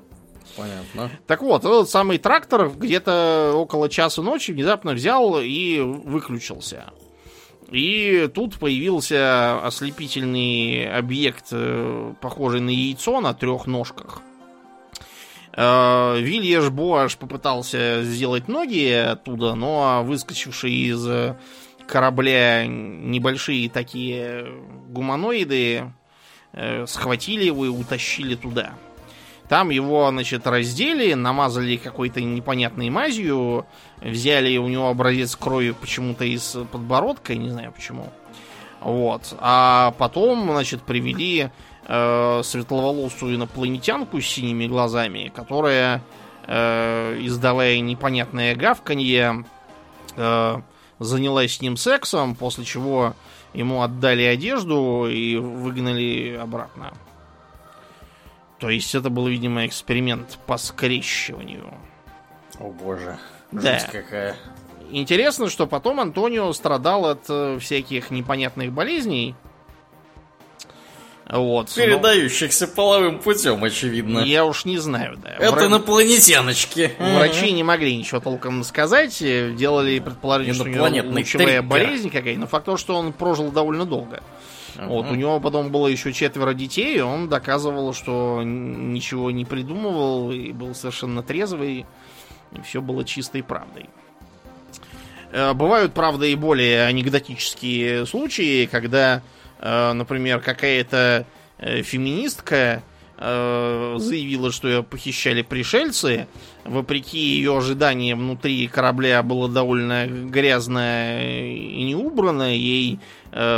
Понятно. 0.56 1.10
Так 1.28 1.42
вот, 1.42 1.66
этот 1.66 1.90
самый 1.90 2.18
трактор 2.20 2.70
где-то 2.70 3.54
около 3.56 3.90
часа 3.90 4.22
ночи 4.22 4.52
внезапно 4.52 4.94
взял 4.94 5.40
и 5.42 5.80
выключился. 5.80 6.94
И 7.72 8.30
тут 8.34 8.60
появился 8.60 9.60
ослепительный 9.66 10.88
объект, 10.96 11.48
э, 11.52 12.14
похожий 12.22 12.62
на 12.62 12.70
яйцо 12.70 13.20
на 13.22 13.34
трех 13.34 13.66
ножках. 13.66 14.22
Э, 15.56 16.20
Вильеш 16.20 16.70
Боаш 16.70 17.18
попытался 17.18 18.04
сделать 18.04 18.48
ноги 18.48 18.92
оттуда, 18.92 19.56
но 19.56 20.04
выскочившие 20.04 20.76
из 20.76 21.36
корабля 21.88 22.66
небольшие 22.66 23.70
такие 23.70 24.48
гуманоиды 24.90 25.92
э, 26.54 26.86
схватили 26.88 27.46
его 27.46 27.66
и 27.66 27.70
утащили 27.70 28.36
туда. 28.36 28.74
Там 29.48 29.70
его, 29.70 30.10
значит, 30.10 30.48
раздели, 30.48 31.14
намазали 31.14 31.78
какой-то 31.78 32.20
непонятной 32.20 32.90
мазью, 32.90 33.68
взяли 34.02 34.58
у 34.58 34.68
него 34.68 34.90
образец 34.90 35.36
крови 35.36 35.72
почему-то 35.72 36.26
из 36.26 36.58
подбородка, 36.72 37.36
не 37.36 37.50
знаю 37.50 37.72
почему. 37.72 38.12
Вот. 38.82 39.36
А 39.40 39.94
потом, 40.00 40.50
значит, 40.50 40.82
привели 40.82 41.50
э, 41.86 42.42
светловолосую 42.44 43.36
инопланетянку 43.36 44.22
с 44.22 44.26
синими 44.26 44.68
глазами, 44.68 45.32
которая, 45.36 46.02
э, 46.48 47.18
издавая 47.22 47.80
непонятное 47.80 48.56
гавканье, 48.56 49.46
э, 50.16 50.56
занялась 51.00 51.56
с 51.56 51.62
ним 51.62 51.78
сексом, 51.78 52.36
после 52.36 52.66
чего 52.66 53.14
ему 53.54 53.82
отдали 53.82 54.24
одежду 54.24 55.08
и 55.08 55.38
выгнали 55.38 56.38
обратно. 56.42 56.94
То 58.60 58.70
есть 58.70 58.96
это 58.96 59.10
был, 59.10 59.28
видимо, 59.28 59.66
эксперимент 59.66 60.40
по 60.46 60.58
скрещиванию. 60.58 61.74
О 62.60 62.70
боже. 62.70 63.18
Да. 63.52 63.80
Жуть 63.80 63.90
какая. 63.92 64.36
Интересно, 64.92 65.50
что 65.50 65.68
потом 65.68 66.00
Антонио 66.00 66.52
страдал 66.54 67.06
от 67.06 67.26
э, 67.30 67.58
всяких 67.60 68.12
непонятных 68.12 68.72
болезней. 68.72 69.36
Вот. 71.28 71.74
но 71.76 71.84
Передающихся 71.84 72.68
половым 72.68 73.20
путем, 73.20 73.64
очевидно. 73.64 74.20
Я 74.20 74.46
уж 74.46 74.66
не 74.66 74.78
знаю, 74.78 75.18
да. 75.18 75.32
Это 75.32 75.56
Вра- 75.56 75.66
инопланетяночки. 75.68 76.92
Врачи 77.00 77.52
не 77.52 77.64
могли 77.64 77.98
ничего 77.98 78.20
толком 78.20 78.64
сказать, 78.64 79.22
э, 79.22 79.52
делали 79.54 79.98
предположение, 80.00 80.54
что 80.54 80.64
у 80.64 80.68
него 80.68 80.86
лучевая 80.86 81.48
триггер. 81.48 81.64
болезнь 81.64 82.10
какая 82.12 82.38
но 82.38 82.46
факт 82.46 82.66
то, 82.66 82.78
что 82.78 82.96
он 82.96 83.12
прожил 83.12 83.52
довольно 83.52 83.86
долго. 83.86 84.22
Вот, 84.76 85.10
у 85.10 85.16
него 85.16 85.40
потом 85.40 85.72
было 85.72 85.88
еще 85.88 86.12
четверо 86.12 86.54
детей, 86.54 86.98
и 86.98 87.02
он 87.02 87.30
доказывал, 87.30 87.94
что 87.94 88.42
ничего 88.44 89.32
не 89.32 89.46
придумывал, 89.46 90.32
и 90.32 90.52
был 90.52 90.76
совершенно 90.76 91.24
трезвый, 91.24 91.86
и 92.52 92.62
все 92.62 92.82
было 92.82 93.06
чистой 93.06 93.42
правдой. 93.42 93.90
Э, 95.32 95.54
бывают, 95.54 95.94
правда, 95.94 96.26
и 96.26 96.36
более 96.36 96.86
анекдотические 96.86 98.06
случаи, 98.06 98.66
когда, 98.66 99.22
например, 99.62 100.42
какая-то 100.42 101.26
э, 101.58 101.82
феминистка 101.82 102.84
заявила, 103.18 104.52
что 104.52 104.68
ее 104.68 104.84
похищали 104.84 105.42
пришельцы. 105.42 106.28
Вопреки 106.66 107.18
ее 107.18 107.58
ожиданиям, 107.58 108.20
внутри 108.20 108.68
корабля 108.68 109.24
было 109.24 109.48
довольно 109.48 110.06
грязно 110.06 111.24
и 111.24 111.82
не 111.84 111.96
убрано. 111.96 112.54
Ей 112.54 113.00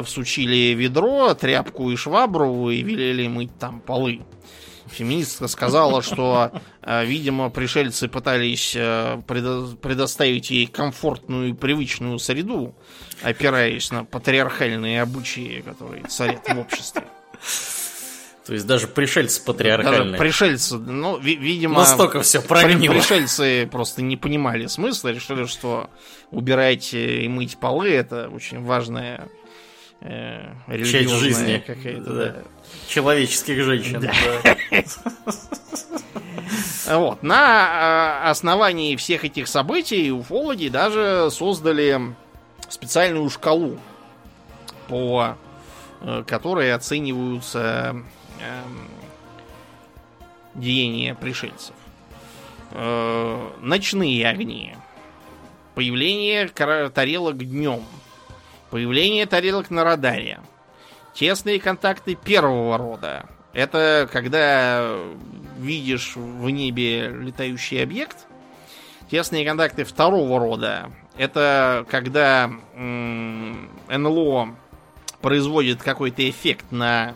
всучили 0.04 0.76
ведро, 0.76 1.34
тряпку 1.34 1.90
и 1.90 1.96
швабру 1.96 2.70
и 2.70 2.84
велели 2.84 3.28
мыть 3.28 3.58
там 3.58 3.80
полы. 3.80 4.22
Феминистка 4.92 5.48
сказала, 5.48 6.02
что, 6.02 6.52
э, 6.82 7.06
видимо, 7.06 7.50
пришельцы 7.50 8.08
пытались 8.08 8.74
э, 8.76 9.22
предоставить 9.28 10.50
ей 10.50 10.68
комфортную 10.68 11.50
и 11.50 11.54
привычную 11.54 12.20
среду, 12.20 12.76
опираясь 13.22 13.92
на 13.92 14.06
патриархальные 14.06 15.02
обычаи, 15.02 15.64
которые 15.66 16.04
царят 16.06 16.48
в 16.48 16.60
обществе. 16.60 17.04
То 18.46 18.54
есть 18.54 18.66
даже 18.66 18.88
пришельцы 18.88 19.44
патриархальные. 19.44 20.12
Даже 20.12 20.18
пришельцы, 20.18 20.78
ну, 20.78 21.20
ви- 21.20 21.36
видимо... 21.36 21.80
Настолько 21.80 22.22
все 22.22 22.42
прогнило. 22.42 22.94
Пришельцы 22.94 23.68
просто 23.70 24.02
не 24.02 24.16
понимали 24.16 24.68
смысла, 24.68 25.10
решили, 25.10 25.46
что 25.46 25.90
убирать 26.32 26.94
и 26.94 27.28
мыть 27.28 27.58
полы 27.58 27.90
это 27.90 28.30
очень 28.30 28.64
важная 28.64 29.28
э, 30.02 30.54
Часть 30.86 31.10
жизни 31.10 31.64
какая-то, 31.66 32.14
да. 32.14 32.26
да. 32.26 32.36
Человеческих 32.88 33.64
женщин. 33.64 34.02
Да. 34.02 34.14
Вот. 36.88 37.22
На 37.22 38.24
э, 38.24 38.30
основании 38.30 38.96
всех 38.96 39.26
этих 39.26 39.50
событий 39.50 40.10
уфологи 40.12 40.70
даже 40.70 41.30
создали 41.32 42.16
специальную 42.70 43.30
шкалу, 43.30 43.78
по 44.88 45.36
э, 46.02 46.24
которой 46.26 46.74
оцениваются 46.74 48.02
эм, 48.42 48.88
деяния 50.56 51.14
пришельцев. 51.16 51.76
Э, 52.72 53.50
ночные 53.62 54.28
огни. 54.28 54.76
Появление 55.76 56.48
тарелок 56.48 57.38
днем. 57.38 57.84
Появление 58.70 59.26
тарелок 59.26 59.70
на 59.70 59.84
радаре. 59.84 60.40
Тесные 61.14 61.60
контакты 61.60 62.16
первого 62.16 62.78
рода. 62.78 63.26
Это 63.54 64.08
когда 64.12 64.98
видишь 65.58 66.16
в 66.16 66.50
небе 66.50 67.08
летающий 67.08 67.82
объект. 67.82 68.28
Тесные 69.10 69.46
контакты 69.46 69.84
второго 69.84 70.40
рода. 70.40 70.92
Это 71.18 71.86
когда 71.90 72.52
НЛО 73.90 74.56
производит 75.22 75.82
какой-то 75.82 76.30
эффект 76.30 76.66
на 76.72 77.16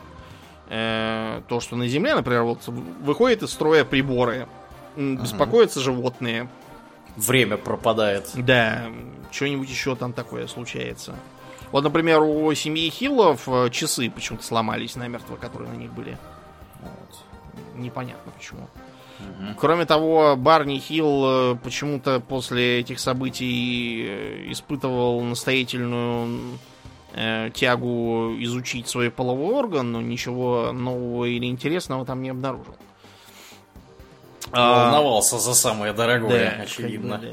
э, 0.69 1.41
то, 1.47 1.59
что 1.59 1.75
на 1.75 1.87
Земле, 1.87 2.15
например, 2.15 2.43
вот 2.43 2.65
выходит 2.65 3.43
из 3.43 3.51
строя 3.51 3.83
приборы, 3.83 4.47
беспокоятся 4.95 5.79
ага. 5.79 5.85
животные. 5.85 6.49
Время 7.17 7.57
пропадает. 7.57 8.29
Да, 8.35 8.85
что-нибудь 9.31 9.69
еще 9.69 9.95
там 9.95 10.13
такое 10.13 10.47
случается. 10.47 11.13
Вот, 11.71 11.83
например, 11.83 12.21
у 12.21 12.53
семьи 12.53 12.89
Хиллов 12.89 13.47
э, 13.47 13.69
часы 13.69 14.09
почему-то 14.09 14.43
сломались 14.43 14.95
намертво, 14.95 15.37
которые 15.37 15.71
на 15.71 15.75
них 15.75 15.93
были. 15.93 16.17
Вот. 16.81 17.17
Непонятно 17.75 18.31
почему. 18.37 18.67
Угу. 19.19 19.55
Кроме 19.57 19.85
того, 19.85 20.35
Барни 20.35 20.79
Хилл 20.79 21.53
э, 21.53 21.55
почему-то 21.63 22.19
после 22.19 22.79
этих 22.79 22.99
событий 22.99 24.05
э, 24.07 24.51
испытывал 24.51 25.21
настоятельную 25.21 26.57
э, 27.13 27.49
тягу 27.53 28.35
изучить 28.39 28.87
свой 28.87 29.09
половой 29.09 29.55
орган, 29.55 29.91
но 29.91 30.01
ничего 30.01 30.71
нового 30.73 31.25
или 31.25 31.45
интересного 31.45 32.05
там 32.05 32.21
не 32.21 32.29
обнаружил. 32.29 32.75
А, 34.51 34.85
Волновался 34.91 35.37
а, 35.37 35.39
за 35.39 35.53
самое 35.53 35.93
дорогое, 35.93 36.55
да, 36.57 36.63
очевидно. 36.63 37.17
Да. 37.17 37.29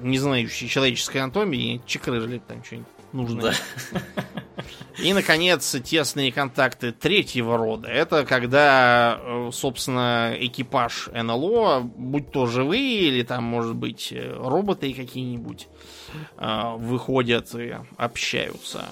Не 0.00 0.18
знающий 0.18 0.68
человеческой 0.68 1.18
анатомии, 1.18 1.80
чекрыжили 1.86 2.38
там 2.46 2.62
что-нибудь 2.62 2.88
нужны. 3.12 3.42
Да. 3.42 3.52
И, 4.98 5.12
наконец, 5.12 5.76
тесные 5.84 6.32
контакты 6.32 6.90
третьего 6.90 7.58
рода. 7.58 7.88
Это 7.88 8.24
когда, 8.24 9.20
э, 9.20 9.50
собственно, 9.52 10.34
экипаж 10.38 11.10
НЛО, 11.12 11.80
будь 11.80 12.30
то 12.30 12.46
живые 12.46 13.08
или 13.08 13.22
там, 13.22 13.44
может 13.44 13.76
быть, 13.76 14.10
э, 14.10 14.34
роботы 14.38 14.94
какие-нибудь, 14.94 15.68
э, 16.38 16.74
выходят 16.76 17.54
и 17.54 17.76
общаются. 17.98 18.86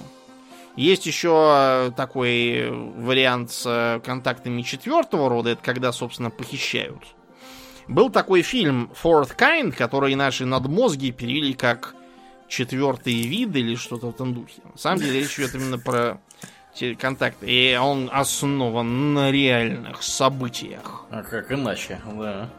Есть 0.75 1.05
еще 1.07 1.91
такой 1.95 2.69
вариант 2.69 3.49
с 3.51 4.01
контактами 4.05 4.61
четвертого 4.61 5.29
рода, 5.29 5.51
это 5.51 5.63
когда, 5.63 5.93
собственно, 5.93 6.29
похищают. 6.29 7.01
Был 7.87 8.09
такой 8.09 8.41
фильм 8.41 8.91
Fourth 9.01 9.37
Kind, 9.37 9.71
который 9.71 10.13
наши 10.15 10.45
надмозги 10.45 11.11
перевели 11.11 11.53
как 11.53 11.95
четвертый 12.47 13.21
вид 13.21 13.55
или 13.55 13.75
что-то 13.75 14.07
в 14.07 14.09
этом 14.15 14.33
духе. 14.33 14.61
На 14.71 14.77
самом 14.77 14.99
деле 14.99 15.19
речь 15.19 15.37
идет 15.39 15.55
именно 15.55 15.77
про 15.77 16.19
контакты. 16.99 17.47
И 17.47 17.75
он 17.75 18.09
основан 18.11 19.13
на 19.13 19.31
реальных 19.31 20.03
событиях. 20.03 21.05
А 21.09 21.23
как 21.23 21.51
иначе, 21.51 22.01
да. 22.17 22.49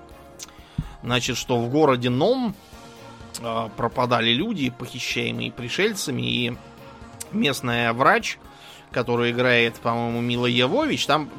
Значит, 1.03 1.37
что 1.37 1.59
в 1.59 1.71
городе 1.71 2.11
Ном 2.11 2.55
э, 3.41 3.69
пропадали 3.77 4.31
люди, 4.31 4.71
похищаемые 4.71 5.53
пришельцами, 5.53 6.23
и 6.23 6.57
местная 7.33 7.93
врач, 7.93 8.39
которую 8.91 9.31
играет, 9.31 9.75
по-моему, 9.77 10.21
Мила 10.21 10.47
Явович, 10.47 11.07
там 11.07 11.31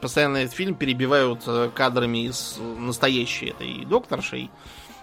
постоянно 0.00 0.38
этот 0.38 0.54
фильм 0.54 0.74
перебивают 0.74 1.42
э, 1.46 1.70
кадрами 1.74 2.26
из 2.26 2.58
настоящей 2.78 3.46
этой 3.46 3.84
докторшей 3.86 4.50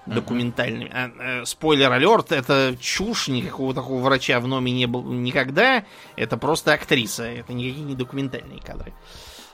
документальными. 0.06 0.92
А, 0.94 1.12
э, 1.42 1.46
спойлер 1.46 1.92
алерт, 1.92 2.32
это 2.32 2.76
чушь, 2.80 3.28
никакого 3.28 3.74
такого 3.74 4.02
врача 4.02 4.40
в 4.40 4.48
номе 4.48 4.72
не 4.72 4.86
было 4.86 5.12
никогда. 5.12 5.84
Это 6.16 6.38
просто 6.38 6.74
актриса, 6.74 7.24
это 7.24 7.54
никакие 7.54 7.86
не 7.86 7.96
документальные 7.96 8.60
кадры. 8.60 8.94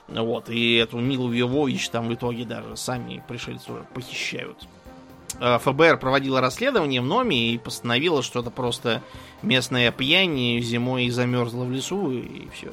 Вот, 0.08 0.50
и 0.50 0.74
эту 0.74 0.98
Милу 0.98 1.32
Йовович 1.32 1.88
там 1.88 2.08
в 2.08 2.14
итоге 2.14 2.44
даже 2.44 2.76
сами 2.76 3.22
пришельцы 3.26 3.72
уже 3.72 3.84
похищают. 3.94 4.68
А, 5.40 5.58
ФБР 5.58 5.98
проводила 5.98 6.40
расследование 6.40 7.00
в 7.00 7.06
Номе 7.06 7.52
и 7.52 7.58
постановила, 7.58 8.22
что 8.22 8.40
это 8.40 8.50
просто 8.50 9.02
местная 9.42 9.90
пьянь, 9.90 10.60
зимой 10.60 11.08
замерзла 11.10 11.64
в 11.64 11.72
лесу 11.72 12.12
и 12.12 12.48
все. 12.52 12.72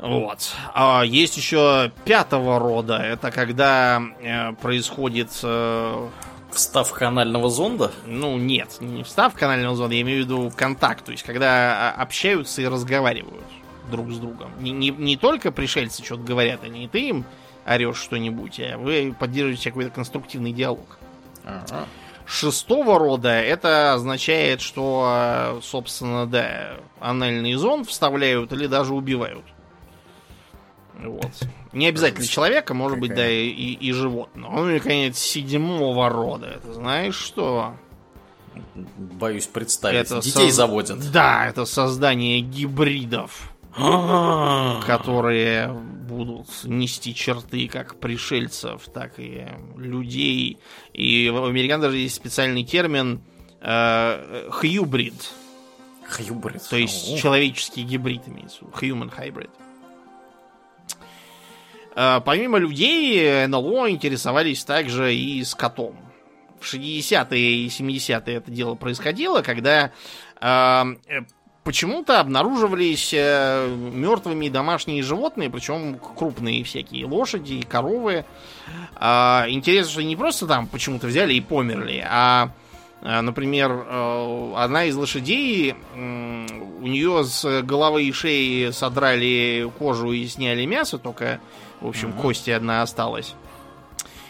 Вот. 0.00 0.54
А 0.74 1.02
есть 1.04 1.36
еще 1.36 1.92
пятого 2.04 2.58
рода. 2.58 2.96
Это 2.96 3.30
когда 3.30 4.02
э, 4.20 4.52
происходит... 4.54 5.28
Э, 5.42 6.08
Вставка 6.52 7.06
анального 7.06 7.48
зонда? 7.48 7.92
Ну, 8.06 8.36
нет, 8.36 8.78
не 8.80 9.04
вставка 9.04 9.46
анального 9.46 9.76
зонда, 9.76 9.94
я 9.94 10.00
имею 10.00 10.24
в 10.24 10.26
виду 10.26 10.52
контакт. 10.56 11.04
То 11.04 11.12
есть, 11.12 11.22
когда 11.22 11.92
а, 11.96 12.02
общаются 12.02 12.60
и 12.60 12.66
разговаривают 12.66 13.44
друг 13.88 14.10
с 14.10 14.18
другом. 14.18 14.50
Не, 14.58 14.72
не, 14.72 14.90
не 14.90 15.16
только 15.16 15.52
пришельцы 15.52 16.04
что-то 16.04 16.22
говорят, 16.22 16.64
а 16.64 16.68
не 16.68 16.88
ты 16.88 17.08
им 17.08 17.24
орешь 17.64 17.98
что-нибудь, 17.98 18.58
а 18.60 18.78
вы 18.78 19.14
поддерживаете 19.16 19.70
какой-то 19.70 19.90
конструктивный 19.90 20.52
диалог. 20.52 20.98
Ага. 21.44 21.86
Шестого 22.26 22.98
рода 22.98 23.30
это 23.30 23.94
означает, 23.94 24.60
что, 24.60 25.60
собственно, 25.62 26.26
да, 26.26 26.76
анальный 27.00 27.54
зонд 27.54 27.88
вставляют 27.88 28.52
или 28.52 28.66
даже 28.66 28.94
убивают. 28.94 29.44
Вот. 31.02 31.32
Не 31.72 31.86
обязательно 31.86 32.26
человека, 32.26 32.74
может 32.74 32.98
быть, 32.98 33.14
да, 33.14 33.28
и, 33.28 33.48
и 33.48 33.92
животного. 33.92 34.56
Ну 34.56 34.70
и, 34.70 34.74
наконец, 34.74 35.18
седьмого 35.18 36.08
рода. 36.08 36.46
Это 36.46 36.72
знаешь 36.72 37.16
что? 37.16 37.74
Боюсь 38.84 39.46
представить. 39.46 39.98
Это 39.98 40.20
Детей 40.20 40.48
соз... 40.48 40.54
заводят. 40.54 41.12
Да, 41.12 41.46
это 41.46 41.64
создание 41.64 42.40
гибридов. 42.40 43.52
которые 44.86 45.68
будут 45.68 46.48
нести 46.64 47.14
черты 47.14 47.68
как 47.68 48.00
пришельцев, 48.00 48.82
так 48.92 49.12
и 49.18 49.46
людей. 49.76 50.58
И 50.92 51.30
в 51.30 51.44
американцах 51.44 51.90
даже 51.90 51.98
есть 51.98 52.16
специальный 52.16 52.64
термин 52.64 53.20
э, 53.60 54.48
хьюбрид. 54.50 55.14
Хьюбрид. 56.08 56.68
То 56.68 56.76
есть 56.76 57.16
человеческий 57.18 57.84
гибрид 57.84 58.22
имеется. 58.26 58.64
Human 58.80 59.12
hybrid. 59.16 59.50
Э, 61.96 62.20
помимо 62.24 62.58
людей, 62.58 63.46
НЛО 63.46 63.90
интересовались 63.90 64.64
также 64.64 65.14
и 65.14 65.44
скотом. 65.44 65.96
В 66.60 66.72
60-е 66.72 67.64
и 67.64 67.68
70-е 67.68 68.36
это 68.36 68.50
дело 68.50 68.74
происходило, 68.74 69.40
когда 69.42 69.92
э, 70.40 70.84
почему-то 71.64 72.20
обнаруживались 72.20 73.12
э, 73.14 73.68
мертвыми 73.68 74.48
домашние 74.48 75.02
животные, 75.02 75.50
причем 75.50 75.98
крупные 75.98 76.64
всякие 76.64 77.06
лошади 77.06 77.54
и 77.54 77.62
коровы. 77.62 78.24
А, 78.96 79.46
интересно, 79.48 79.92
что 79.92 80.02
не 80.02 80.16
просто 80.16 80.46
там 80.46 80.66
почему-то 80.66 81.06
взяли 81.06 81.34
и 81.34 81.40
померли, 81.40 82.04
а, 82.08 82.50
а 83.02 83.22
например, 83.22 83.70
э, 83.70 84.52
одна 84.56 84.84
из 84.84 84.96
лошадей, 84.96 85.74
у 85.94 86.86
нее 86.86 87.24
с 87.24 87.62
головы 87.62 88.04
и 88.04 88.12
шеи 88.12 88.70
содрали 88.70 89.70
кожу 89.78 90.12
и 90.12 90.26
сняли 90.26 90.64
мясо, 90.64 90.98
только, 90.98 91.40
в 91.80 91.88
общем, 91.88 92.10
угу. 92.10 92.22
кости 92.22 92.50
одна 92.50 92.82
осталась. 92.82 93.34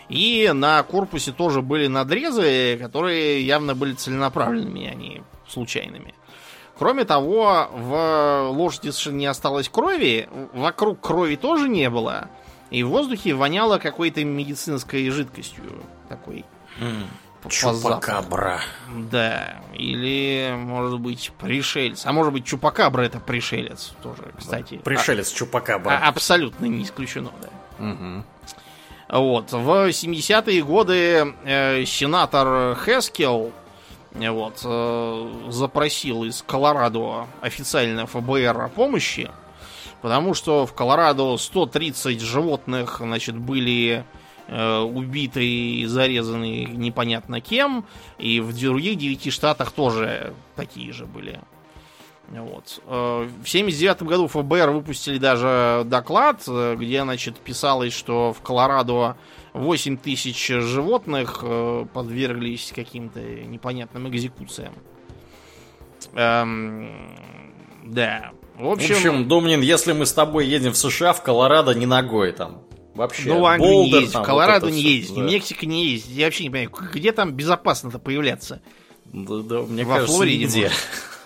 И 0.09 0.51
на 0.53 0.83
корпусе 0.83 1.33
тоже 1.33 1.63
были 1.63 1.87
надрезы, 1.87 2.77
которые 2.79 3.47
явно 3.47 3.75
были 3.75 3.95
целенаправленными, 3.95 4.87
а 4.87 4.95
не 4.95 5.23
случайными. 5.49 6.15
Кроме 6.77 7.05
того, 7.05 7.69
в 7.73 8.49
лошади 8.51 8.89
совершенно 8.89 9.19
не 9.19 9.27
осталось 9.27 9.69
крови, 9.69 10.29
вокруг 10.53 11.01
крови 11.01 11.37
тоже 11.37 11.69
не 11.69 11.91
было, 11.91 12.29
и 12.71 12.83
в 12.83 12.89
воздухе 12.89 13.35
воняло 13.35 13.79
какой-то 13.79 14.25
медицинской 14.25 15.09
жидкостью 15.11 15.65
такой. 16.09 16.45
Mm. 16.81 17.05
Чупакабра. 17.49 18.61
Да, 18.95 19.61
или, 19.75 20.55
может 20.57 21.01
быть, 21.01 21.33
пришелец. 21.39 22.05
А 22.05 22.13
может 22.13 22.33
быть, 22.33 22.45
Чупакабра 22.45 23.03
это 23.03 23.21
пришелец 23.21 23.93
тоже, 24.03 24.33
кстати. 24.39 24.79
Пришелец 24.79 25.33
а, 25.33 25.37
Чупакабра. 25.37 25.91
А, 25.91 26.09
абсолютно 26.09 26.67
не 26.67 26.83
исключено, 26.83 27.31
да. 27.41 27.85
Угу. 27.85 28.25
Вот. 29.21 29.53
В 29.53 29.89
70-е 29.89 30.63
годы 30.63 31.35
э, 31.45 31.85
сенатор 31.85 32.77
Хескел 32.85 33.53
вот, 34.13 34.61
э, 34.65 35.33
запросил 35.49 36.25
из 36.25 36.43
Колорадо 36.47 37.27
официально 37.41 38.07
ФБР 38.07 38.61
о 38.61 38.69
помощи, 38.69 39.31
потому 40.03 40.35
что 40.35 40.67
в 40.67 40.75
Колорадо 40.75 41.37
130 41.37 42.21
животных, 42.21 42.99
значит, 43.01 43.37
были 43.37 44.05
э, 44.05 44.20
убиты 44.51 45.47
и 45.47 45.87
зарезаны 45.87 46.65
непонятно 46.65 47.41
кем, 47.41 47.85
и 48.19 48.41
в 48.41 48.59
других 48.59 48.99
9 48.99 49.33
штатах 49.33 49.71
тоже 49.73 50.35
такие 50.57 50.93
же 50.93 51.07
были. 51.07 51.41
Вот. 52.31 52.81
Э, 52.87 53.29
в 53.43 53.49
79 53.49 54.03
году 54.05 54.29
ФБР 54.29 54.71
выпустили 54.71 55.19
даже 55.19 55.83
доклад, 55.87 56.43
э, 56.47 56.77
где, 56.79 57.03
значит, 57.03 57.39
писалось, 57.39 57.93
что 57.93 58.33
в 58.33 58.41
Колорадо 58.41 59.17
8 59.53 59.97
тысяч 59.97 60.47
животных 60.47 61.41
э, 61.43 61.87
подверглись 61.93 62.73
каким-то 62.75 63.21
непонятным 63.21 64.09
экзекуциям. 64.09 64.75
Эм, 66.15 67.17
да. 67.85 68.31
В 68.57 68.69
общем, 68.69 68.95
в 68.95 68.99
общем, 68.99 69.29
Домнин, 69.29 69.61
если 69.61 69.93
мы 69.93 70.07
с 70.07 70.13
тобой 70.13 70.47
едем 70.47 70.73
в 70.73 70.77
США, 70.77 71.13
в 71.13 71.23
Колорадо 71.23 71.75
не 71.75 71.87
ногой 71.87 72.31
там. 72.33 72.63
Вообще. 73.01 73.31
Ну, 73.31 73.41
в 73.41 73.47
Англии 73.47 73.67
Болдер, 73.67 73.93
не 73.95 74.01
ездить, 74.03 74.15
в 74.15 74.23
Колорадо 74.23 74.67
вот 74.67 74.75
не 74.75 74.83
ездить, 74.83 75.15
да. 75.15 75.23
в 75.23 75.25
Мексике 75.25 75.67
не 75.67 75.87
ездить. 75.87 76.15
Я 76.15 76.27
вообще 76.27 76.45
не 76.45 76.51
понимаю, 76.51 76.71
где 76.93 77.13
там 77.13 77.33
безопасно-то 77.33 77.99
появляться? 77.99 78.61
Да, 79.07 79.37
да, 79.39 79.61
мне 79.63 79.85
Во 79.85 79.95
кажется, 79.95 80.17
Флориде 80.17 80.45
нигде. 80.45 80.71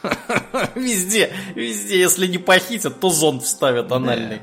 Везде, 0.77 1.33
везде. 1.57 1.99
Если 1.99 2.29
не 2.29 2.39
похитят, 2.39 3.01
то 3.01 3.11
зонд 3.11 3.43
вставят 3.43 3.91
анальный. 3.91 4.41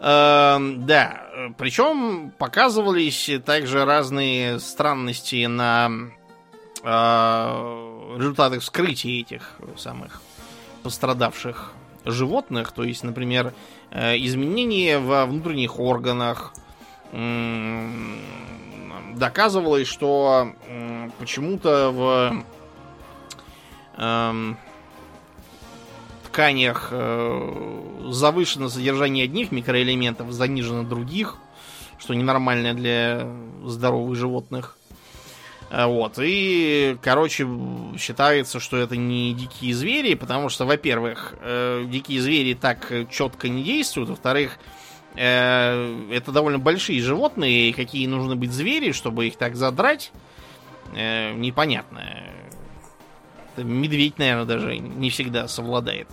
Да. 0.00 0.56
Эм, 0.56 0.84
да, 0.84 1.52
причем 1.58 2.32
показывались 2.38 3.30
также 3.44 3.84
разные 3.84 4.58
странности 4.58 5.46
на 5.46 5.90
э, 6.82 8.16
результатах 8.18 8.62
вскрытия 8.62 9.20
этих 9.20 9.60
самых 9.76 10.22
пострадавших 10.82 11.72
животных. 12.04 12.72
То 12.72 12.84
есть, 12.84 13.04
например, 13.04 13.52
э, 13.90 14.16
изменения 14.18 14.98
во 14.98 15.26
внутренних 15.26 15.78
органах. 15.78 16.54
Доказывалось, 19.14 19.86
что 19.86 20.54
почему-то 21.18 21.90
в 21.90 22.42
эм, 23.98 24.56
тканях 26.24 26.88
э, 26.90 27.82
завышено 28.08 28.68
содержание 28.68 29.24
одних 29.24 29.52
микроэлементов, 29.52 30.32
занижено 30.32 30.82
других, 30.82 31.36
что 31.98 32.14
ненормально 32.14 32.74
для 32.74 33.28
здоровых 33.64 34.16
животных. 34.16 34.78
Э, 35.72 35.86
вот. 35.86 36.18
И, 36.18 36.98
короче, 37.00 37.48
считается, 37.98 38.60
что 38.60 38.76
это 38.76 38.96
не 38.96 39.32
дикие 39.32 39.74
звери, 39.74 40.14
потому 40.14 40.50
что, 40.50 40.66
во-первых, 40.66 41.34
э, 41.40 41.84
дикие 41.86 42.20
звери 42.20 42.52
так 42.52 42.92
четко 43.10 43.48
не 43.48 43.62
действуют, 43.62 44.10
во-вторых, 44.10 44.58
э, 45.14 46.08
это 46.12 46.30
довольно 46.30 46.58
большие 46.58 47.00
животные, 47.00 47.70
и 47.70 47.72
какие 47.72 48.06
нужно 48.06 48.36
быть 48.36 48.52
звери, 48.52 48.92
чтобы 48.92 49.26
их 49.26 49.36
так 49.36 49.56
задрать, 49.56 50.12
непонятно. 50.94 52.04
Медведь, 53.56 54.18
наверное, 54.18 54.44
даже 54.44 54.76
не 54.76 55.08
всегда 55.08 55.48
совладает. 55.48 56.08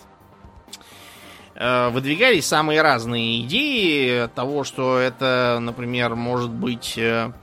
Выдвигались 1.55 2.45
самые 2.45 2.82
разные 2.82 3.41
идеи 3.41 4.30
того, 4.34 4.64
что 4.64 4.97
это, 4.97 5.57
например, 5.60 6.16
может 6.16 6.49
быть 6.49 6.97
э, 6.97 7.34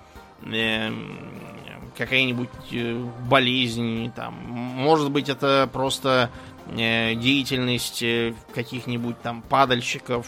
э, 0.43 0.91
какая-нибудь 1.97 2.49
болезнь, 3.28 4.12
там, 4.12 4.34
может 4.34 5.11
быть, 5.11 5.28
это 5.28 5.68
просто 5.72 6.30
деятельность 6.66 8.05
каких-нибудь 8.55 9.20
там 9.22 9.42
падальщиков, 9.42 10.26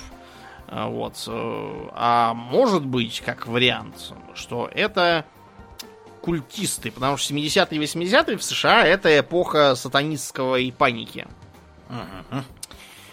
вот. 0.70 1.14
А 1.26 2.34
может 2.34 2.84
быть, 2.84 3.20
как 3.24 3.46
вариант, 3.46 4.12
что 4.34 4.70
это 4.72 5.24
культисты, 6.20 6.90
потому 6.90 7.16
что 7.16 7.32
70-е 7.32 7.78
и 7.78 7.82
80-е 7.82 8.36
в 8.36 8.42
США 8.42 8.84
это 8.84 9.18
эпоха 9.18 9.74
сатанистского 9.74 10.56
и 10.56 10.70
паники. 10.70 11.26
Uh-huh. 11.88 12.42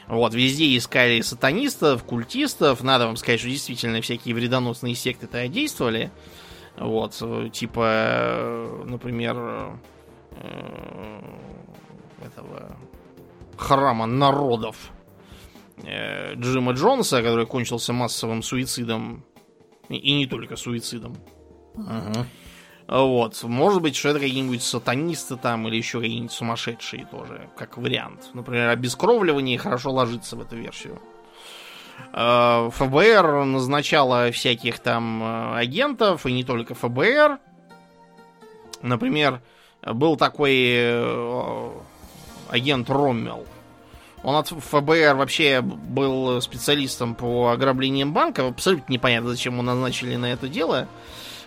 Вот, 0.07 0.33
везде 0.33 0.75
искали 0.75 1.21
сатанистов, 1.21 2.03
культистов. 2.03 2.83
Надо 2.83 3.07
вам 3.07 3.15
сказать, 3.15 3.39
что 3.39 3.49
действительно 3.49 4.01
всякие 4.01 4.35
вредоносные 4.35 4.95
секты-то 4.95 5.47
действовали. 5.47 6.11
Вот, 6.77 7.21
типа, 7.53 8.83
например, 8.85 9.37
э, 10.31 11.21
этого 12.21 12.77
храма 13.57 14.05
народов 14.05 14.91
э, 15.83 16.35
Джима 16.35 16.73
Джонса, 16.73 17.21
который 17.21 17.45
кончился 17.45 17.93
массовым 17.93 18.43
суицидом. 18.43 19.23
И 19.89 20.13
не 20.13 20.25
только 20.25 20.55
суицидом. 20.55 21.15
Uh-huh. 21.75 22.25
Вот. 22.87 23.43
Может 23.43 23.81
быть, 23.81 23.95
что 23.95 24.09
это 24.09 24.19
какие-нибудь 24.19 24.63
сатанисты 24.63 25.37
там 25.37 25.67
или 25.67 25.75
еще 25.75 25.99
какие-нибудь 25.99 26.31
сумасшедшие 26.31 27.05
тоже, 27.05 27.49
как 27.55 27.77
вариант. 27.77 28.31
Например, 28.33 28.69
обескровливание 28.69 29.57
хорошо 29.57 29.91
ложится 29.91 30.35
в 30.35 30.41
эту 30.41 30.55
версию. 30.55 30.99
Э, 32.13 32.69
ФБР 32.73 33.45
назначало 33.45 34.31
всяких 34.31 34.79
там 34.79 35.21
э, 35.21 35.57
агентов, 35.57 36.25
и 36.25 36.31
не 36.31 36.43
только 36.43 36.73
ФБР. 36.73 37.39
Например, 38.81 39.41
был 39.81 40.15
такой 40.15 40.55
э, 40.55 41.71
агент 42.49 42.89
Роммел. 42.89 43.45
Он 44.23 44.35
от 44.35 44.47
ФБР 44.47 45.15
вообще 45.15 45.61
был 45.61 46.41
специалистом 46.41 47.15
по 47.15 47.49
ограблениям 47.49 48.13
банков. 48.13 48.51
Абсолютно 48.51 48.91
непонятно, 48.91 49.29
зачем 49.29 49.53
его 49.53 49.63
назначили 49.63 50.15
на 50.15 50.31
это 50.31 50.47
дело. 50.47 50.87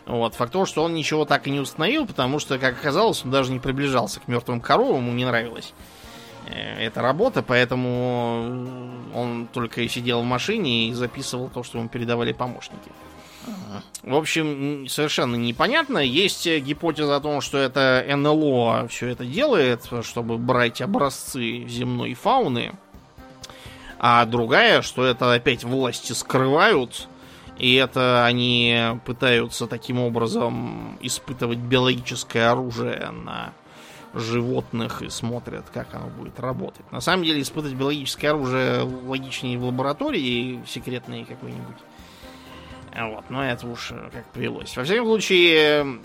Вот. 0.06 0.34
Факт 0.34 0.52
того, 0.52 0.64
что 0.64 0.84
он 0.84 0.94
ничего 0.94 1.24
так 1.24 1.46
и 1.46 1.50
не 1.50 1.60
установил, 1.60 2.06
потому 2.06 2.38
что, 2.38 2.58
как 2.58 2.78
оказалось, 2.78 3.24
он 3.24 3.30
даже 3.30 3.52
не 3.52 3.58
приближался 3.58 4.20
к 4.20 4.28
мертвым 4.28 4.60
коровам, 4.60 5.06
ему 5.06 5.12
не 5.12 5.24
нравилась 5.24 5.74
э, 5.74 5.97
эта 6.46 7.02
работа, 7.02 7.42
поэтому 7.42 8.66
он 9.14 9.48
только 9.52 9.86
сидел 9.88 10.22
в 10.22 10.24
машине 10.24 10.88
и 10.88 10.92
записывал 10.92 11.48
то, 11.48 11.62
что 11.62 11.78
ему 11.78 11.88
передавали 11.88 12.32
помощники. 12.32 12.90
В 14.02 14.14
общем, 14.14 14.86
совершенно 14.88 15.36
непонятно. 15.36 15.98
Есть 15.98 16.46
гипотеза 16.46 17.16
о 17.16 17.20
том, 17.20 17.40
что 17.40 17.58
это 17.58 18.04
НЛО 18.08 18.88
все 18.88 19.08
это 19.08 19.24
делает, 19.24 19.88
чтобы 20.02 20.38
брать 20.38 20.80
образцы 20.80 21.66
земной 21.66 22.14
фауны. 22.14 22.72
А 23.98 24.24
другая, 24.26 24.82
что 24.82 25.04
это 25.04 25.32
опять 25.32 25.64
власти 25.64 26.12
скрывают 26.12 27.08
и 27.58 27.74
это 27.74 28.24
они 28.24 29.00
пытаются 29.04 29.66
таким 29.66 29.98
образом 29.98 30.96
испытывать 31.00 31.58
биологическое 31.58 32.50
оружие 32.50 33.10
на 33.10 33.52
животных 34.18 35.02
и 35.02 35.08
смотрят, 35.08 35.64
как 35.72 35.94
оно 35.94 36.08
будет 36.08 36.38
работать. 36.40 36.90
На 36.92 37.00
самом 37.00 37.24
деле, 37.24 37.42
испытывать 37.42 37.76
биологическое 37.76 38.30
оружие 38.30 38.82
логичнее 38.82 39.58
в 39.58 39.64
лаборатории 39.64 40.62
секретной 40.66 41.24
какой-нибудь. 41.24 41.76
Вот, 42.96 43.24
но 43.30 43.44
это 43.44 43.66
уж 43.66 43.92
как 44.12 44.24
привелось. 44.32 44.76
Во 44.76 44.84
всяком 44.84 45.06
случае, 45.06 46.00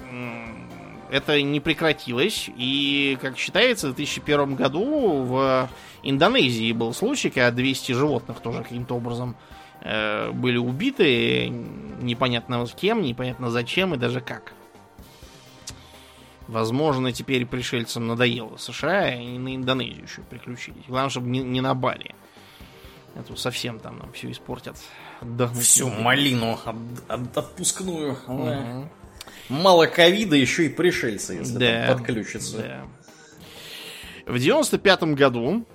это 1.14 1.42
не 1.42 1.60
прекратилось. 1.60 2.50
И, 2.56 3.18
как 3.22 3.38
считается, 3.38 3.90
в 3.90 3.96
2001 3.96 4.56
году 4.56 5.24
в 5.24 5.70
Индонезии 6.02 6.72
был 6.72 6.94
случай, 6.94 7.30
когда 7.30 7.52
200 7.52 7.92
животных 7.92 8.40
тоже 8.40 8.64
каким-то 8.64 8.96
образом 8.96 9.36
э, 9.82 10.32
были 10.32 10.58
убиты. 10.58 11.50
Непонятно 12.02 12.66
с 12.66 12.74
кем, 12.74 13.02
непонятно 13.02 13.50
зачем 13.50 13.94
и 13.94 13.98
даже 13.98 14.22
как. 14.22 14.54
Возможно, 16.48 17.12
теперь 17.14 17.46
пришельцам 17.46 18.08
надоело 18.08 18.58
США, 18.58 19.16
и 19.16 19.38
на 19.38 19.56
Индонезию 19.56 20.04
еще 20.04 20.22
приключились. 20.22 20.84
Главное, 20.88 21.10
чтобы 21.10 21.28
не, 21.28 21.40
не 21.40 21.62
на 21.62 21.74
Бали. 21.74 22.14
Это 23.16 23.36
совсем 23.36 23.80
там 23.80 24.00
нам 24.00 24.12
все 24.12 24.32
испортят. 24.32 24.76
Отдохнуть 25.22 25.64
Всю 25.64 25.88
малину 25.90 26.60
от, 26.66 26.76
от, 27.08 27.38
отпускную. 27.38 28.18
Угу. 28.28 28.90
Мало 29.50 29.86
ковида, 29.86 30.36
еще 30.36 30.66
и 30.66 30.70
пришельцы, 30.70 31.34
если 31.34 31.58
да, 31.58 31.88
там 31.88 31.98
подключатся. 31.98 32.58
Да. 32.58 32.86
В 34.26 34.40
95 34.40 35.04
году, 35.04 35.66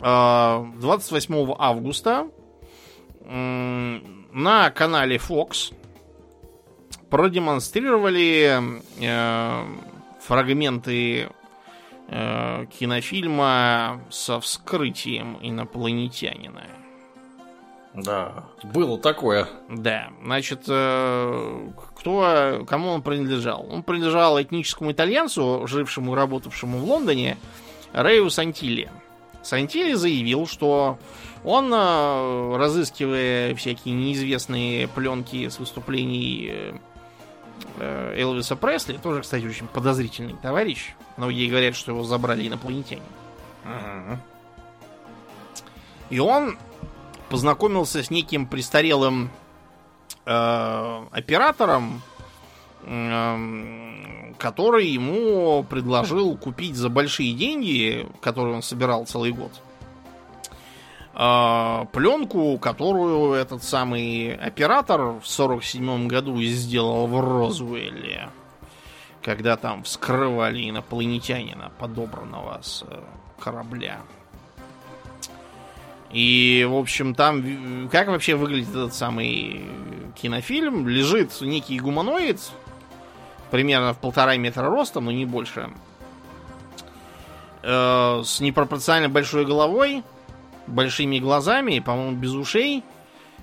28 0.00 1.34
а, 1.34 1.56
августа, 1.58 2.28
на 3.24 4.70
канале 4.70 5.16
Fox 5.16 5.74
продемонстрировали 7.10 8.72
э, 9.00 9.64
фрагменты 10.20 11.28
э, 12.08 12.66
кинофильма 12.78 14.00
со 14.10 14.40
вскрытием 14.40 15.38
инопланетянина. 15.40 16.64
Да, 17.94 18.44
было 18.62 18.98
такое. 18.98 19.48
Да, 19.68 20.10
значит, 20.22 20.64
э, 20.68 21.68
кто, 21.96 22.64
кому 22.68 22.90
он 22.90 23.02
принадлежал? 23.02 23.66
Он 23.70 23.82
принадлежал 23.82 24.40
этническому 24.40 24.92
итальянцу, 24.92 25.66
жившему 25.66 26.12
и 26.12 26.16
работавшему 26.16 26.78
в 26.78 26.84
Лондоне, 26.84 27.38
Рэю 27.92 28.30
Сантилли. 28.30 28.90
Сантилли 29.42 29.94
заявил, 29.94 30.46
что 30.46 30.98
он, 31.44 31.72
э, 31.72 32.56
разыскивая 32.56 33.54
всякие 33.54 33.94
неизвестные 33.94 34.88
пленки 34.88 35.48
с 35.48 35.58
выступлений 35.58 36.48
э, 36.50 36.72
Элвиса 37.78 38.56
Пресли, 38.56 38.96
тоже, 38.96 39.22
кстати, 39.22 39.44
очень 39.44 39.66
подозрительный 39.66 40.34
товарищ. 40.40 40.94
Многие 41.16 41.48
говорят, 41.48 41.76
что 41.76 41.92
его 41.92 42.04
забрали 42.04 42.46
инопланетяне. 42.46 43.02
Ага. 43.64 44.20
И 46.10 46.18
он 46.18 46.58
познакомился 47.28 48.02
с 48.02 48.10
неким 48.10 48.46
престарелым 48.46 49.30
э, 50.24 51.04
оператором, 51.10 52.02
э, 52.82 54.32
который 54.38 54.88
ему 54.88 55.64
предложил 55.64 56.36
купить 56.36 56.76
за 56.76 56.88
большие 56.88 57.34
деньги, 57.34 58.06
которые 58.20 58.54
он 58.54 58.62
собирал 58.62 59.06
целый 59.06 59.32
год, 59.32 59.52
э, 61.18 61.86
пленку, 61.92 62.56
которую 62.58 63.32
этот 63.34 63.62
самый 63.62 64.34
оператор 64.34 65.18
в 65.20 65.26
47 65.26 66.06
году 66.06 66.40
сделал 66.42 67.06
в 67.06 67.20
Розуэлле, 67.20 68.30
когда 69.22 69.56
там 69.56 69.82
вскрывали 69.82 70.70
инопланетянина, 70.70 71.72
подобранного 71.78 72.60
с 72.62 72.84
э, 72.88 73.00
корабля. 73.38 73.98
И, 76.10 76.66
в 76.68 76.74
общем, 76.74 77.14
там... 77.14 77.88
Как 77.92 78.08
вообще 78.08 78.34
выглядит 78.34 78.70
этот 78.70 78.94
самый 78.94 79.66
кинофильм? 80.14 80.88
Лежит 80.88 81.38
некий 81.42 81.78
гуманоид, 81.78 82.40
примерно 83.50 83.92
в 83.92 83.98
полтора 83.98 84.36
метра 84.36 84.70
ростом, 84.70 85.06
но 85.06 85.10
не 85.10 85.26
больше. 85.26 85.70
Э, 87.62 88.22
с 88.24 88.40
непропорционально 88.40 89.10
большой 89.10 89.44
головой, 89.44 90.02
большими 90.68 91.18
глазами, 91.18 91.80
по-моему, 91.80 92.16
без 92.16 92.32
ушей, 92.34 92.84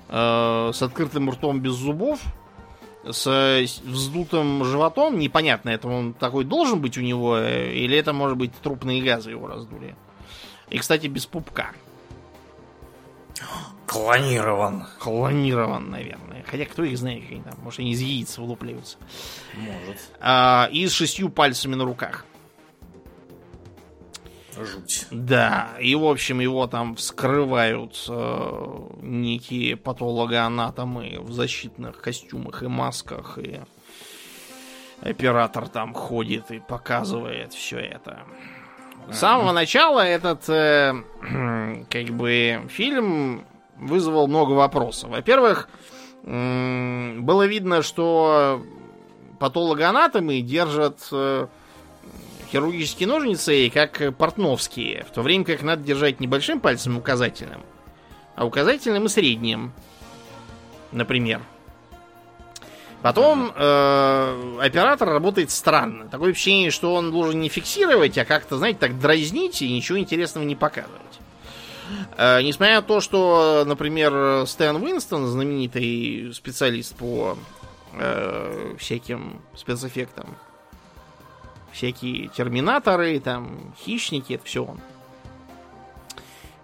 э, 0.08 0.70
с 0.72 0.82
открытым 0.82 1.30
ртом 1.30 1.60
без 1.60 1.72
зубов, 1.72 2.20
с 3.04 3.80
вздутым 3.84 4.64
животом. 4.64 5.18
Непонятно, 5.18 5.70
это 5.70 5.88
он 5.88 6.14
такой 6.14 6.44
должен 6.44 6.80
быть 6.80 6.98
у 6.98 7.02
него, 7.02 7.36
э, 7.36 7.72
или 7.74 7.96
это, 7.96 8.12
может 8.12 8.36
быть, 8.36 8.52
трупные 8.62 9.02
газы 9.02 9.30
его 9.30 9.46
раздули. 9.46 9.96
И, 10.70 10.78
кстати, 10.78 11.06
без 11.06 11.26
пупка. 11.26 11.72
Клонирован. 13.86 14.86
Клонирован, 14.98 15.90
наверное. 15.90 16.44
Хотя 16.46 16.64
кто 16.64 16.82
их 16.84 16.98
знает, 16.98 17.22
какие 17.22 17.40
там. 17.40 17.54
Может, 17.62 17.80
они 17.80 17.92
из 17.92 18.00
яиц 18.00 18.36
вылупливаются. 18.38 18.98
Может. 19.54 20.00
А, 20.20 20.68
и 20.72 20.86
с 20.86 20.92
шестью 20.92 21.28
пальцами 21.28 21.74
на 21.74 21.84
руках. 21.84 22.24
Жуть. 24.56 25.06
Да, 25.10 25.72
и 25.80 25.94
в 25.94 26.04
общем 26.04 26.40
его 26.40 26.66
там 26.66 26.96
вскрывают 26.96 28.04
э, 28.08 28.78
некие 29.02 29.76
патологоанатомы 29.76 31.18
в 31.20 31.32
защитных 31.32 32.00
костюмах 32.00 32.62
и 32.62 32.66
масках, 32.66 33.38
и 33.38 33.60
оператор 35.02 35.68
там 35.68 35.92
ходит 35.92 36.50
и 36.50 36.58
показывает 36.58 37.52
все 37.52 37.78
это. 37.78 38.22
С 39.10 39.18
самого 39.18 39.52
начала 39.52 40.00
этот 40.00 40.48
э, 40.48 40.94
как 41.90 42.06
бы 42.06 42.62
фильм 42.68 43.44
вызвал 43.76 44.26
много 44.26 44.52
вопросов. 44.52 45.10
Во-первых, 45.10 45.68
э, 46.24 47.18
было 47.18 47.46
видно, 47.46 47.82
что 47.82 48.62
патологоанатомы 49.38 50.40
держат 50.40 51.06
э, 51.12 51.46
хирургические 52.56 53.06
ножницы 53.06 53.70
как 53.72 54.16
портновские, 54.16 55.04
в 55.04 55.12
то 55.12 55.20
время 55.20 55.44
как 55.44 55.62
надо 55.62 55.82
держать 55.82 56.20
небольшим 56.20 56.58
пальцем 56.58 56.96
указательным, 56.96 57.60
а 58.34 58.46
указательным 58.46 59.04
и 59.04 59.08
средним, 59.08 59.72
например. 60.90 61.42
Потом 63.02 63.52
э, 63.54 64.58
оператор 64.62 65.10
работает 65.10 65.50
странно. 65.50 66.08
Такое 66.08 66.32
ощущение, 66.32 66.70
что 66.70 66.94
он 66.94 67.12
должен 67.12 67.38
не 67.40 67.50
фиксировать, 67.50 68.16
а 68.16 68.24
как-то, 68.24 68.56
знаете, 68.56 68.78
так 68.78 68.98
дразнить 68.98 69.60
и 69.60 69.70
ничего 69.70 69.98
интересного 69.98 70.44
не 70.44 70.56
показывать. 70.56 71.02
Э, 72.16 72.40
несмотря 72.40 72.76
на 72.76 72.82
то, 72.82 73.00
что, 73.02 73.64
например, 73.66 74.46
Стэн 74.46 74.76
Уинстон, 74.76 75.26
знаменитый 75.26 76.32
специалист 76.32 76.96
по 76.96 77.36
э, 77.92 78.74
всяким 78.78 79.42
спецэффектам, 79.54 80.36
всякие 81.76 82.28
терминаторы, 82.28 83.20
там, 83.20 83.74
хищники, 83.78 84.32
это 84.32 84.44
все 84.44 84.64
он. 84.64 84.80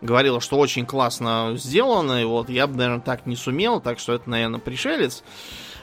Говорил, 0.00 0.40
что 0.40 0.58
очень 0.58 0.84
классно 0.86 1.52
сделано, 1.56 2.20
и 2.20 2.24
вот 2.24 2.48
я 2.48 2.66
бы, 2.66 2.76
наверное, 2.76 3.00
так 3.00 3.26
не 3.26 3.36
сумел, 3.36 3.80
так 3.80 3.98
что 3.98 4.14
это, 4.14 4.28
наверное, 4.28 4.58
пришелец. 4.58 5.22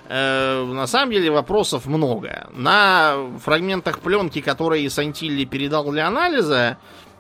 Э, 0.10 0.66
на 0.66 0.88
самом 0.88 1.12
деле 1.14 1.30
вопросов 1.30 1.86
много. 1.86 2.50
На 2.52 3.16
фрагментах 3.42 4.00
пленки, 4.00 4.42
которые 4.42 4.90
Сантилли 4.90 5.46
передал 5.46 5.90
для 5.92 6.08
анализа, 6.08 6.78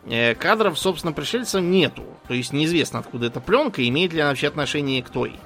э, 0.07 0.34
кадров, 0.34 0.78
собственно, 0.78 1.14
пришельцам 1.14 1.70
нету. 1.70 2.03
То 2.28 2.34
есть 2.34 2.51
неизвестно, 2.51 2.99
откуда 2.99 3.28
эта 3.28 3.39
пленка, 3.39 3.88
имеет 3.88 4.12
ли 4.12 4.20
она 4.20 4.32
вообще 4.32 4.47
отношение 4.47 5.03
к 5.03 5.10
той. 5.10 5.39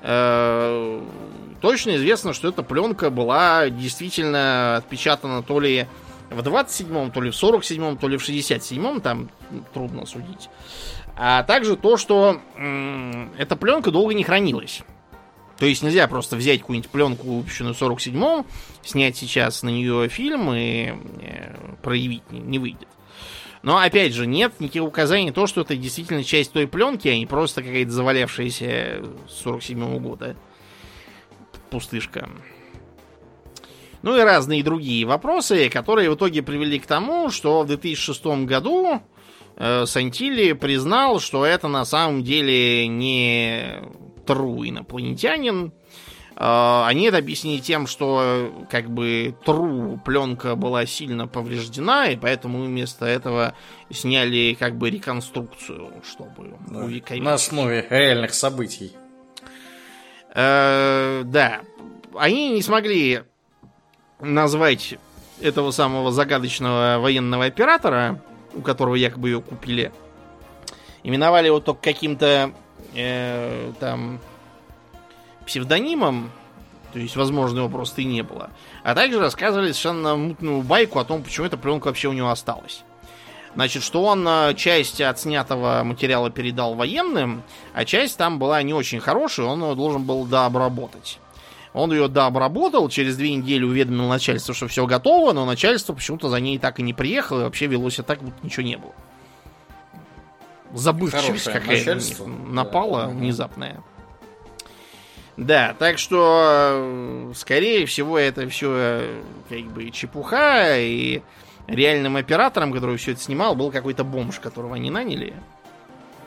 Э, 0.00 1.00
точно 1.62 1.96
известно, 1.96 2.34
что 2.34 2.48
эта 2.48 2.62
пленка 2.62 3.08
была 3.08 3.70
действительно 3.70 4.76
отпечатана 4.76 5.42
то 5.42 5.60
ли 5.60 5.86
в 6.28 6.40
27-м, 6.40 7.10
то 7.12 7.20
ли 7.20 7.30
в 7.30 7.34
47-м, 7.34 7.96
то 7.96 8.08
ли 8.08 8.18
в 8.18 8.28
67-м, 8.28 9.00
там 9.00 9.30
трудно 9.72 10.04
судить. 10.04 10.50
А 11.16 11.42
также 11.44 11.76
то, 11.76 11.96
что 11.96 12.40
эта 13.38 13.56
пленка 13.56 13.90
долго 13.90 14.12
не 14.12 14.24
хранилась. 14.24 14.82
То 15.58 15.66
есть 15.66 15.82
нельзя 15.82 16.08
просто 16.08 16.34
взять 16.36 16.60
какую-нибудь 16.60 16.90
пленку, 16.90 17.26
выпущенную 17.28 17.74
в 17.74 17.80
47-м, 17.80 18.44
снять 18.82 19.16
сейчас 19.16 19.62
на 19.62 19.68
нее 19.68 20.08
фильм 20.08 20.52
и 20.52 20.92
э, 21.20 21.54
проявить 21.82 22.28
не, 22.32 22.40
не 22.40 22.58
выйдет. 22.58 22.88
Но 23.62 23.78
опять 23.78 24.12
же, 24.12 24.26
нет 24.26 24.58
никаких 24.58 24.82
указаний 24.82 25.26
на 25.26 25.32
то, 25.32 25.46
что 25.46 25.60
это 25.60 25.76
действительно 25.76 26.24
часть 26.24 26.52
той 26.52 26.66
пленки, 26.66 27.06
а 27.06 27.16
не 27.16 27.26
просто 27.26 27.62
какая-то 27.62 27.92
завалявшаяся 27.92 29.02
47-го 29.44 30.00
года 30.00 30.36
пустышка. 31.72 32.28
Ну 34.02 34.16
и 34.16 34.20
разные 34.20 34.62
другие 34.62 35.06
вопросы, 35.06 35.68
которые 35.70 36.10
в 36.10 36.16
итоге 36.16 36.42
привели 36.42 36.78
к 36.78 36.86
тому, 36.86 37.30
что 37.30 37.62
в 37.62 37.66
2006 37.66 38.24
году 38.44 39.00
э, 39.56 39.86
Сантили 39.86 40.52
признал, 40.52 41.18
что 41.18 41.46
это 41.46 41.68
на 41.68 41.84
самом 41.84 42.22
деле 42.22 42.86
не 42.86 43.80
Тру 44.26 44.64
инопланетянин. 44.64 45.72
А, 46.36 46.86
они 46.88 47.04
это 47.06 47.18
объяснили 47.18 47.60
тем, 47.60 47.86
что 47.86 48.66
как 48.70 48.90
бы 48.90 49.34
Тру 49.44 50.00
пленка 50.04 50.56
была 50.56 50.86
сильно 50.86 51.28
повреждена, 51.28 52.08
и 52.08 52.16
поэтому 52.16 52.64
вместо 52.64 53.06
этого 53.06 53.54
сняли 53.90 54.56
как 54.58 54.76
бы 54.76 54.90
реконструкцию, 54.90 55.92
чтобы 56.04 56.54
да, 56.68 56.80
увековечить. 56.80 57.24
На 57.24 57.34
основе 57.34 57.86
реальных 57.88 58.34
событий. 58.34 58.92
Э, 60.34 61.22
да. 61.24 61.60
Они 62.14 62.50
не 62.50 62.62
смогли 62.62 63.22
назвать 64.20 64.96
этого 65.40 65.70
самого 65.70 66.12
загадочного 66.12 66.98
военного 67.00 67.46
оператора, 67.46 68.20
у 68.54 68.60
которого 68.60 68.94
якобы 68.94 69.28
ее 69.28 69.40
купили, 69.40 69.92
именовали 71.02 71.46
его 71.46 71.60
только 71.60 71.82
каким-то 71.82 72.52
э, 72.94 73.72
там 73.80 74.20
псевдонимом, 75.46 76.30
то 76.92 76.98
есть, 76.98 77.16
возможно, 77.16 77.58
его 77.58 77.68
просто 77.68 78.02
и 78.02 78.04
не 78.04 78.22
было. 78.22 78.50
А 78.84 78.94
также 78.94 79.18
рассказывали 79.18 79.72
совершенно 79.72 80.16
мутную 80.16 80.62
байку 80.62 80.98
о 80.98 81.04
том, 81.04 81.22
почему 81.22 81.46
эта 81.46 81.56
пленка 81.56 81.86
вообще 81.86 82.08
у 82.08 82.12
него 82.12 82.30
осталась. 82.30 82.84
Значит, 83.54 83.82
что 83.82 84.02
он 84.04 84.26
э, 84.26 84.54
часть 84.54 85.00
отснятого 85.00 85.82
материала 85.84 86.30
передал 86.30 86.74
военным, 86.74 87.42
а 87.74 87.84
часть 87.84 88.16
там 88.16 88.38
была 88.38 88.62
не 88.62 88.72
очень 88.72 88.98
хорошая, 88.98 89.46
он 89.46 89.62
ее 89.62 89.74
должен 89.74 90.04
был 90.04 90.24
дообработать. 90.24 91.18
Он 91.74 91.92
ее 91.92 92.08
дообработал, 92.08 92.88
через 92.88 93.16
две 93.16 93.34
недели 93.34 93.64
уведомил 93.64 94.08
начальство, 94.08 94.54
что 94.54 94.68
все 94.68 94.86
готово, 94.86 95.32
но 95.32 95.44
начальство 95.44 95.92
почему-то 95.92 96.28
за 96.28 96.40
ней 96.40 96.58
так 96.58 96.80
и 96.80 96.82
не 96.82 96.94
приехало, 96.94 97.40
и 97.40 97.44
вообще 97.44 97.66
вело 97.66 97.90
себя 97.90 98.04
так, 98.04 98.22
будто 98.22 98.36
ничего 98.42 98.62
не 98.62 98.76
было. 98.76 98.92
Забывчивость 100.72 101.44
какая-то 101.44 101.98
напала 102.26 103.02
да. 103.02 103.08
внезапная. 103.08 103.82
Да, 105.36 105.74
так 105.78 105.98
что, 105.98 106.72
э, 106.74 107.32
скорее 107.34 107.86
всего, 107.86 108.18
это 108.18 108.48
все 108.48 108.70
э, 108.74 109.22
как 109.48 109.64
бы 109.72 109.90
чепуха, 109.90 110.78
и 110.78 111.22
реальным 111.66 112.16
оператором, 112.16 112.72
который 112.72 112.96
все 112.96 113.12
это 113.12 113.20
снимал, 113.20 113.54
был 113.54 113.70
какой-то 113.70 114.04
бомж, 114.04 114.38
которого 114.40 114.76
они 114.76 114.90
наняли. 114.90 115.34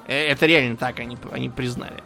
Э, 0.07 0.27
это 0.27 0.45
реально 0.45 0.77
так 0.77 0.99
они, 0.99 1.17
они 1.31 1.49
признали. 1.49 2.03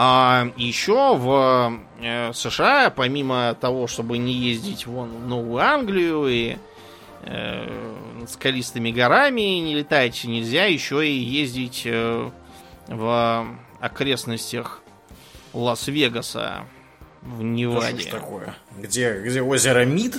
А 0.00 0.52
еще 0.56 1.16
в 1.16 1.80
э, 2.00 2.32
США, 2.32 2.90
помимо 2.90 3.56
того, 3.60 3.88
чтобы 3.88 4.18
не 4.18 4.32
ездить 4.32 4.86
вон 4.86 5.10
в 5.10 5.26
Новую 5.26 5.60
Англию 5.60 6.28
и 6.28 6.56
э, 7.22 8.26
скалистыми 8.28 8.92
горами 8.92 9.40
не 9.40 9.74
летать, 9.74 10.22
нельзя 10.22 10.66
еще 10.66 11.04
и 11.04 11.12
ездить 11.12 11.82
э, 11.84 12.30
в 12.86 13.46
окрестностях 13.80 14.82
Лас-Вегаса 15.52 16.66
в 17.22 17.42
Неваде. 17.42 17.94
Да 17.94 18.00
что 18.00 18.08
ж 18.08 18.12
такое? 18.12 18.54
Где, 18.76 19.20
где 19.20 19.42
озеро 19.42 19.84
Мид? 19.84 20.16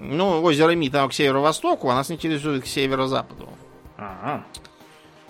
Ну, 0.00 0.42
озеро 0.42 0.70
Мид 0.72 0.92
там 0.92 1.08
к 1.08 1.12
северо-востоку, 1.12 1.90
а 1.90 1.94
нас 1.94 2.10
интересует 2.10 2.64
к 2.64 2.66
северо-западу. 2.66 3.48
Ага. 3.96 4.44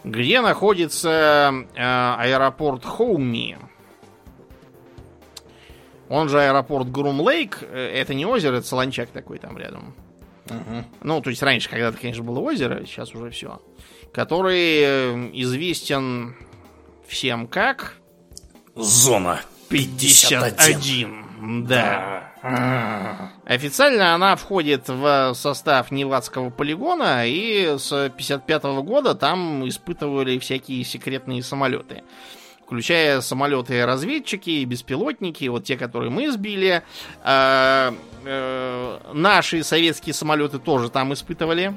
Где 0.04 0.40
находится 0.40 1.52
э, 1.74 1.82
аэропорт 1.82 2.84
Хоуми. 2.84 3.58
Он 6.08 6.28
же 6.28 6.40
аэропорт 6.40 6.90
Грум-Лейк. 6.90 7.58
Э, 7.62 7.90
это 7.94 8.14
не 8.14 8.24
озеро, 8.24 8.56
это 8.56 8.66
солончак 8.66 9.10
такой 9.10 9.38
там 9.38 9.58
рядом. 9.58 9.94
Угу. 10.46 10.84
Ну, 11.02 11.20
то 11.20 11.30
есть 11.30 11.42
раньше 11.42 11.68
когда-то, 11.68 11.98
конечно, 11.98 12.22
было 12.22 12.38
озеро, 12.40 12.84
сейчас 12.84 13.14
уже 13.14 13.30
все. 13.30 13.60
Который 14.12 14.80
э, 14.82 15.30
известен 15.34 16.36
всем 17.06 17.46
как... 17.46 17.96
Зона 18.76 19.40
51. 19.68 20.54
51. 20.54 21.66
Да. 21.66 22.29
Официально 22.42 24.14
она 24.14 24.34
входит 24.36 24.88
в 24.88 25.34
состав 25.34 25.90
Невадского 25.90 26.50
полигона, 26.50 27.26
и 27.26 27.76
с 27.78 28.10
55 28.16 28.62
года 28.82 29.14
там 29.14 29.68
испытывали 29.68 30.38
всякие 30.38 30.84
секретные 30.84 31.42
самолеты. 31.42 32.02
Включая 32.64 33.20
самолеты-разведчики, 33.20 34.64
беспилотники, 34.64 35.46
вот 35.48 35.64
те, 35.64 35.76
которые 35.76 36.10
мы 36.10 36.30
сбили. 36.30 36.82
Э, 37.24 37.92
э, 38.24 38.98
наши 39.12 39.64
советские 39.64 40.14
самолеты 40.14 40.60
тоже 40.60 40.88
там 40.88 41.12
испытывали. 41.12 41.74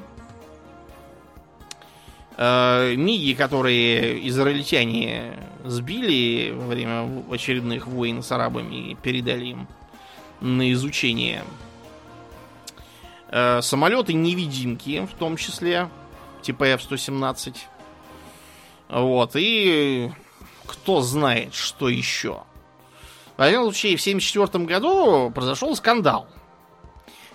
Э, 2.36 2.94
Миги, 2.94 3.34
которые 3.34 4.26
израильтяне 4.28 5.32
сбили 5.64 6.52
во 6.52 6.68
время 6.68 7.24
очередных 7.28 7.88
войн 7.88 8.22
с 8.22 8.30
арабами, 8.30 8.96
передали 9.02 9.46
им 9.46 9.68
на 10.40 10.72
изучение. 10.72 11.44
Э, 13.28 13.60
Самолеты-невидимки, 13.62 15.06
в 15.06 15.14
том 15.18 15.36
числе, 15.36 15.88
типа 16.42 16.64
F-117. 16.64 17.56
Вот, 18.88 19.32
и 19.34 20.12
кто 20.66 21.00
знает, 21.00 21.54
что 21.54 21.88
еще. 21.88 22.42
В 23.36 23.50
любом 23.50 23.72
случае, 23.72 23.96
в 23.96 24.00
1974 24.00 24.64
году 24.66 25.30
произошел 25.30 25.74
скандал. 25.74 26.28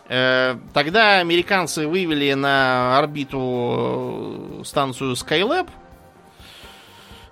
Э, 0.08 0.58
тогда 0.74 1.20
американцы 1.20 1.88
вывели 1.88 2.34
на 2.34 2.98
орбиту 2.98 4.60
э, 4.62 4.64
станцию 4.64 5.14
Skylab. 5.14 5.70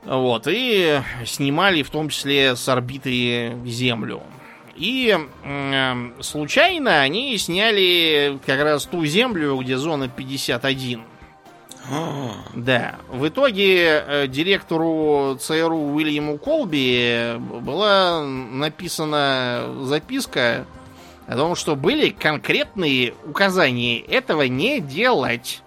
Вот, 0.04 0.44
и 0.48 1.02
снимали 1.26 1.84
в 1.84 1.90
том 1.90 2.10
числе 2.10 2.56
с 2.56 2.68
орбиты 2.70 3.58
Землю. 3.66 4.22
И 4.78 5.18
э, 5.44 6.12
случайно 6.22 7.02
они 7.02 7.36
сняли 7.38 8.40
как 8.46 8.62
раз 8.62 8.86
ту 8.86 9.06
землю, 9.06 9.58
где 9.58 9.78
зона 9.78 10.08
51. 10.08 11.02
Да. 12.54 12.96
В 13.10 13.28
итоге 13.28 14.04
э, 14.06 14.28
директору 14.28 15.38
ЦРУ 15.40 15.94
Уильяму 15.94 16.38
Колби 16.38 17.38
была 17.38 18.24
написана 18.24 19.74
записка 19.82 20.66
о 21.28 21.36
том, 21.36 21.56
что 21.56 21.76
были 21.76 22.10
конкретные 22.10 23.14
указания 23.26 24.00
этого 24.00 24.44
не 24.44 24.80
делать. 24.80 25.62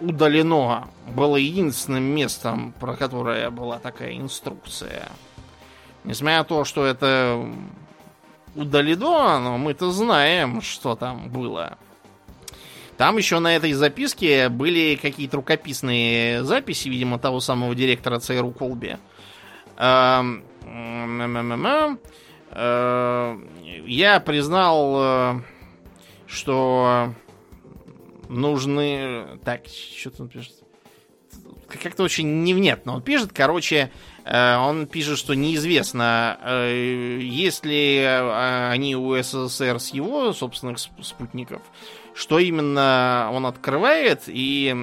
Удалено 0.00 0.88
было 1.08 1.36
единственным 1.36 2.04
местом, 2.04 2.72
про 2.78 2.94
которое 2.94 3.50
была 3.50 3.78
такая 3.78 4.16
инструкция. 4.16 5.08
Несмотря 6.04 6.38
на 6.38 6.44
то, 6.44 6.64
что 6.64 6.84
это 6.84 7.44
удалено, 8.60 9.38
но 9.40 9.58
мы-то 9.58 9.90
знаем, 9.90 10.60
что 10.62 10.96
там 10.96 11.30
было. 11.30 11.78
Там 12.96 13.16
еще 13.16 13.38
на 13.38 13.54
этой 13.54 13.72
записке 13.72 14.48
были 14.48 14.98
какие-то 15.00 15.36
рукописные 15.36 16.42
записи, 16.42 16.88
видимо, 16.88 17.18
того 17.18 17.40
самого 17.40 17.74
директора 17.74 18.18
ЦРУ 18.18 18.50
Колби. 18.50 18.96
Эм, 19.76 20.42
Э, 22.50 23.38
я 23.86 24.20
признал, 24.20 24.96
э, 24.96 25.40
что 26.26 27.14
нужны... 28.28 29.38
Так, 29.44 29.62
что-то 29.66 30.24
он 30.24 30.28
пишет. 30.28 30.54
Как-то 31.82 32.02
очень 32.02 32.42
невнятно 32.42 32.94
он 32.94 33.02
пишет. 33.02 33.30
Короче, 33.32 33.76
э, 33.76 34.17
он 34.30 34.86
пишет, 34.86 35.18
что 35.18 35.34
неизвестно, 35.34 36.38
есть 37.20 37.64
ли 37.64 38.04
они 38.04 38.94
у 38.96 39.16
СССР 39.16 39.80
с 39.80 39.90
его 39.90 40.32
собственных 40.32 40.78
спутников, 40.78 41.62
что 42.14 42.38
именно 42.38 43.30
он 43.32 43.46
открывает, 43.46 44.24
и 44.26 44.76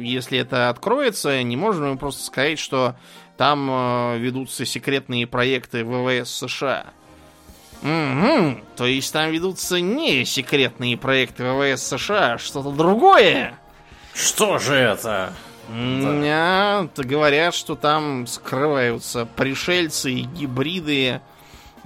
если 0.00 0.38
это 0.38 0.70
откроется, 0.70 1.42
не 1.42 1.56
можем 1.56 1.90
мы 1.90 1.98
просто 1.98 2.24
сказать, 2.24 2.58
что 2.58 2.94
там 3.36 3.68
э, 3.70 4.18
ведутся 4.18 4.64
секретные 4.64 5.26
проекты 5.26 5.84
ВВС 5.84 6.30
США. 6.30 6.86
Угу, 7.82 8.60
то 8.76 8.86
есть 8.86 9.12
там 9.12 9.32
ведутся 9.32 9.80
не 9.80 10.24
секретные 10.24 10.96
проекты 10.96 11.42
ВВС 11.44 11.82
США, 11.82 12.34
а 12.34 12.38
что-то 12.38 12.70
другое. 12.70 13.58
Что 14.14 14.58
же 14.58 14.74
это? 14.74 15.32
Да. 15.68 16.88
Говорят, 16.96 17.54
что 17.54 17.76
там 17.76 18.26
скрываются 18.26 19.26
пришельцы, 19.36 20.12
гибриды 20.12 21.20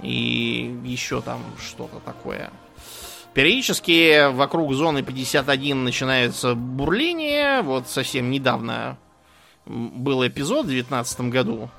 и 0.01 0.79
еще 0.83 1.21
там 1.21 1.41
что-то 1.59 1.99
такое. 1.99 2.51
Периодически 3.33 4.31
вокруг 4.31 4.73
зоны 4.73 5.03
51 5.03 5.83
начинается 5.83 6.55
бурление. 6.55 7.61
Вот 7.61 7.87
совсем 7.87 8.31
недавно 8.31 8.97
был 9.65 10.25
эпизод 10.25 10.65
в 10.65 10.69
2019 10.69 11.21
году. 11.21 11.69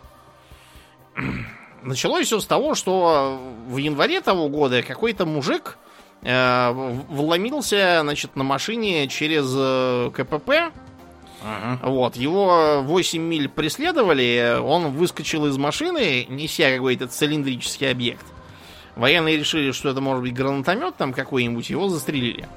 Началось 1.82 2.26
все 2.26 2.40
с 2.40 2.46
того, 2.46 2.74
что 2.74 3.40
в 3.66 3.76
январе 3.76 4.20
того 4.20 4.48
года 4.48 4.82
какой-то 4.82 5.26
мужик 5.26 5.78
э, 6.22 6.70
вломился, 7.08 8.00
значит, 8.02 8.36
на 8.36 8.44
машине 8.44 9.08
через 9.08 9.52
э, 9.56 10.10
КПП. 10.14 10.72
Ага. 11.44 11.78
Вот, 11.88 12.16
его 12.16 12.82
8 12.82 13.22
миль 13.22 13.48
преследовали, 13.48 14.58
он 14.60 14.90
выскочил 14.90 15.46
из 15.46 15.56
машины, 15.56 16.26
неся 16.28 16.70
какой-то 16.74 17.06
цилиндрический 17.06 17.90
объект. 17.90 18.24
Военные 18.96 19.36
решили, 19.36 19.70
что 19.70 19.90
это 19.90 20.00
может 20.00 20.22
быть 20.22 20.34
гранатомет 20.34 20.96
там 20.96 21.12
какой-нибудь, 21.12 21.70
его 21.70 21.88
застрелили. 21.88 22.48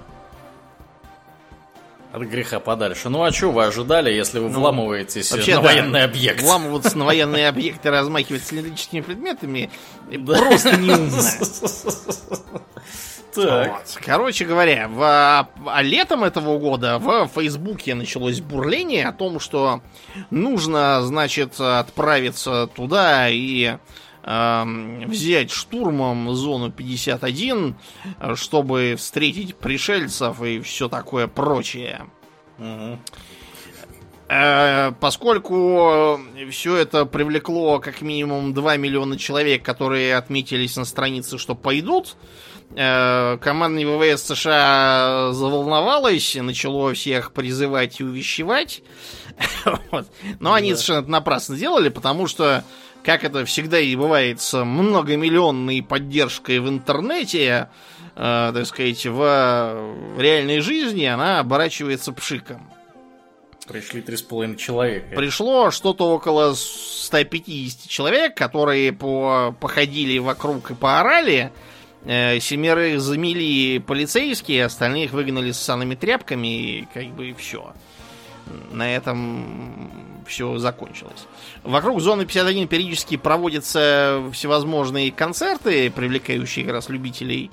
От 2.12 2.24
греха 2.24 2.60
подальше. 2.60 3.08
Ну 3.08 3.24
а 3.24 3.32
что 3.32 3.52
вы 3.52 3.64
ожидали, 3.64 4.12
если 4.12 4.40
вы 4.40 4.50
Ну, 4.50 4.60
вламываетесь 4.60 5.32
Вообще, 5.32 5.56
на 5.56 5.62
да, 5.62 5.68
военный 5.68 6.04
объект? 6.04 6.42
Вламываться 6.42 6.98
на 6.98 7.06
военные 7.06 7.48
объекты, 7.48 7.90
размахивать 7.90 8.44
цилиндрическими 8.44 9.00
предметами 9.02 9.70
просто 10.26 10.76
неумно. 10.76 11.22
Так. 13.34 13.72
Вот. 13.72 14.00
Короче 14.06 14.46
говоря, 14.46 14.88
в, 14.88 15.02
а 15.04 15.82
летом 15.82 16.24
этого 16.24 16.58
года 16.60 17.00
в 17.00 17.28
Фейсбуке 17.28 17.96
началось 17.96 18.42
бурление 18.42 19.08
о 19.08 19.14
том, 19.14 19.40
что 19.40 19.82
нужно, 20.30 21.02
значит, 21.04 21.60
отправиться 21.60 22.68
туда 22.68 23.30
и 23.30 23.78
эм, 24.24 25.08
взять 25.08 25.52
штурмом 25.52 26.34
зону 26.36 26.72
51, 26.72 27.76
э, 28.20 28.36
чтобы 28.36 28.96
встретить 28.98 29.56
пришельцев 29.56 30.42
и 30.42 30.60
все 30.62 30.90
такое 30.90 31.28
прочее. 31.28 32.06
Э, 34.34 34.94
Поскольку 35.00 36.20
все 36.52 36.78
это 36.78 37.06
привлекло 37.06 37.80
как 37.80 38.02
минимум 38.02 38.54
2 38.54 38.78
миллиона 38.78 39.18
человек, 39.18 39.64
которые 39.64 40.16
отметились 40.16 40.78
на 40.78 40.86
странице, 40.86 41.38
что 41.38 41.54
пойдут, 41.54 42.16
э, 42.16 42.42
командный 42.76 43.86
ВВС 43.86 44.24
США 44.24 45.32
заволновалась, 45.34 46.36
начало 46.36 46.94
всех 46.94 47.32
призывать 47.34 48.00
и 48.00 48.04
увещевать. 48.04 48.82
Вот. 49.92 50.08
Но 50.40 50.54
они 50.54 50.74
совершенно 50.74 51.08
напрасно 51.08 51.56
делали, 51.56 51.90
потому 51.90 52.28
что, 52.28 52.64
как 53.04 53.24
это 53.24 53.46
всегда 53.46 53.80
и 53.80 53.96
бывает 53.96 54.42
с 54.42 54.64
многомиллионной 54.64 55.82
поддержкой 55.84 56.60
в 56.60 56.70
интернете, 56.70 57.70
э, 58.16 58.52
так 58.54 58.66
сказать, 58.66 59.06
в 59.06 60.16
реальной 60.18 60.60
жизни 60.60 61.06
она 61.06 61.40
оборачивается 61.40 62.12
пшиком. 62.12 62.70
Пришли 63.68 64.02
три 64.02 64.18
с 64.18 64.22
половиной 64.22 64.58
человека. 64.58 65.16
Пришло 65.16 65.72
что-то 65.72 66.12
около 66.12 66.56
150 66.56 67.88
человек, 67.88 68.36
которые 68.36 68.92
по, 68.92 69.56
походили 69.60 70.18
вокруг 70.18 70.72
и 70.72 70.74
поорали. 70.74 71.52
Э, 72.04 72.40
семерых 72.40 73.00
замели 73.00 73.80
полицейские, 73.80 74.66
остальных 74.66 75.12
выгнали 75.12 75.52
с 75.52 75.60
санными 75.60 75.96
тряпками, 75.96 76.48
и 76.48 76.88
как 76.94 77.08
бы 77.08 77.34
все. 77.34 77.74
На 78.72 78.94
этом 78.96 79.92
все 80.26 80.58
закончилось. 80.58 81.28
Вокруг 81.64 82.02
зоны 82.02 82.26
51 82.26 82.68
периодически 82.68 83.18
проводятся 83.18 84.24
всевозможные 84.34 85.12
концерты, 85.12 85.92
привлекающие 85.92 86.66
как 86.66 86.74
раз 86.74 86.90
любителей 86.90 87.52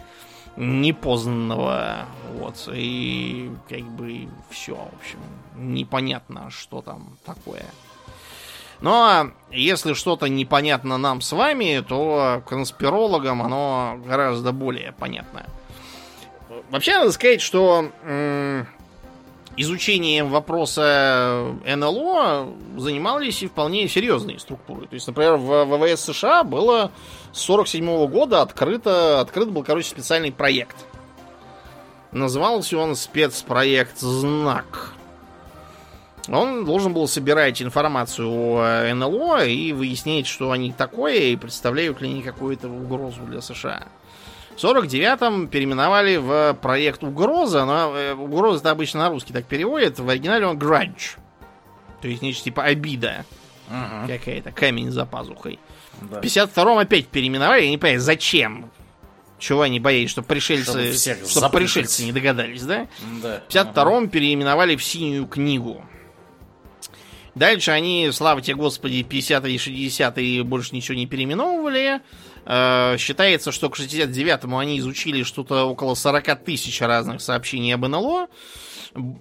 непознанного. 0.57 2.07
Вот. 2.34 2.68
И 2.72 3.51
как 3.68 3.82
бы 3.82 4.28
все, 4.51 4.74
в 4.74 4.99
общем, 4.99 5.18
непонятно, 5.57 6.51
что 6.51 6.80
там 6.80 7.18
такое. 7.24 7.66
Но 8.81 9.31
если 9.51 9.95
что-то 9.95 10.29
непонятно 10.29 10.99
нам 10.99 11.20
с 11.20 11.33
вами, 11.33 11.85
то 11.87 12.43
конспирологам 12.47 13.43
оно 13.43 13.99
гораздо 14.07 14.53
более 14.53 14.93
понятно. 14.93 15.47
Вообще, 16.70 16.99
надо 16.99 17.12
сказать, 17.12 17.41
что 17.41 17.91
изучением 19.57 20.29
вопроса 20.29 21.57
НЛО 21.66 22.49
занимались 22.76 23.43
и 23.43 23.49
вполне 23.49 23.89
серьезные 23.89 24.39
структуры. 24.39 24.87
То 24.87 24.95
есть, 24.95 25.07
например, 25.09 25.37
в 25.37 25.64
ВВС 25.64 26.03
США 26.05 26.45
было 26.45 26.93
с 27.33 27.41
47 27.41 28.07
года 28.07 28.43
открыто, 28.43 29.20
открыт 29.20 29.51
был, 29.51 29.64
короче, 29.64 29.89
специальный 29.89 30.31
проект. 30.31 30.76
Назывался 32.12 32.79
он 32.79 32.95
спецпроект 32.95 33.99
«Знак». 33.99 34.95
Он 36.29 36.64
должен 36.64 36.93
был 36.93 37.09
собирать 37.09 37.62
информацию 37.62 38.29
о 38.31 38.95
НЛО 38.95 39.47
и 39.47 39.72
выяснять, 39.72 40.26
что 40.26 40.51
они 40.51 40.72
такое 40.72 41.14
и 41.18 41.37
представляют 41.37 42.01
ли 42.03 42.11
они 42.11 42.22
какую-то 42.22 42.68
угрозу 42.68 43.22
для 43.22 43.41
США. 43.41 43.87
В 44.51 44.62
49-м 44.64 45.49
переименовали 45.49 46.16
в 46.16 46.59
проект 46.61 47.05
«Угроза», 47.05 47.64
но 47.64 47.97
э, 47.97 48.14
«Угроза» 48.14 48.59
это 48.59 48.70
обычно 48.72 49.01
на 49.01 49.09
русский 49.09 49.33
так 49.33 49.45
переводят, 49.47 50.01
в 50.01 50.09
оригинале 50.09 50.47
он 50.47 50.59
«Grudge». 50.59 51.16
То 52.03 52.09
есть, 52.09 52.22
нечто 52.22 52.45
типа 52.45 52.64
обида 52.64 53.24
Мгм. 53.68 54.09
какая-то, 54.09 54.51
камень 54.51 54.91
за 54.91 55.07
пазухой. 55.07 55.59
Да. 56.01 56.20
В 56.20 56.24
52-м 56.24 56.79
опять 56.79 57.07
переименовали, 57.07 57.62
я 57.64 57.70
не 57.70 57.79
понимаю, 57.79 58.01
зачем? 58.01 58.70
Чего 59.39 59.62
они 59.62 59.79
боялись, 59.79 60.11
что 60.11 60.22
пришельцы, 60.22 60.93
Чтобы 60.93 61.29
чтобы 61.29 61.49
пришельцы 61.51 62.05
не 62.05 62.12
догадались, 62.12 62.62
да? 62.62 62.89
Да. 63.22 63.43
В 63.49 63.53
52-м 63.53 64.09
переименовали 64.09 64.74
в 64.74 64.83
синюю 64.83 65.26
книгу. 65.26 65.85
Дальше 67.39 67.70
они, 67.70 68.11
слава 68.12 68.43
тебе 68.43 68.57
господи, 68.57 69.07
50-е 69.09 69.55
и 69.55 69.89
60-е 69.89 70.43
больше 70.43 70.74
ничего 70.74 70.97
не 70.97 71.07
переименовывали. 71.07 72.01
Э, 72.45 72.97
считается, 72.99 73.53
что 73.53 73.70
к 73.70 73.78
69-му 73.78 74.59
они 74.59 74.80
изучили 74.80 75.22
что-то 75.22 75.64
около 75.64 75.95
40 75.95 76.45
тысяч 76.45 76.80
разных 76.80 77.20
сообщений 77.20 77.72
об 77.74 77.86
НЛО, 77.86 78.26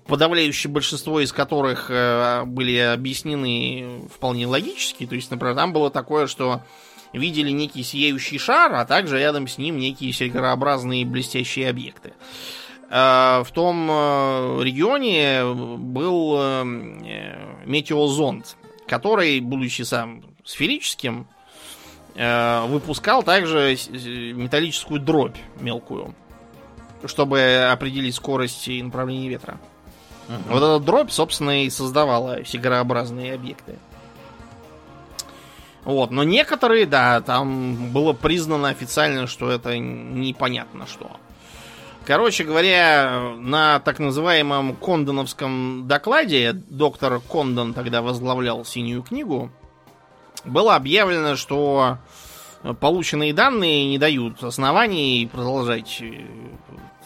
подавляющее 0.07 0.71
большинство 0.71 1.19
из 1.19 1.31
которых 1.31 1.91
э, 1.91 2.43
были 2.45 2.77
объяснены 2.77 4.09
вполне 4.13 4.47
логически. 4.47 5.05
То 5.05 5.13
есть, 5.13 5.29
например, 5.29 5.55
там 5.55 5.71
было 5.71 5.91
такое, 5.91 6.25
что 6.25 6.63
видели 7.13 7.51
некий 7.51 7.83
сияющий 7.83 8.39
шар, 8.39 8.73
а 8.73 8.85
также 8.85 9.19
рядом 9.19 9.47
с 9.47 9.59
ним 9.59 9.77
некие 9.77 10.11
серьгообразные 10.11 11.05
блестящие 11.05 11.69
объекты. 11.69 12.13
Э, 12.89 13.43
В 13.43 13.51
том 13.51 13.87
э, 13.89 14.63
регионе 14.63 15.43
был 15.77 16.35
э, 16.37 16.63
э, 17.05 17.65
метеозонд, 17.65 18.55
который, 18.87 19.39
будучи 19.39 19.81
сам 19.81 20.23
сферическим, 20.43 21.27
выпускал 22.15 23.21
также 23.21 23.77
металлическую 24.33 24.99
дробь 24.99 25.37
мелкую, 25.59 26.15
чтобы 27.05 27.69
определить 27.71 28.15
скорость 28.15 28.67
и 28.69 28.81
направление 28.81 29.29
ветра. 29.29 29.59
Мгм. 30.27 30.41
Вот 30.49 30.57
эта 30.57 30.79
дробь, 30.79 31.11
собственно, 31.11 31.63
и 31.63 31.69
создавала 31.69 32.43
сигарообразные 32.43 33.35
объекты. 33.35 33.75
Вот, 35.83 36.09
но 36.09 36.23
некоторые, 36.23 36.87
да, 36.87 37.21
там 37.21 37.91
было 37.91 38.13
признано 38.13 38.69
официально, 38.69 39.27
что 39.27 39.51
это 39.51 39.77
непонятно 39.77 40.87
что. 40.87 41.11
Короче 42.07 42.45
говоря, 42.45 43.35
на 43.37 43.81
так 43.81 43.99
называемом 43.99 44.77
Кондоновском 44.77 45.89
докладе, 45.89 46.53
доктор 46.53 47.19
Кондон 47.19 47.73
тогда 47.73 48.01
возглавлял 48.01 48.63
синюю 48.63 49.03
книгу, 49.03 49.51
было 50.45 50.77
объявлено, 50.77 51.35
что 51.35 51.97
полученные 52.79 53.33
данные 53.33 53.89
не 53.89 53.97
дают 53.97 54.41
оснований 54.41 55.29
продолжать 55.29 55.97
э, 55.99 56.23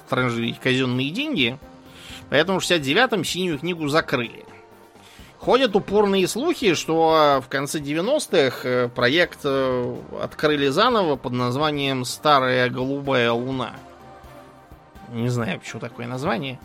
транжирить 0.08 0.60
казенные 0.60 1.10
деньги, 1.10 1.58
поэтому 2.30 2.60
в 2.60 2.64
69-м 2.64 3.26
синюю 3.26 3.58
книгу 3.58 3.88
закрыли. 3.88 4.46
Ходят 5.40 5.76
упорные 5.76 6.28
слухи, 6.28 6.76
что 6.76 7.42
в 7.44 7.50
конце 7.50 7.80
90-х 7.80 8.70
э, 8.70 8.88
проект 8.90 9.40
э, 9.46 9.96
открыли 10.22 10.68
заново 10.68 11.16
под 11.16 11.34
названием 11.34 12.06
«Старая 12.06 12.70
голубая 12.70 13.32
луна». 13.32 13.72
Не 15.12 15.30
знаю, 15.30 15.60
почему 15.60 15.80
такое 15.80 16.08
название. 16.08 16.60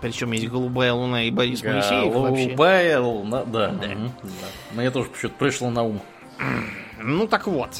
Причем 0.00 0.32
есть 0.32 0.48
«Голубая 0.48 0.92
луна» 0.92 1.24
и 1.24 1.30
Борис 1.30 1.62
Моисеев 1.62 2.14
вообще. 2.14 2.46
Голубая 2.46 3.00
луна, 3.00 3.44
да. 3.44 3.68
мгм, 3.70 4.12
да. 4.22 4.30
Мне 4.72 4.90
тоже 4.90 5.10
почему-то 5.10 5.36
пришло 5.38 5.70
на 5.70 5.82
ум. 5.82 6.00
Ну 7.02 7.26
так 7.26 7.46
вот. 7.46 7.70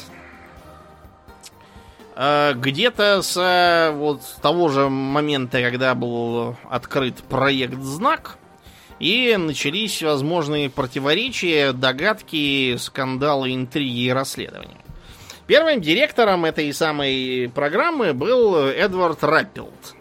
Э, 2.15 2.53
Где-то 2.55 3.21
с 3.21 3.37
э, 3.37 3.91
вот 3.91 4.21
того 4.41 4.69
же 4.69 4.89
момента, 4.89 5.61
когда 5.61 5.93
был 5.93 6.55
открыт 6.69 7.17
проект 7.29 7.79
«Знак», 7.79 8.37
и 8.99 9.35
начались 9.35 10.01
возможные 10.03 10.69
противоречия, 10.69 11.71
догадки, 11.73 12.77
скандалы, 12.77 13.53
интриги 13.55 14.01
и 14.01 14.11
расследования. 14.11 14.77
Первым 15.51 15.81
директором 15.81 16.45
этой 16.45 16.71
самой 16.71 17.51
программы 17.53 18.13
был 18.13 18.55
Эдвард 18.55 19.21
Раппилд, 19.21 19.97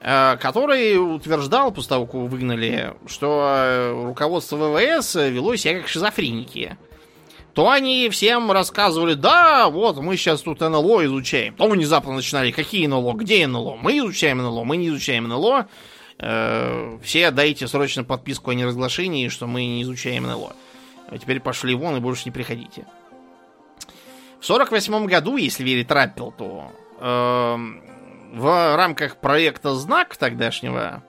э, 0.00 0.38
который 0.38 0.96
утверждал, 0.96 1.70
после 1.70 1.90
того, 1.90 2.06
как 2.06 2.14
выгнали, 2.14 2.94
что 3.06 3.44
э, 3.46 4.04
руководство 4.06 4.56
ВВС 4.56 5.16
вело 5.16 5.54
себя 5.56 5.80
как 5.80 5.88
шизофреники 5.88 6.78
то 7.52 7.68
они 7.68 8.08
всем 8.08 8.50
рассказывали, 8.50 9.12
да, 9.12 9.68
вот 9.68 9.98
мы 9.98 10.16
сейчас 10.16 10.40
тут 10.40 10.60
НЛО 10.60 11.04
изучаем. 11.04 11.54
То 11.54 11.68
внезапно 11.68 12.14
начинали, 12.14 12.50
какие 12.50 12.86
НЛО, 12.86 13.12
где 13.14 13.46
НЛО? 13.46 13.76
Мы 13.82 13.98
изучаем 13.98 14.38
НЛО, 14.38 14.64
мы 14.64 14.78
не 14.78 14.88
изучаем 14.88 15.28
НЛО. 15.28 15.68
Э, 16.20 16.98
все 17.02 17.30
дайте 17.32 17.68
срочно 17.68 18.02
подписку 18.02 18.52
о 18.52 18.54
неразглашении, 18.54 19.28
что 19.28 19.46
мы 19.46 19.66
не 19.66 19.82
изучаем 19.82 20.22
НЛО. 20.22 20.56
А 21.10 21.18
теперь 21.18 21.40
пошли 21.40 21.74
вон 21.74 21.96
и 21.96 22.00
больше 22.00 22.22
не 22.24 22.30
приходите. 22.30 22.86
В 24.40 24.44
48 24.46 25.06
году, 25.06 25.36
если 25.36 25.64
верить 25.64 25.90
Раппелту, 25.90 26.72
э, 27.00 27.56
в 28.34 28.76
рамках 28.76 29.16
проекта 29.16 29.74
«Знак» 29.74 30.16
тогдашнего 30.16 31.02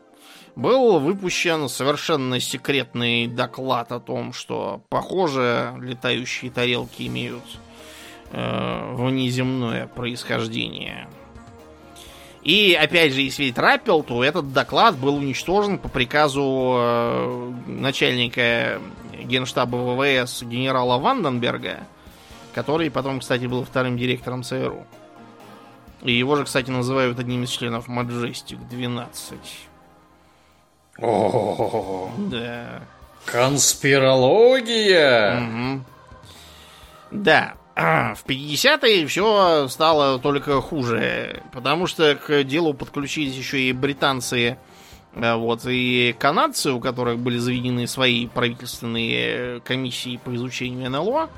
был 0.56 0.99
выпущен 0.99 1.69
совершенно 1.69 2.39
секретный 2.39 3.27
доклад 3.27 3.91
о 3.91 3.99
том, 3.99 4.34
что, 4.34 4.81
похоже, 4.89 5.76
летающие 5.80 6.49
тарелки 6.49 7.03
имеют 7.03 7.43
э, 8.31 8.95
внеземное 8.95 9.88
происхождение. 9.88 11.07
И 12.43 12.73
опять 12.73 13.14
же, 13.14 13.22
если 13.22 13.43
верить 13.43 13.57
Раппелту, 13.57 14.22
этот 14.22 14.53
доклад 14.53 14.97
был 14.97 15.15
уничтожен 15.15 15.77
по 15.77 15.88
приказу 15.88 16.76
э, 16.77 17.53
начальника 17.68 18.81
генштаба 19.22 19.76
ВВС 19.76 20.41
генерала 20.41 20.97
Ванденберга, 20.97 21.81
который 22.54 22.92
потом, 22.92 23.20
кстати, 23.20 23.46
был 23.46 23.64
вторым 23.64 23.98
директором 23.98 24.44
ЦРУ. 24.44 24.86
И 26.04 26.14
его 26.14 26.36
же, 26.36 26.46
кстати, 26.46 26.70
называют 26.72 27.20
одним 27.20 27.44
из 27.44 27.50
членов 27.50 27.90
Majestic 27.90 28.58
12. 28.70 29.38
О, 31.02 32.10
Да. 32.30 32.82
конспирология! 33.26 35.40
Мгм. 35.40 35.86
Да. 37.12 37.56
В 37.76 38.24
50-е 38.26 39.08
все 39.08 39.68
стало 39.70 40.20
только 40.20 40.62
хуже, 40.62 41.42
потому 41.54 41.88
что 41.88 42.16
к 42.16 42.44
делу 42.44 42.74
подключились 42.74 43.36
еще 43.36 43.62
и 43.62 43.72
британцы, 43.74 44.58
э, 45.16 45.36
вот, 45.36 45.62
и 45.66 46.14
канадцы, 46.20 46.72
у 46.72 46.80
которых 46.82 47.20
были 47.20 47.38
заведены 47.38 47.88
свои 47.88 48.28
правительственные 48.28 49.62
комиссии 49.62 50.18
по 50.18 50.36
изучению 50.36 50.90
НЛО. 50.92 51.26
Э, 51.26 51.30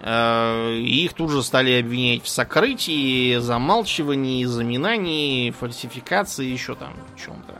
Их 0.00 1.12
тут 1.14 1.30
же 1.30 1.42
стали 1.42 1.80
обвинять 1.80 2.22
в 2.22 2.28
сокрытии, 2.28 3.38
замалчивании, 3.38 4.44
заминании, 4.44 5.50
фальсификации, 5.50 6.46
еще 6.46 6.76
там 6.76 6.94
чем-то. 7.16 7.54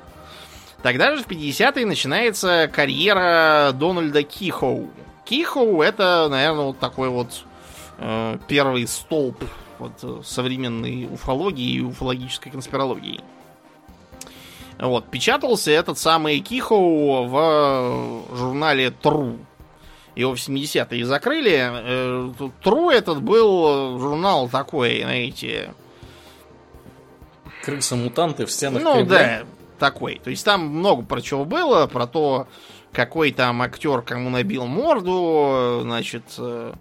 Тогда 0.83 1.17
же 1.17 1.23
в 1.23 1.27
50-е 1.27 1.85
начинается 1.85 2.71
карьера 2.73 3.73
Дональда 3.75 4.23
Кихоу. 4.23 4.91
Кихоу 5.25 5.83
это, 5.83 6.29
наверное, 6.31 6.67
вот 6.67 6.79
такой 6.79 7.09
вот 7.09 7.45
э, 7.99 8.39
первый 8.47 8.87
столб 8.87 9.43
вот, 9.79 9.93
э, 10.03 10.21
современной 10.25 11.09
уфологии 11.13 11.75
и 11.75 11.81
уфологической 11.81 12.53
конспирологии. 12.53 13.21
Вот, 14.79 15.07
печатался 15.09 15.73
этот 15.73 15.99
самый 15.99 16.39
Кихоу 16.39 17.27
в 17.27 18.29
э, 18.31 18.37
журнале 18.37 18.95
True. 19.03 19.39
Его 20.19 20.35
в 20.35 20.39
70-е 20.39 21.05
закрыли. 21.07 21.71
Э, 21.71 22.33
True 22.65 22.93
этот 22.93 23.23
был 23.23 24.01
журнал 24.01 24.49
такой, 24.49 25.03
знаете, 25.03 25.73
Крысы-мутанты 27.65 28.45
в 28.45 28.51
стенах 28.51 28.83
ну 28.83 28.95
Кремля. 28.95 29.07
да, 29.07 29.47
такой. 29.79 30.21
То 30.23 30.31
есть 30.31 30.45
там 30.45 30.67
много 30.67 31.05
про 31.05 31.21
чего 31.21 31.45
было, 31.45 31.87
про 31.87 32.09
то, 32.09 32.49
какой 32.93 33.31
там 33.31 33.63
актер 33.63 34.03
кому 34.03 34.29
набил 34.29 34.67
морду, 34.67 35.83
значит, 35.83 36.25
э, 36.39 36.73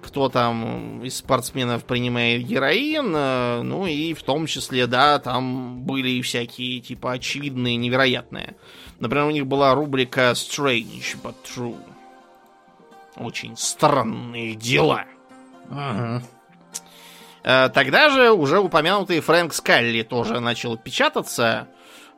кто 0.00 0.28
там 0.28 1.02
из 1.02 1.16
спортсменов 1.16 1.84
принимает 1.84 2.46
героин, 2.46 3.12
э, 3.12 3.62
ну 3.62 3.86
и 3.86 4.14
в 4.14 4.22
том 4.22 4.46
числе, 4.46 4.86
да, 4.86 5.18
там 5.18 5.80
были 5.80 6.10
и 6.10 6.22
всякие, 6.22 6.78
типа, 6.78 7.10
очевидные, 7.10 7.74
невероятные. 7.74 8.54
Например, 9.00 9.26
у 9.26 9.30
них 9.32 9.48
была 9.48 9.74
рубрика 9.74 10.30
Strange 10.36 11.16
but 11.24 11.34
True. 11.44 11.76
Очень 13.18 13.56
странные 13.56 14.54
дела. 14.54 15.04
Мгм. 15.68 16.22
Э, 17.44 17.68
Тогда 17.68 18.10
же 18.10 18.30
уже 18.32 18.60
упомянутый 18.60 19.20
Фрэнк 19.20 19.52
Скалли 19.52 20.02
тоже 20.02 20.40
начал 20.40 20.76
печататься. 20.76 21.68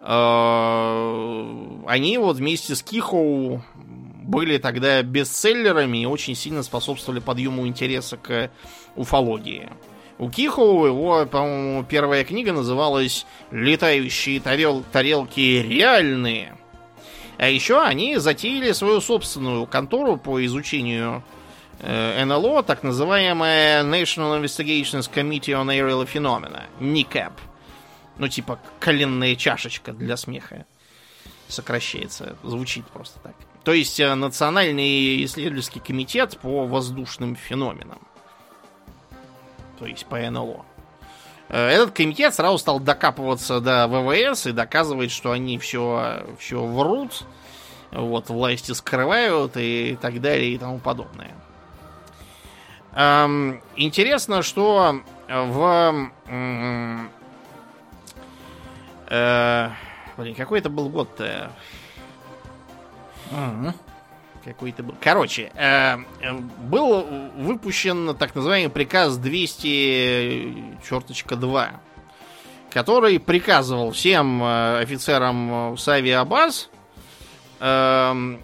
Э, 0.01 1.81
Они 1.87 2.19
вот 2.19 2.37
вместе 2.37 2.75
с 2.75 2.83
Кихоу 2.83 3.63
были 4.23 4.59
тогда 4.59 5.03
бестселлерами 5.03 5.99
и 5.99 6.07
очень 6.07 6.35
сильно 6.35 6.63
способствовали 6.63 7.21
подъему 7.21 7.67
интереса 7.67 8.17
к 8.17 8.51
уфологии. 8.97 9.69
У 10.19 10.29
Кихоу 10.31 10.85
его, 10.87 11.25
по-моему, 11.27 11.83
первая 11.85 12.25
книга 12.25 12.53
называлась 12.53 13.27
«Летающие 13.51 14.39
тарел- 14.39 14.85
тарелки 14.93 15.41
реальные». 15.67 16.57
А 17.41 17.49
еще 17.49 17.81
они 17.81 18.19
затеяли 18.19 18.73
свою 18.73 19.01
собственную 19.01 19.65
контору 19.65 20.19
по 20.19 20.45
изучению 20.45 21.23
э, 21.79 22.23
НЛО, 22.27 22.63
так 22.63 22.83
называемая 22.83 23.83
National 23.83 24.43
Investigations 24.43 25.11
Committee 25.11 25.55
on 25.55 25.69
Aerial 25.69 26.07
Phenomena, 26.07 26.65
NICAP. 26.81 27.33
Ну, 28.19 28.29
типа 28.29 28.61
коленная 28.79 29.37
чашечка 29.37 29.95
для 29.95 30.19
смеха. 30.19 30.67
Сокращается. 31.49 32.37
Звучит 32.43 32.87
просто 32.89 33.19
так. 33.21 33.35
То 33.65 33.73
есть 33.73 33.99
э, 33.99 34.15
Национальный 34.15 35.25
исследовательский 35.25 35.81
комитет 35.81 36.39
по 36.41 36.67
воздушным 36.67 37.37
феноменам. 37.37 38.07
То 39.79 39.87
есть 39.87 40.05
по 40.05 40.19
НЛО. 40.19 40.67
Э, 41.51 41.69
Этот 41.69 41.91
комитет 41.91 42.35
сразу 42.35 42.59
стал 42.59 42.81
докапываться 42.81 43.61
до 43.61 43.87
ВВС 43.89 44.47
и 44.47 44.53
доказывать, 44.53 45.11
что 45.11 45.33
они 45.33 45.59
все, 45.59 46.25
все 46.39 46.65
врут, 46.65 47.25
вот, 47.91 48.29
власти 48.31 48.73
скрывают 48.73 49.53
и 49.57 49.99
так 50.01 50.21
далее 50.21 50.55
и 50.55 50.59
тому 50.59 50.79
подобное. 50.79 51.35
Эм, 52.95 53.61
интересно, 53.77 54.43
что 54.43 55.01
в... 55.29 56.11
э, 59.09 59.71
блин, 60.17 60.35
какой 60.37 60.61
это 60.61 60.71
был 60.71 60.89
год-то? 60.89 61.51
Мгм. 63.31 63.75
Какой-то 64.51 64.83
был. 64.83 64.97
Короче, 65.01 65.53
э, 65.55 65.97
э, 66.23 66.33
был 66.33 67.07
выпущен 67.37 68.17
так 68.17 68.35
называемый 68.35 68.69
приказ 68.69 69.17
200 69.17 70.81
черточка 70.89 71.37
2, 71.37 71.81
который 72.69 73.21
приказывал 73.21 73.93
всем 73.93 74.43
э, 74.43 74.81
офицерам 74.81 75.79
с 75.79 75.87
авиабаз 75.87 76.69
э, 77.61 78.39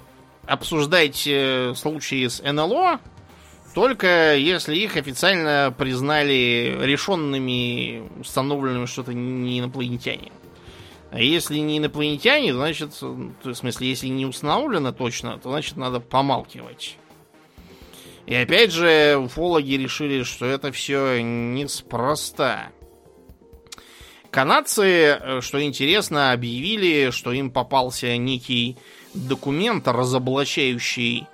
обсуждать 0.47 1.25
э, 1.27 1.75
случаи 1.75 2.29
с 2.29 2.41
НЛО 2.41 3.01
только 3.75 4.37
если 4.37 4.77
их 4.77 4.97
официально 4.97 5.75
признали 5.77 6.79
решенными, 6.83 8.09
установленными, 8.21 8.87
что 8.87 9.03
это 9.03 9.13
не 9.13 9.59
инопланетяне. 9.59 10.31
А 11.11 11.21
если 11.21 11.59
не 11.59 11.79
инопланетяне, 11.79 12.53
значит, 12.53 13.01
в 13.01 13.55
смысле, 13.55 13.89
если 13.89 14.09
не 14.09 14.27
установлено 14.27 14.93
точно, 14.93 15.39
то 15.39 15.51
значит 15.51 15.77
надо 15.77 16.01
помалкивать. 16.01 16.99
И 18.27 18.35
опять 18.35 18.73
же, 18.73 19.17
уфологи 19.17 19.75
решили, 19.75 20.25
что 20.25 20.47
это 20.47 20.73
все 20.73 21.23
неспроста. 21.23 22.73
Канадцы, 24.31 24.83
э, 24.83 25.41
что 25.41 25.63
интересно, 25.63 26.33
объявили, 26.33 27.11
что 27.11 27.33
им 27.33 27.51
попался 27.51 28.17
некий 28.17 28.77
документ, 29.15 29.87
разоблачающий 29.89 31.27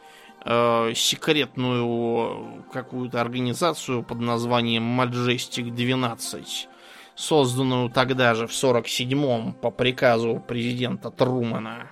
э, 0.44 0.92
секретную 0.94 2.64
какую-то 2.72 3.20
организацию 3.20 4.02
под 4.02 4.20
названием 4.20 5.00
Majestic 5.00 5.70
12, 5.70 6.68
созданную 7.14 7.90
тогда 7.90 8.34
же 8.34 8.46
в 8.46 8.50
47-м 8.50 9.54
по 9.54 9.70
приказу 9.70 10.42
президента 10.46 11.10
Трумана, 11.10 11.90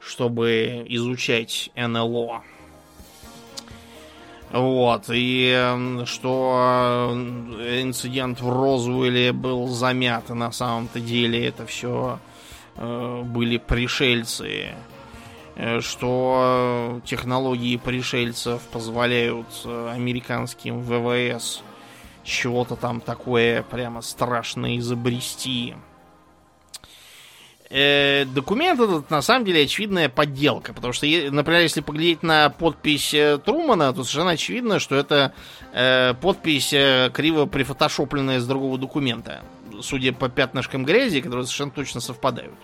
чтобы 0.00 0.84
изучать 0.88 1.70
НЛО. 1.76 2.42
Вот, 4.52 5.06
и 5.08 5.52
э, 5.52 6.04
что 6.06 7.10
э, 7.12 7.82
инцидент 7.82 8.40
в 8.40 8.48
Розуэле 8.48 9.32
был 9.32 9.66
замят, 9.66 10.30
и 10.30 10.34
на 10.34 10.52
самом-то 10.52 11.00
деле 11.00 11.44
это 11.48 11.66
все 11.66 12.20
были 12.76 13.58
пришельцы, 13.58 14.74
э, 15.56 15.80
что 15.80 17.00
технологии 17.04 17.76
пришельцев 17.76 18.62
позволяют 18.72 19.46
э, 19.64 19.92
американским 19.94 20.80
ВВС 20.80 21.62
чего-то 22.24 22.76
там 22.76 23.00
такое 23.00 23.62
прямо 23.62 24.00
страшное 24.00 24.78
изобрести. 24.78 25.74
Э, 27.70 28.24
документ 28.26 28.80
этот 28.80 29.10
на 29.10 29.22
самом 29.22 29.44
деле 29.44 29.64
очевидная 29.64 30.08
подделка, 30.08 30.72
потому 30.72 30.92
что, 30.92 31.06
например, 31.06 31.62
если 31.62 31.80
поглядеть 31.80 32.22
на 32.22 32.50
подпись 32.50 33.14
э, 33.14 33.38
Трумана, 33.44 33.92
то 33.92 34.04
совершенно 34.04 34.30
очевидно, 34.32 34.78
что 34.78 34.96
это 34.96 35.32
э, 35.72 36.14
подпись 36.20 36.72
э, 36.72 37.10
криво 37.12 37.46
прифотошопленная 37.46 38.40
с 38.40 38.46
другого 38.46 38.78
документа, 38.78 39.42
судя 39.82 40.12
по 40.12 40.28
пятнышкам 40.28 40.84
грязи, 40.84 41.20
которые 41.20 41.46
совершенно 41.46 41.72
точно 41.72 42.00
совпадают. 42.00 42.54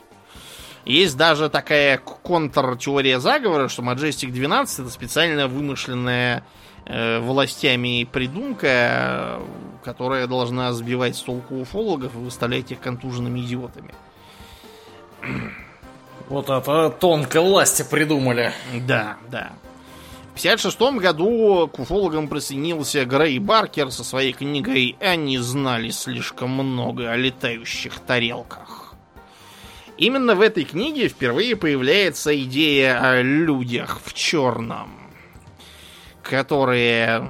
Есть 0.85 1.17
даже 1.17 1.51
такая 1.51 1.99
контр-теория 1.99 3.21
заговора, 3.21 3.69
что 3.69 3.83
Majestic 3.83 4.31
12 4.31 4.81
это 4.81 4.91
специально 4.91 5.47
вымышленная 5.47 6.45
властями 6.87 8.05
придумка, 8.05 8.67
э, 8.67 9.41
которая 9.85 10.27
должна 10.27 10.73
сбивать 10.73 11.17
с 11.17 11.21
толку 11.21 11.57
уфологов 11.57 12.15
и 12.15 12.19
выставлять 12.19 12.73
их 12.73 12.81
контуженными 12.81 13.41
идиотами. 13.41 13.95
Вот 16.29 16.49
это 16.49 16.91
тонко 16.91 17.43
власти 17.43 17.85
придумали. 17.89 18.53
Да, 18.87 19.17
да. 19.31 19.51
В 20.35 20.39
1956 20.41 21.01
году 21.01 21.69
к 21.69 21.79
уфологам 21.81 22.29
присоединился 22.29 23.05
Грей 23.05 23.39
Баркер 23.39 23.91
со 23.91 24.05
своей 24.05 24.33
книгой 24.33 24.97
«Они 25.01 25.39
знали 25.39 25.91
слишком 25.91 26.51
много 26.51 27.11
о 27.11 27.17
летающих 27.17 27.99
тарелках». 28.01 28.95
Именно 29.99 30.35
в 30.35 30.41
этой 30.41 30.65
книге 30.65 31.09
впервые 31.09 31.57
появляется 31.57 32.35
идея 32.45 33.01
о 33.03 33.21
людях 33.21 34.01
в 34.03 34.15
черном, 34.15 35.00
которые 36.31 37.29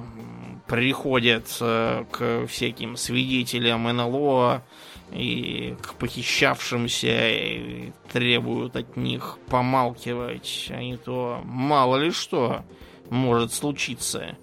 приходят 0.68 1.48
э, 1.58 2.04
к 2.12 2.46
всяким 2.46 2.96
свидетелям 2.96 3.84
НЛО 3.84 4.62
и 5.10 5.74
к 5.80 5.94
похищавшимся 5.94 7.30
и 7.30 7.92
требуют 8.12 8.76
от 8.76 8.98
них 8.98 9.38
помалкивать, 9.48 10.66
а 10.68 10.82
не 10.82 10.98
то 10.98 11.40
мало 11.44 11.96
ли 11.96 12.10
что 12.10 12.62
может 13.08 13.54
случиться. 13.54 14.36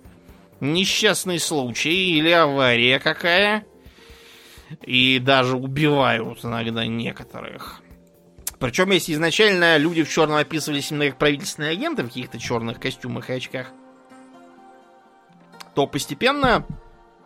Несчастный 0.59 1.37
случай 1.37 2.17
или 2.17 2.31
авария 2.31 2.97
какая. 2.97 3.63
И 4.81 5.19
даже 5.19 5.55
убивают 5.55 6.43
иногда 6.43 6.83
некоторых. 6.85 7.81
Причем, 8.59 8.89
если 8.89 9.13
изначально 9.13 9.77
люди 9.77 10.03
в 10.03 10.09
черном 10.09 10.37
описывались 10.37 10.91
именно 10.91 11.09
как 11.09 11.19
правительственные 11.19 11.71
агенты 11.71 12.01
в 12.01 12.07
каких-то 12.07 12.39
черных 12.39 12.79
костюмах 12.79 13.29
и 13.29 13.33
очках, 13.33 13.71
то 15.77 15.85
постепенно 15.85 16.65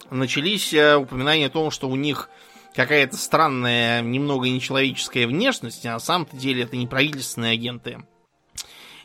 начались 0.10 0.74
э, 0.74 0.98
упоминания 0.98 1.46
о 1.46 1.50
том, 1.50 1.72
что 1.72 1.88
у 1.88 1.96
них 1.96 2.30
какая-то 2.76 3.16
странная, 3.16 4.02
немного 4.02 4.50
нечеловеческая 4.50 5.26
внешность, 5.26 5.86
а 5.86 5.94
на 5.94 6.00
самом-то 6.00 6.36
деле 6.36 6.64
это 6.64 6.76
не 6.76 6.86
правительственные 6.86 7.54
агенты. 7.54 8.04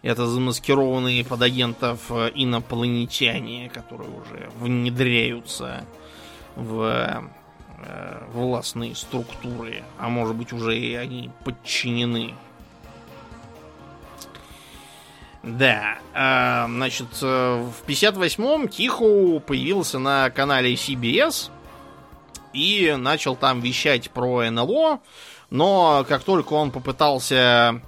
Это 0.03 0.27
замаскированные 0.27 1.25
под 1.25 1.43
агентов 1.43 2.11
э, 2.11 2.33
инопланетяне, 2.35 3.71
которые 3.71 4.11
уже 4.11 4.51
внедряются 4.59 5.85
в 6.57 7.31
э, 7.79 8.27
властные 8.33 8.97
структуры, 8.97 9.85
а 9.97 10.09
может 10.09 10.35
быть 10.35 10.53
уже 10.53 10.77
и 10.77 10.93
они 10.97 11.31
подчинены. 11.45 12.35
Да, 15.47 15.99
э, 16.13 16.67
значит, 16.69 17.07
э, 17.23 17.63
в 17.63 17.89
58-м 17.89 18.67
Тихо 18.67 19.39
появился 19.39 20.01
на 20.01 20.29
канале 20.31 20.75
CBS 20.75 21.51
и 22.53 22.97
начал 22.99 23.37
там 23.37 23.61
вещать 23.61 24.11
про 24.11 24.51
НЛО, 24.51 24.99
но 25.51 26.05
как 26.09 26.25
только 26.25 26.55
он 26.55 26.73
попытался 26.73 27.81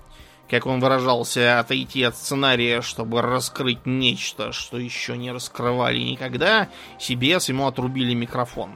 как 0.49 0.67
он 0.67 0.81
выражался, 0.81 1.59
отойти 1.59 2.03
от 2.05 2.17
сценария, 2.17 2.81
чтобы 2.81 3.21
раскрыть 3.21 3.85
нечто, 3.85 4.53
что 4.53 4.79
еще 4.79 5.17
не 5.19 5.31
раскрывали 5.31 5.99
никогда, 5.99 6.69
CBS 6.99 7.51
ему 7.51 7.67
отрубили 7.67 8.15
микрофон. 8.15 8.71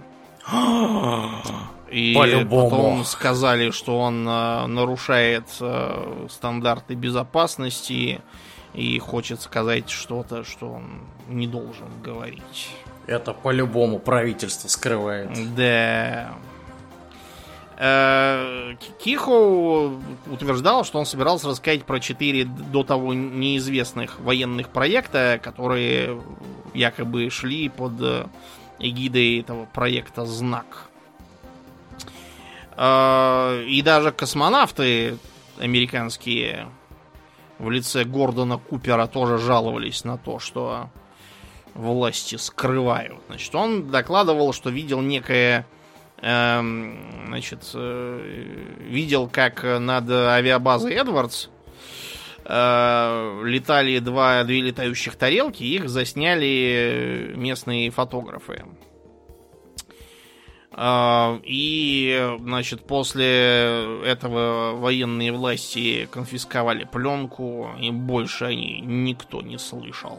И 1.90 2.14
потом 2.50 3.04
сказали, 3.04 3.70
что 3.70 3.98
он 3.98 4.26
э, 4.26 4.66
нарушает 4.66 5.44
э, 5.60 6.26
стандарты 6.30 6.94
безопасности 6.94 8.22
и 8.74 8.98
хочет 8.98 9.40
сказать 9.40 9.90
что-то, 9.90 10.44
что 10.44 10.70
он 10.72 11.00
не 11.28 11.46
должен 11.46 11.88
говорить. 12.02 12.70
Это 13.06 13.32
по-любому 13.32 13.98
правительство 13.98 14.68
скрывает. 14.68 15.30
Да. 15.54 16.34
Э, 17.76 18.74
Кихо 19.02 19.90
утверждал, 20.30 20.84
что 20.84 20.98
он 20.98 21.06
собирался 21.06 21.48
рассказать 21.48 21.84
про 21.84 21.98
четыре 22.00 22.44
до 22.44 22.84
того 22.84 23.12
неизвестных 23.12 24.20
военных 24.20 24.68
проекта, 24.68 25.40
которые 25.42 26.22
якобы 26.74 27.28
шли 27.30 27.68
под 27.68 27.94
э, 28.00 28.26
эгидой 28.78 29.40
этого 29.40 29.64
проекта 29.66 30.24
«Знак». 30.24 30.88
Э, 32.76 33.64
и 33.66 33.82
даже 33.82 34.12
космонавты 34.12 35.18
американские 35.58 36.68
в 37.62 37.70
лице 37.70 38.04
Гордона 38.04 38.58
Купера 38.58 39.06
тоже 39.06 39.38
жаловались 39.38 40.04
на 40.04 40.18
то, 40.18 40.38
что 40.38 40.90
власти 41.74 42.36
скрывают. 42.36 43.20
Значит, 43.28 43.54
он 43.54 43.90
докладывал, 43.90 44.52
что 44.52 44.70
видел 44.70 45.00
некое 45.00 45.66
Эм, 46.24 47.24
значит, 47.26 47.68
э, 47.74 48.66
видел, 48.78 49.28
как 49.28 49.64
над 49.64 50.08
авиабазой 50.08 50.92
Эдвардс 50.94 51.48
э, 52.44 53.42
летали 53.44 53.98
два, 53.98 54.44
две 54.44 54.60
летающих 54.60 55.16
тарелки, 55.16 55.64
их 55.64 55.88
засняли 55.88 57.32
местные 57.34 57.90
фотографы. 57.90 58.64
Э, 60.76 61.38
и, 61.44 62.36
значит, 62.40 62.86
после 62.86 64.02
этого 64.04 64.76
военные 64.76 65.32
власти 65.32 66.08
конфисковали 66.10 66.84
пленку, 66.84 67.70
и 67.80 67.90
больше 67.90 68.46
они 68.46 68.80
никто 68.80 69.42
не 69.42 69.58
слышал 69.58 70.18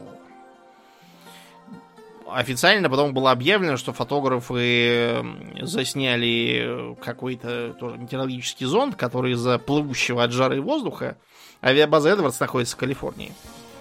официально 2.34 2.90
потом 2.90 3.14
было 3.14 3.30
объявлено, 3.30 3.76
что 3.76 3.92
фотографы 3.92 5.24
засняли 5.60 6.96
какой-то 7.02 7.74
тоже 7.78 7.98
метеорологический 7.98 8.66
зонд, 8.66 8.96
который 8.96 9.32
из-за 9.32 9.58
плывущего 9.58 10.22
от 10.22 10.32
жары 10.32 10.60
воздуха 10.60 11.16
авиабаза 11.62 12.10
Эдвардс 12.10 12.40
находится 12.40 12.76
в 12.76 12.78
Калифорнии. 12.78 13.32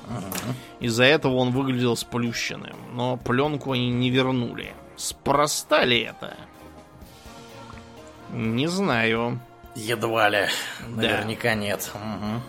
Ага. 0.07 0.55
Из-за 0.79 1.05
этого 1.05 1.35
он 1.35 1.51
выглядел 1.51 1.95
сплющенным. 1.95 2.75
Но 2.93 3.17
пленку 3.17 3.71
они 3.71 3.89
не 3.89 4.09
вернули. 4.09 4.73
Спроста 4.95 5.85
ли 5.85 5.99
это? 5.99 6.35
Не 8.34 8.68
знаю. 8.68 9.39
Едва 9.76 10.30
ли. 10.30 10.47
Наверняка 10.88 11.49
да. 11.49 11.55
нет. 11.55 11.91
Угу. 11.93 12.41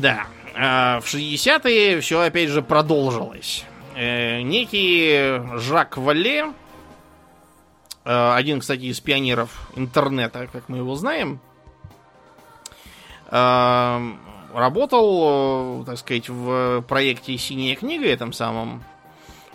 Да. 0.00 0.26
А 0.54 1.00
в 1.00 1.06
60-е 1.06 2.00
все 2.00 2.20
опять 2.20 2.48
же 2.50 2.62
продолжилось. 2.62 3.64
Э, 3.94 4.42
некий 4.42 5.40
Жак 5.58 5.96
Вале, 5.96 6.52
э, 8.04 8.32
один, 8.34 8.60
кстати, 8.60 8.84
из 8.84 9.00
пионеров 9.00 9.70
интернета, 9.76 10.48
как 10.52 10.68
мы 10.68 10.78
его 10.78 10.94
знаем, 10.94 11.40
э, 13.30 14.12
работал, 14.54 15.84
так 15.84 15.98
сказать, 15.98 16.28
в 16.28 16.82
проекте 16.88 17.36
«Синяя 17.38 17.76
книга» 17.76 18.06
этом 18.06 18.32
самом, 18.32 18.84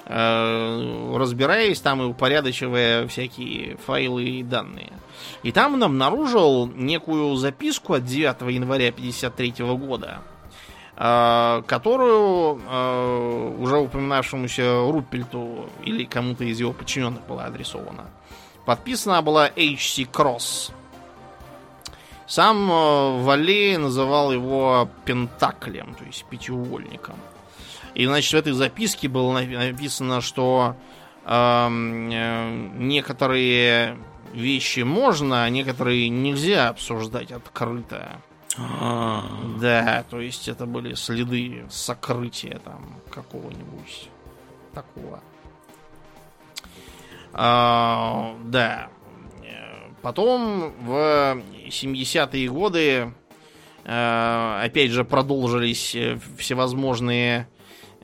разбираясь 0.09 1.81
там 1.81 2.01
и 2.01 2.05
упорядочивая 2.05 3.07
всякие 3.07 3.75
файлы 3.85 4.23
и 4.23 4.43
данные. 4.43 4.93
И 5.43 5.51
там 5.51 5.73
он 5.73 5.83
обнаружил 5.83 6.67
некую 6.67 7.35
записку 7.35 7.93
от 7.93 8.05
9 8.05 8.41
января 8.53 8.89
1953 8.89 9.65
года, 9.75 10.21
Э, 10.99 11.61
которую 11.67 12.59
э, 12.59 13.55
уже 13.59 13.77
упоминавшемуся 13.77 14.81
Руппельту 14.91 15.69
или 15.83 16.05
кому-то 16.05 16.43
из 16.43 16.59
его 16.59 16.73
подчиненных 16.73 17.23
была 17.27 17.45
адресована. 17.45 18.05
Подписана 18.65 19.21
была 19.21 19.45
H.C. 19.45 20.05
Кросс. 20.05 20.71
Сам 22.25 22.71
э, 22.71 23.21
Валей 23.21 23.77
называл 23.77 24.31
его 24.31 24.89
Пентаклем, 25.05 25.93
то 25.93 26.03
есть 26.03 26.25
пятиугольником. 26.25 27.17
И, 27.93 28.05
значит, 28.05 28.31
в 28.31 28.35
этой 28.35 28.53
записке 28.53 29.07
было 29.07 29.33
написано, 29.41 30.21
что 30.21 30.75
э, 31.25 31.67
некоторые 32.77 33.97
вещи 34.33 34.81
можно, 34.81 35.43
а 35.43 35.49
некоторые 35.49 36.09
нельзя 36.09 36.69
обсуждать 36.69 37.31
открыто. 37.31 38.21
А. 38.57 39.23
Да, 39.59 40.03
то 40.09 40.19
есть 40.19 40.47
это 40.47 40.65
были 40.65 40.95
следы 40.95 41.65
сокрытия 41.69 42.59
там 42.59 42.99
какого-нибудь 43.09 44.09
такого. 44.73 45.21
А, 47.33 48.35
да. 48.45 48.89
Потом 50.01 50.73
в 50.79 51.41
70-е 51.67 52.49
годы 52.49 53.13
а, 53.85 54.61
опять 54.63 54.91
же 54.91 55.03
продолжились 55.03 55.95
всевозможные 56.37 57.47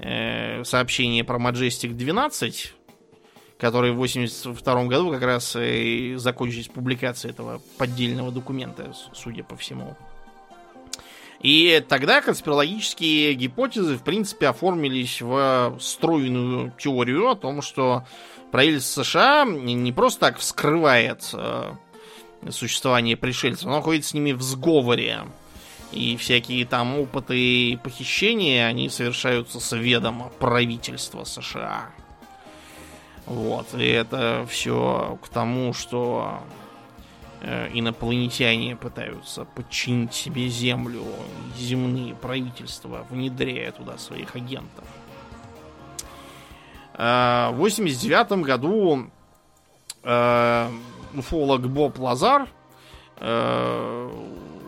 э, 0.03 0.63
сообщения 0.63 1.23
про 1.23 1.37
Majestic 1.37 1.93
12, 1.93 2.73
которые 3.57 3.93
в 3.93 3.97
82 3.97 4.85
году 4.85 5.11
как 5.11 5.23
раз 5.23 5.55
и 5.55 6.15
закончились 6.17 6.67
публикацией 6.67 7.33
этого 7.33 7.61
поддельного 7.77 8.31
документа, 8.31 8.93
судя 9.13 9.43
по 9.43 9.55
всему. 9.55 9.95
И 11.41 11.83
тогда 11.89 12.21
конспирологические 12.21 13.33
гипотезы, 13.33 13.97
в 13.97 14.03
принципе, 14.03 14.47
оформились 14.47 15.21
в 15.21 15.77
стройную 15.79 16.73
теорию 16.77 17.29
о 17.29 17.35
том, 17.35 17.61
что 17.61 18.05
правительство 18.51 19.03
США 19.03 19.45
не 19.45 19.91
просто 19.91 20.21
так 20.21 20.37
вскрывает 20.37 21.29
э, 21.33 21.73
существование 22.49 23.17
пришельцев. 23.17 23.65
Он 23.65 23.73
находится 23.73 24.11
с 24.11 24.13
ними 24.13 24.31
в 24.31 24.41
сговоре. 24.41 25.23
И 25.93 26.17
всякие 26.17 26.65
там 26.65 26.99
опыты 26.99 27.77
похищения, 27.83 28.65
они 28.65 28.89
совершаются 28.89 29.59
с 29.59 29.75
ведома 29.75 30.29
правительства 30.39 31.23
США. 31.23 31.91
Вот. 33.25 33.73
И 33.75 33.85
это 33.85 34.45
все 34.49 35.17
к 35.21 35.29
тому, 35.29 35.73
что 35.73 36.41
э, 37.41 37.69
инопланетяне 37.73 38.75
пытаются 38.75 39.45
подчинить 39.45 40.13
себе 40.13 40.47
Землю, 40.47 41.05
земные 41.57 42.15
правительства, 42.15 43.05
внедряя 43.09 43.71
туда 43.71 43.97
своих 43.97 44.35
агентов. 44.35 44.85
Э, 46.95 47.49
в 47.51 47.57
89 47.57 48.43
году 48.43 49.09
э, 50.03 50.69
уфолог 51.15 51.69
Боб 51.69 51.99
Лазар 51.99 52.47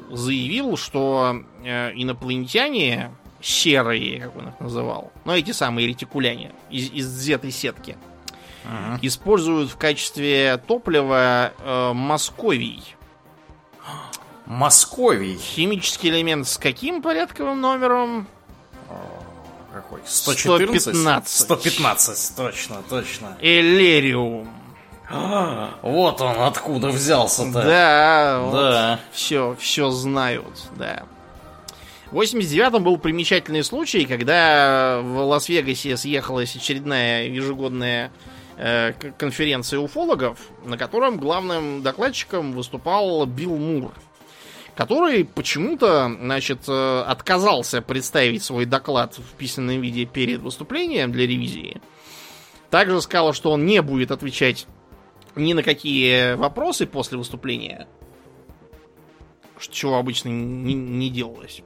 заявил, 0.10 0.78
что 0.78 1.44
инопланетяне 1.64 3.12
серые, 3.42 4.22
как 4.22 4.36
он 4.36 4.50
их 4.50 4.60
называл, 4.60 5.12
ну 5.24 5.34
эти 5.34 5.52
самые 5.52 5.88
ретикуляне 5.88 6.52
из, 6.70 6.92
из 6.92 7.30
этой 7.30 7.52
сетки, 7.52 7.98
ага. 8.66 9.00
используют 9.02 9.70
в 9.70 9.78
качестве 9.78 10.58
топлива 10.66 11.54
э, 11.60 11.94
московий. 11.94 12.84
Московий? 14.46 15.38
Химический 15.38 16.10
элемент 16.10 16.48
с 16.48 16.58
каким 16.58 17.02
порядковым 17.02 17.62
номером? 17.62 18.28
Какой? 19.74 20.00
114? 20.06 20.96
115. 20.96 22.18
115, 22.18 22.36
точно, 22.38 22.84
точно. 22.90 23.38
Вот 25.82 26.22
он 26.22 26.40
откуда 26.40 26.90
взялся-то. 26.90 27.62
Да, 27.62 28.50
да. 28.52 29.00
Вот 29.00 29.00
все, 29.16 29.56
все 29.60 29.92
знают, 29.92 30.70
да. 30.78 31.04
В 32.12 32.20
89-м 32.20 32.84
был 32.84 32.98
примечательный 32.98 33.64
случай, 33.64 34.06
когда 34.06 35.02
в 35.04 35.18
Лас-Вегасе 35.26 35.98
съехалась 35.98 36.56
очередная 36.56 37.28
ежегодная 37.28 38.12
э, 38.58 38.94
конференция 39.18 39.80
уфологов, 39.80 40.40
на 40.64 40.78
котором 40.78 41.18
главным 41.18 41.82
докладчиком 41.82 42.54
выступал 42.54 43.26
Билл 43.26 43.58
Мур 43.58 43.92
который 44.76 45.24
почему-то, 45.24 46.12
значит, 46.20 46.60
э, 46.68 47.04
отказался 47.08 47.82
представить 47.82 48.44
свой 48.44 48.66
доклад 48.66 49.18
в 49.18 49.38
письменном 49.38 49.82
виде 49.82 50.06
перед 50.06 50.42
выступлением 50.42 51.12
для 51.12 51.26
ревизии. 51.26 51.82
Также 52.70 53.02
сказал, 53.02 53.34
что 53.34 53.52
он 53.52 53.66
не 53.66 53.82
будет 53.82 54.12
отвечать 54.12 54.68
ни 55.36 55.54
на 55.54 55.64
какие 55.64 56.36
вопросы 56.36 56.86
после 56.86 57.18
выступления, 57.18 57.88
чего 59.60 59.98
обычно 59.98 60.30
не, 60.30 60.74
не 60.74 61.10
делалось. 61.10 61.62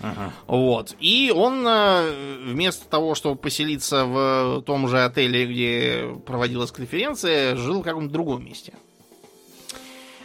Ага. 0.00 0.32
Вот. 0.46 0.94
И 1.00 1.32
он 1.34 1.66
э, 1.66 2.38
вместо 2.44 2.88
того, 2.88 3.14
чтобы 3.14 3.36
поселиться 3.36 4.04
в 4.04 4.62
том 4.62 4.88
же 4.88 5.04
отеле, 5.04 5.46
где 5.46 6.14
проводилась 6.26 6.72
конференция, 6.72 7.56
жил 7.56 7.80
в 7.80 7.84
каком-то 7.84 8.12
другом 8.12 8.44
месте. 8.44 8.74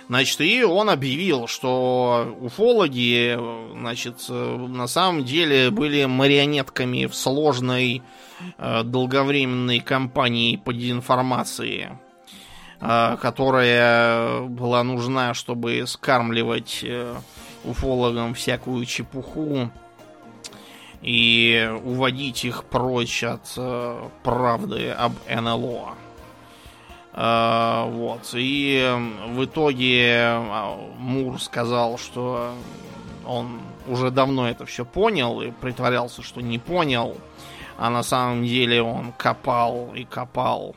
Значит, 0.07 0.39
и 0.41 0.63
он 0.63 0.89
объявил, 0.91 1.47
что 1.47 2.37
уфологи, 2.39 3.37
значит, 3.73 4.29
на 4.29 4.85
самом 4.87 5.25
деле 5.25 5.71
были 5.71 6.05
марионетками 6.05 7.07
в 7.07 7.15
сложной 7.15 8.03
э, 8.57 8.83
долговременной 8.83 9.79
кампании 9.79 10.57
по 10.57 10.73
дезинформации, 10.73 11.97
которая 12.85 14.41
была 14.41 14.83
нужна, 14.83 15.33
чтобы 15.33 15.85
скармливать 15.87 16.85
уфологам 17.65 18.33
всякую 18.33 18.85
чепуху 18.85 19.69
и 21.05 21.71
уводить 21.83 22.45
их 22.45 22.63
прочь 22.63 23.23
от 23.23 23.53
э, 23.57 24.09
правды 24.23 24.89
об 24.89 25.13
НЛО. 25.29 25.93
Э, 27.13 27.85
вот. 27.87 28.29
И 28.33 28.91
в 29.29 29.45
итоге 29.45 30.09
э, 30.09 30.75
Мур 30.97 31.39
сказал, 31.39 31.99
что 31.99 32.55
он 33.25 33.59
уже 33.87 34.09
давно 34.09 34.49
это 34.49 34.65
все 34.65 34.83
понял 34.83 35.41
и 35.41 35.51
притворялся, 35.51 36.23
что 36.23 36.41
не 36.41 36.57
понял. 36.57 37.15
А 37.77 37.89
на 37.89 38.01
самом 38.01 38.43
деле 38.43 38.81
он 38.81 39.11
копал 39.11 39.91
и 39.93 40.05
копал. 40.05 40.75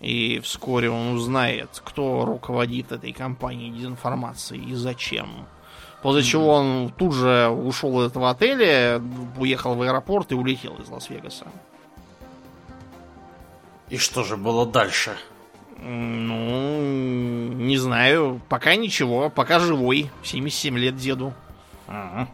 И 0.00 0.40
вскоре 0.40 0.90
он 0.90 1.14
узнает, 1.14 1.82
кто 1.84 2.24
руководит 2.24 2.90
этой 2.90 3.12
кампанией 3.12 3.70
дезинформации 3.70 4.58
и 4.58 4.74
зачем. 4.74 5.46
После 6.02 6.22
чего 6.22 6.54
он 6.54 6.90
тут 6.96 7.12
же 7.12 7.48
ушел 7.48 8.00
из 8.00 8.10
этого 8.10 8.30
отеля, 8.30 9.02
уехал 9.36 9.74
в 9.74 9.82
аэропорт 9.82 10.32
и 10.32 10.34
улетел 10.34 10.76
из 10.76 10.88
Лас-Вегаса. 10.88 11.46
И 13.90 13.98
что 13.98 14.24
же 14.24 14.38
было 14.38 14.64
дальше? 14.64 15.16
Ну, 15.78 16.80
не 16.80 17.76
знаю. 17.76 18.40
Пока 18.48 18.76
ничего. 18.76 19.28
Пока 19.28 19.58
живой. 19.58 20.10
77 20.22 20.78
лет 20.78 20.96
деду. 20.96 21.34
Ага. 21.86 22.28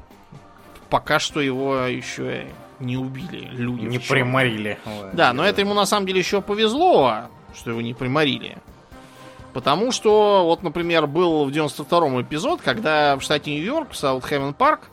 Пока 0.91 1.19
что 1.19 1.41
его 1.41 1.79
еще 1.87 2.47
не 2.79 2.97
убили 2.97 3.49
люди. 3.53 3.87
Не 3.87 3.99
приморили. 3.99 4.79
Да, 5.13 5.33
но 5.33 5.45
это 5.45 5.61
ему 5.63 5.75
на 5.75 5.87
самом 5.87 6.07
деле 6.07 6.21
еще 6.21 6.43
повезло, 6.43 7.23
что 7.57 7.71
его 7.71 7.81
не 7.81 7.95
приморили. 7.95 8.59
Потому 9.53 9.91
что, 9.91 10.45
вот, 10.45 10.63
например, 10.63 11.07
был 11.07 11.47
в 11.47 11.49
92-м 11.49 12.21
эпизод, 12.23 12.61
когда 12.61 13.17
в 13.17 13.23
штате 13.23 13.53
Нью-Йорк, 13.53 13.95
Саутхевен 13.95 14.53
Парк, 14.53 14.91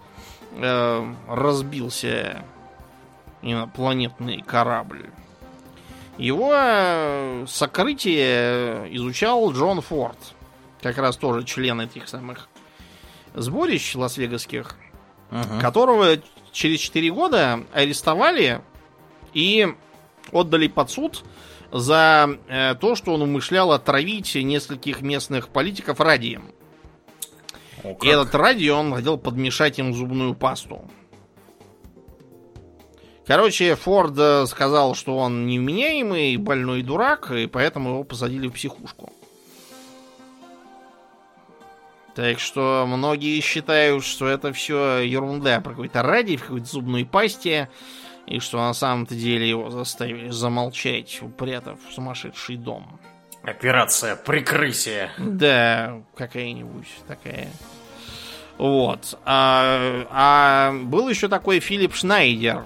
э, 0.55 1.13
разбился 1.27 2.45
инопланетный 3.41 4.41
корабль. 4.41 5.09
Его 6.17 6.51
э, 6.53 7.45
сокрытие 7.47 8.87
изучал 8.95 9.51
Джон 9.51 9.81
Форд. 9.81 10.17
Как 10.81 10.97
раз 10.97 11.17
тоже 11.17 11.43
член 11.43 11.81
этих 11.81 12.07
самых 12.07 12.47
сборищ 13.33 13.95
лас-вегасских, 13.95 14.75
uh-huh. 15.31 15.59
которого 15.59 16.17
через 16.51 16.79
4 16.79 17.11
года 17.11 17.63
арестовали 17.73 18.61
и 19.33 19.73
отдали 20.31 20.67
под 20.67 20.89
суд 20.89 21.23
за 21.73 22.29
э, 22.47 22.75
то, 22.75 22.95
что 22.95 23.15
он 23.15 23.23
умышлял 23.23 23.71
отравить 23.71 24.35
нескольких 24.35 25.01
местных 25.01 25.49
политиков 25.49 25.99
радием. 25.99 26.51
О, 27.83 27.97
И 28.01 28.07
этот 28.07 28.33
радий 28.35 28.69
он 28.69 28.93
хотел 28.93 29.17
подмешать 29.17 29.79
им 29.79 29.93
зубную 29.93 30.35
пасту. 30.35 30.87
Короче, 33.25 33.75
Форд 33.75 34.13
э, 34.17 34.45
сказал, 34.45 34.93
что 34.93 35.17
он 35.17 35.47
невменяемый, 35.47 36.37
больной 36.37 36.83
дурак, 36.83 37.31
и 37.31 37.47
поэтому 37.47 37.89
его 37.89 38.03
посадили 38.03 38.47
в 38.47 38.53
психушку. 38.53 39.11
Так 42.13 42.39
что 42.39 42.85
многие 42.87 43.39
считают, 43.39 44.03
что 44.03 44.27
это 44.27 44.53
все 44.53 44.99
ерунда 44.99 45.59
про 45.61 45.71
какой-то 45.71 46.03
радий 46.03 46.37
в 46.37 46.43
какой-то 46.43 46.67
зубной 46.67 47.05
пасте. 47.05 47.69
И 48.27 48.39
что 48.39 48.57
на 48.57 48.73
самом-то 48.73 49.15
деле 49.15 49.47
его 49.47 49.69
заставили 49.69 50.29
замолчать, 50.29 51.21
упрятав 51.21 51.77
в 51.87 51.93
сумасшедший 51.93 52.55
дом. 52.57 52.99
Операция 53.43 54.15
прикрытия. 54.15 55.11
Да, 55.17 56.01
какая-нибудь 56.15 56.87
такая. 57.07 57.49
Вот. 58.57 59.19
А, 59.25 60.07
а 60.09 60.73
был 60.83 61.09
еще 61.09 61.27
такой 61.27 61.59
Филипп 61.59 61.93
Шнайдер. 61.95 62.63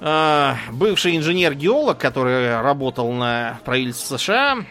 А, 0.00 0.56
бывший 0.70 1.16
инженер-геолог, 1.16 1.98
который 1.98 2.60
работал 2.60 3.12
на 3.12 3.60
правительстве 3.64 4.18
США. 4.18 4.64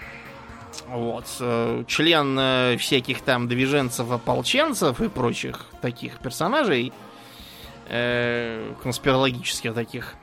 Вот. 0.88 1.26
Э, 1.40 1.84
член 1.88 2.38
э, 2.40 2.78
всяких 2.78 3.22
там 3.22 3.48
движенцев-ополченцев 3.48 5.00
и 5.02 5.08
прочих 5.08 5.68
таких 5.82 6.20
персонажей 6.20 6.92
э, 7.92 8.74
конспирологических 8.82 9.74
таких 9.74 10.16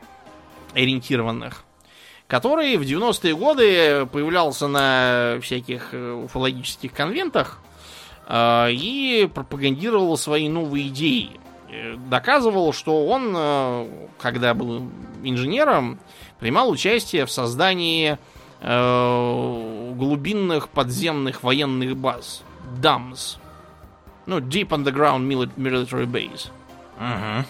ориентированных, 0.75 1.65
который 2.27 2.77
в 2.77 2.83
90-е 2.83 3.37
годы 3.37 4.07
появлялся 4.07 4.69
на 4.69 5.39
всяких 5.43 5.91
э, 5.93 6.13
уфологических 6.13 6.93
конвентах 6.93 7.59
э, 8.27 8.73
и 8.73 9.31
пропагандировал 9.33 10.17
свои 10.17 10.49
новые 10.49 10.89
идеи. 10.89 11.39
Э, 11.71 11.97
доказывал, 11.97 12.73
что 12.73 13.07
он, 13.07 13.37
когда 14.19 14.55
был 14.55 14.89
инженером, 15.23 15.99
принимал 16.41 16.71
участие 16.71 17.27
в 17.27 17.31
создании 17.31 18.19
глубинных 18.61 20.69
подземных 20.71 21.45
военных 21.45 21.97
баз. 21.97 22.43
DUMS. 22.83 23.37
Ну, 24.27 24.41
Deep 24.41 24.71
Underground 24.71 25.53
Military 25.57 26.07
Base. 26.07 26.51
Угу. 26.99 27.47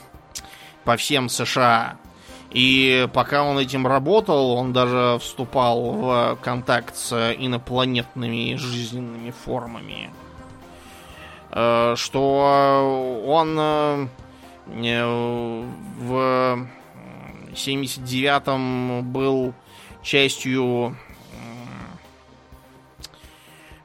По 0.88 0.96
всем 0.96 1.28
США. 1.28 1.98
И 2.50 3.06
пока 3.12 3.42
он 3.42 3.58
этим 3.58 3.86
работал, 3.86 4.52
он 4.52 4.72
даже 4.72 5.18
вступал 5.20 5.92
в 5.92 6.38
контакт 6.40 6.96
с 6.96 7.34
инопланетными 7.38 8.54
жизненными 8.54 9.30
формами. 9.30 10.08
Э, 11.50 11.92
что 11.94 13.22
он 13.26 13.58
э, 13.60 14.08
в 15.98 16.68
79-м 17.52 19.12
был 19.12 19.52
частью 20.02 20.96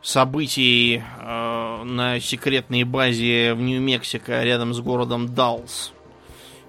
событий 0.01 1.01
э, 1.21 1.84
на 1.84 2.19
секретной 2.19 2.84
базе 2.84 3.53
в 3.55 3.61
Нью-Мексико 3.61 4.43
рядом 4.43 4.73
с 4.73 4.80
городом 4.80 5.34
Далс, 5.34 5.93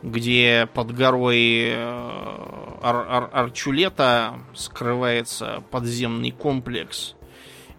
где 0.05 0.68
под 0.74 0.94
горой 0.94 1.70
э, 1.70 2.78
Ар 2.82 2.97
Ар 3.09 3.31
Арчулета 3.32 4.35
скрывается 4.55 5.64
подземный 5.70 6.31
комплекс, 6.31 7.14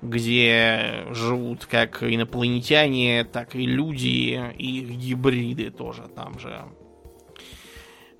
где 0.01 1.05
живут 1.11 1.67
как 1.67 2.01
инопланетяне, 2.01 3.25
так 3.25 3.55
и 3.55 3.67
люди, 3.67 4.41
и 4.57 4.79
гибриды 4.81 5.69
тоже 5.69 6.07
там 6.15 6.39
же. 6.39 6.63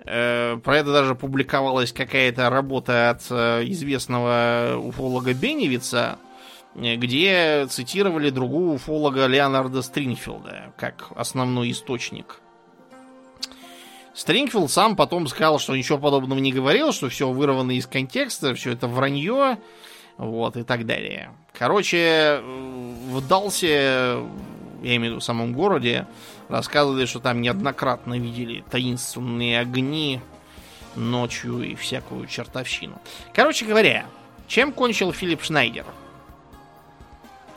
Э, 0.04 0.56
про 0.62 0.76
это 0.76 0.92
даже 0.92 1.16
публиковалась 1.16 1.92
какая-то 1.92 2.48
работа 2.48 3.10
от 3.10 3.26
э, 3.28 3.64
известного 3.64 4.76
уфолога 4.78 5.34
Беневица, 5.34 6.20
где 6.76 7.66
цитировали 7.68 8.30
другого 8.30 8.74
уфолога 8.74 9.26
Леонарда 9.26 9.82
Стрингфилда 9.82 10.74
как 10.78 11.10
основной 11.16 11.72
источник. 11.72 12.40
Стрингфилд 14.16 14.70
сам 14.70 14.96
потом 14.96 15.26
сказал, 15.26 15.58
что 15.58 15.76
ничего 15.76 15.98
подобного 15.98 16.38
не 16.38 16.50
говорил, 16.50 16.92
что 16.92 17.10
все 17.10 17.28
вырвано 17.30 17.72
из 17.72 17.86
контекста, 17.86 18.54
все 18.54 18.72
это 18.72 18.88
вранье, 18.88 19.58
вот, 20.16 20.56
и 20.56 20.62
так 20.62 20.86
далее. 20.86 21.32
Короче, 21.52 22.40
в 22.42 23.20
Далсе, 23.28 24.24
я 24.82 24.96
имею 24.96 25.00
в 25.00 25.04
виду 25.04 25.20
в 25.20 25.24
самом 25.24 25.52
городе, 25.52 26.06
рассказывали, 26.48 27.04
что 27.04 27.20
там 27.20 27.42
неоднократно 27.42 28.18
видели 28.18 28.64
таинственные 28.70 29.60
огни 29.60 30.20
ночью 30.94 31.62
и 31.62 31.74
всякую 31.74 32.26
чертовщину. 32.26 32.98
Короче 33.34 33.66
говоря, 33.66 34.06
чем 34.48 34.72
кончил 34.72 35.12
Филипп 35.12 35.42
Шнайдер? 35.42 35.84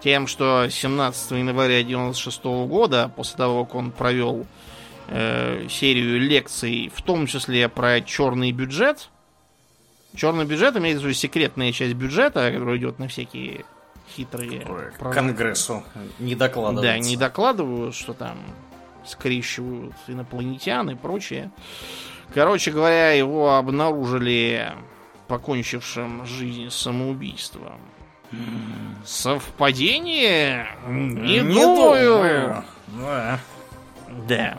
тем, 0.01 0.27
что 0.27 0.67
17 0.69 1.31
января 1.31 1.79
1996 1.79 2.43
года, 2.67 3.11
после 3.15 3.37
того, 3.37 3.65
как 3.65 3.75
он 3.75 3.91
провел 3.91 4.45
э, 5.09 5.67
серию 5.69 6.19
лекций, 6.19 6.91
в 6.93 7.01
том 7.01 7.27
числе 7.27 7.67
про 7.69 8.01
черный 8.01 8.51
бюджет, 8.51 9.09
черный 10.15 10.45
бюджет 10.45 10.77
имеется 10.77 11.01
в 11.01 11.05
виду 11.05 11.15
секретная 11.15 11.71
часть 11.71 11.93
бюджета, 11.93 12.51
которая 12.51 12.77
идет 12.77 12.99
на 12.99 13.07
всякие 13.07 13.65
хитрые... 14.15 14.61
К 14.99 15.11
Конгрессу 15.11 15.83
не 16.19 16.35
докладывают. 16.35 16.81
Да, 16.81 16.97
не 16.97 17.17
докладывают, 17.17 17.95
что 17.95 18.13
там 18.13 18.37
скрещивают 19.05 19.95
инопланетян 20.07 20.89
и 20.91 20.95
прочее. 20.95 21.51
Короче 22.33 22.71
говоря, 22.71 23.11
его 23.11 23.55
обнаружили 23.55 24.71
покончившим 25.27 26.25
жизнь 26.25 26.69
самоубийством. 26.69 27.79
Совпадение? 29.05 30.67
Не, 30.87 31.39
не 31.39 31.61
думаю. 31.61 32.63
Да. 32.87 33.39
да. 34.27 34.57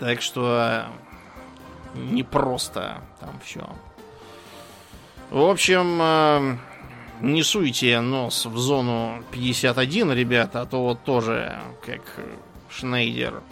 Так 0.00 0.22
что 0.22 0.86
не 1.94 2.22
просто 2.22 3.02
там 3.20 3.38
все. 3.44 3.68
В 5.30 5.42
общем, 5.42 5.98
э, 6.00 6.56
не 7.20 7.42
суйте 7.42 8.00
нос 8.00 8.46
в 8.46 8.56
зону 8.56 9.22
51, 9.30 10.12
ребята, 10.12 10.62
а 10.62 10.66
то 10.66 10.82
вот 10.82 11.04
тоже, 11.04 11.60
как 11.84 12.00
Шнейдер, 12.70 13.42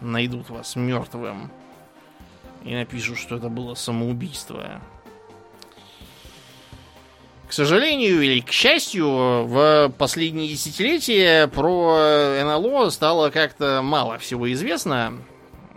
найдут 0.00 0.48
вас 0.48 0.74
мертвым 0.74 1.50
и 2.64 2.74
напишут, 2.74 3.18
что 3.18 3.36
это 3.36 3.50
было 3.50 3.74
самоубийство. 3.74 4.80
К 7.46 7.52
сожалению 7.52 8.22
или 8.22 8.40
к 8.40 8.50
счастью, 8.50 9.06
в 9.06 9.92
последние 9.98 10.48
десятилетия 10.48 11.46
про 11.48 12.42
НЛО 12.42 12.88
стало 12.88 13.28
как-то 13.28 13.82
мало 13.82 14.18
всего 14.18 14.50
известно. 14.50 15.12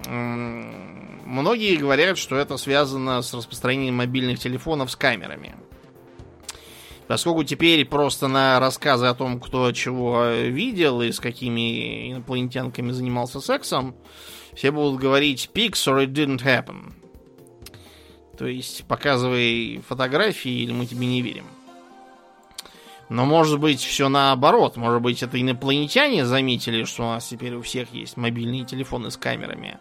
Многие 0.05 1.75
говорят, 1.75 2.17
что 2.17 2.35
это 2.35 2.57
связано 2.57 3.21
с 3.21 3.33
распространением 3.33 3.95
мобильных 3.95 4.39
телефонов 4.39 4.91
с 4.91 4.95
камерами. 4.95 5.55
Поскольку 7.07 7.43
теперь 7.43 7.85
просто 7.85 8.27
на 8.27 8.59
рассказы 8.59 9.05
о 9.05 9.13
том, 9.13 9.39
кто 9.39 9.71
чего 9.71 10.25
видел 10.25 11.01
и 11.01 11.11
с 11.11 11.19
какими 11.19 12.11
инопланетянками 12.11 12.91
занимался 12.91 13.39
сексом, 13.39 13.95
все 14.53 14.71
будут 14.71 14.99
говорить 14.99 15.49
pics 15.53 15.87
or 15.87 16.05
it 16.05 16.11
didn't 16.11 16.43
happen. 16.43 16.93
То 18.37 18.45
есть 18.45 18.83
показывай 18.85 19.81
фотографии, 19.87 20.63
или 20.63 20.73
мы 20.73 20.85
тебе 20.85 21.07
не 21.07 21.21
верим. 21.21 21.45
Но 23.09 23.25
может 23.25 23.59
быть 23.59 23.79
все 23.79 24.09
наоборот. 24.09 24.75
Может 24.75 25.01
быть 25.01 25.23
это 25.23 25.41
инопланетяне 25.41 26.25
заметили, 26.25 26.83
что 26.83 27.03
у 27.03 27.07
нас 27.07 27.27
теперь 27.27 27.55
у 27.55 27.61
всех 27.61 27.93
есть 27.93 28.17
мобильные 28.17 28.65
телефоны 28.65 29.11
с 29.11 29.17
камерами. 29.17 29.79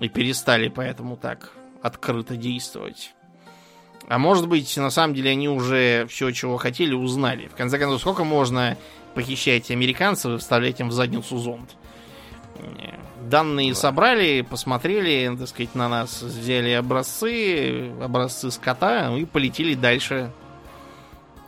И 0.00 0.08
перестали 0.08 0.68
поэтому 0.68 1.16
так 1.16 1.52
открыто 1.82 2.36
действовать. 2.36 3.14
А 4.08 4.18
может 4.18 4.48
быть, 4.48 4.76
на 4.76 4.90
самом 4.90 5.14
деле 5.14 5.30
они 5.30 5.48
уже 5.48 6.06
все, 6.08 6.30
чего 6.30 6.56
хотели, 6.56 6.94
узнали. 6.94 7.48
В 7.48 7.54
конце 7.54 7.78
концов, 7.78 8.00
сколько 8.00 8.24
можно 8.24 8.76
похищать 9.14 9.70
американцев 9.70 10.32
и 10.32 10.38
вставлять 10.38 10.80
им 10.80 10.88
в 10.88 10.92
задницу 10.92 11.38
зонд? 11.38 11.76
Данные 13.22 13.74
собрали, 13.74 14.42
посмотрели, 14.42 15.34
так 15.36 15.48
сказать, 15.48 15.74
на 15.74 15.88
нас, 15.88 16.22
взяли 16.22 16.72
образцы, 16.72 17.92
образцы 18.02 18.50
скота 18.50 19.16
и 19.16 19.24
полетели 19.24 19.74
дальше 19.74 20.30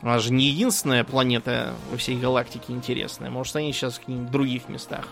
у 0.03 0.07
нас 0.07 0.23
же 0.23 0.33
не 0.33 0.47
единственная 0.47 1.05
планета 1.05 1.75
во 1.91 1.97
всей 1.97 2.17
галактике 2.17 2.73
интересная. 2.73 3.31
Может, 3.31 3.57
они 3.57 3.73
сейчас 3.73 3.95
в 3.95 4.01
каких-нибудь 4.01 4.31
других 4.31 4.69
местах. 4.69 5.09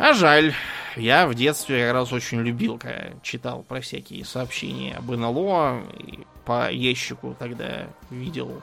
А 0.00 0.14
жаль. 0.14 0.54
Я 0.96 1.26
в 1.26 1.34
детстве 1.34 1.84
как 1.84 1.92
раз 1.92 2.10
очень 2.10 2.40
любил, 2.40 2.78
когда 2.78 3.10
читал 3.22 3.62
про 3.62 3.82
всякие 3.82 4.24
сообщения 4.24 4.96
об 4.96 5.10
НЛО. 5.10 5.82
И 5.98 6.20
по 6.46 6.72
ящику 6.72 7.36
тогда 7.38 7.86
видел, 8.08 8.62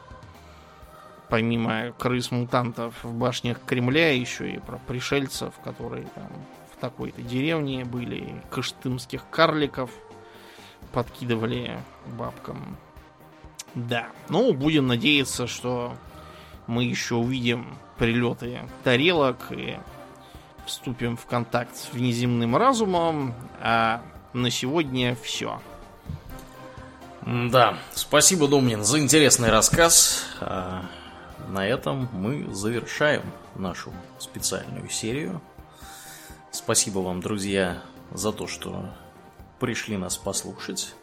помимо 1.30 1.92
крыс-мутантов 2.00 2.96
в 3.04 3.14
башнях 3.14 3.60
Кремля, 3.68 4.14
еще 4.14 4.50
и 4.50 4.58
про 4.58 4.80
пришельцев, 4.80 5.54
которые 5.64 6.08
там 6.16 6.28
в 6.76 6.82
такой-то 6.82 7.22
деревне 7.22 7.86
были, 7.86 8.42
кыштымских 8.50 9.30
карликов 9.30 9.92
подкидывали 10.92 11.78
бабкам. 12.18 12.78
Да. 13.76 14.08
Ну, 14.30 14.54
будем 14.54 14.88
надеяться, 14.88 15.46
что 15.46 15.96
мы 16.66 16.84
еще 16.86 17.14
увидим 17.14 17.78
прилеты 18.00 18.62
тарелок 18.84 19.52
и 19.52 19.78
вступим 20.68 21.18
в 21.18 21.26
контакт 21.26 21.76
с 21.76 21.92
внеземным 21.92 22.56
разумом. 22.56 23.34
А 23.60 24.02
на 24.34 24.52
сегодня 24.52 25.16
все. 25.16 25.60
Да, 27.26 27.78
спасибо, 27.94 28.48
Домнин, 28.48 28.84
за 28.84 29.00
интересный 29.00 29.50
рассказ. 29.50 30.24
А 30.40 30.86
на 31.48 31.66
этом 31.66 32.08
мы 32.14 32.54
завершаем 32.54 33.24
нашу 33.56 33.92
специальную 34.20 34.90
серию. 34.90 35.42
Спасибо 36.52 37.00
вам, 37.00 37.22
друзья, 37.22 37.82
за 38.12 38.32
то, 38.32 38.48
что 38.48 38.86
пришли 39.60 39.98
нас 39.98 40.18
послушать. 40.18 40.94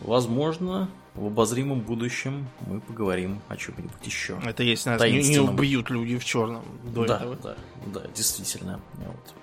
Возможно, 0.00 0.88
в 1.14 1.26
обозримом 1.26 1.80
будущем 1.80 2.48
мы 2.66 2.80
поговорим 2.80 3.40
о 3.48 3.56
чем-нибудь 3.56 4.04
еще. 4.04 4.40
Это 4.44 4.62
если 4.62 4.90
нас 4.90 5.02
не, 5.02 5.22
не 5.22 5.38
убьют 5.38 5.90
люди 5.90 6.18
в 6.18 6.24
черном 6.24 6.64
до 6.84 7.04
да, 7.04 7.16
этого. 7.16 7.36
Да, 7.36 7.56
да, 7.86 8.02
действительно. 8.14 8.80
Вот. 8.96 9.34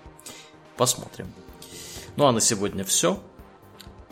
Посмотрим. 0.78 1.28
Ну 2.16 2.26
а 2.26 2.32
на 2.32 2.42
сегодня 2.42 2.84
все. 2.84 3.22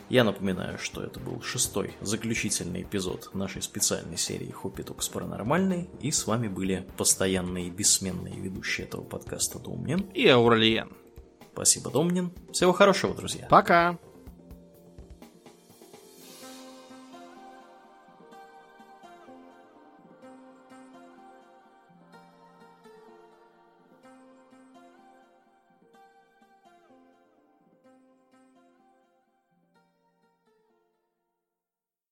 Я 0.09 0.23
напоминаю, 0.23 0.77
что 0.79 1.03
это 1.03 1.19
был 1.19 1.41
шестой 1.41 1.93
заключительный 1.99 2.83
эпизод 2.83 3.31
нашей 3.33 3.61
специальной 3.61 4.17
серии 4.17 4.49
Хоппи 4.51 4.83
Токс 4.83 5.09
Паранормальный. 5.09 5.89
И 5.99 6.11
с 6.11 6.27
вами 6.27 6.47
были 6.47 6.87
постоянные 6.95 7.67
и 7.67 7.69
бессменные 7.69 8.35
ведущие 8.35 8.87
этого 8.87 9.03
подкаста 9.03 9.59
Домнин 9.59 10.01
и 10.13 10.27
Ауралиен. 10.27 10.93
Спасибо, 11.51 11.89
Домнин. 11.89 12.31
Всего 12.53 12.71
хорошего, 12.71 13.15
друзья. 13.15 13.47
Пока. 13.49 13.97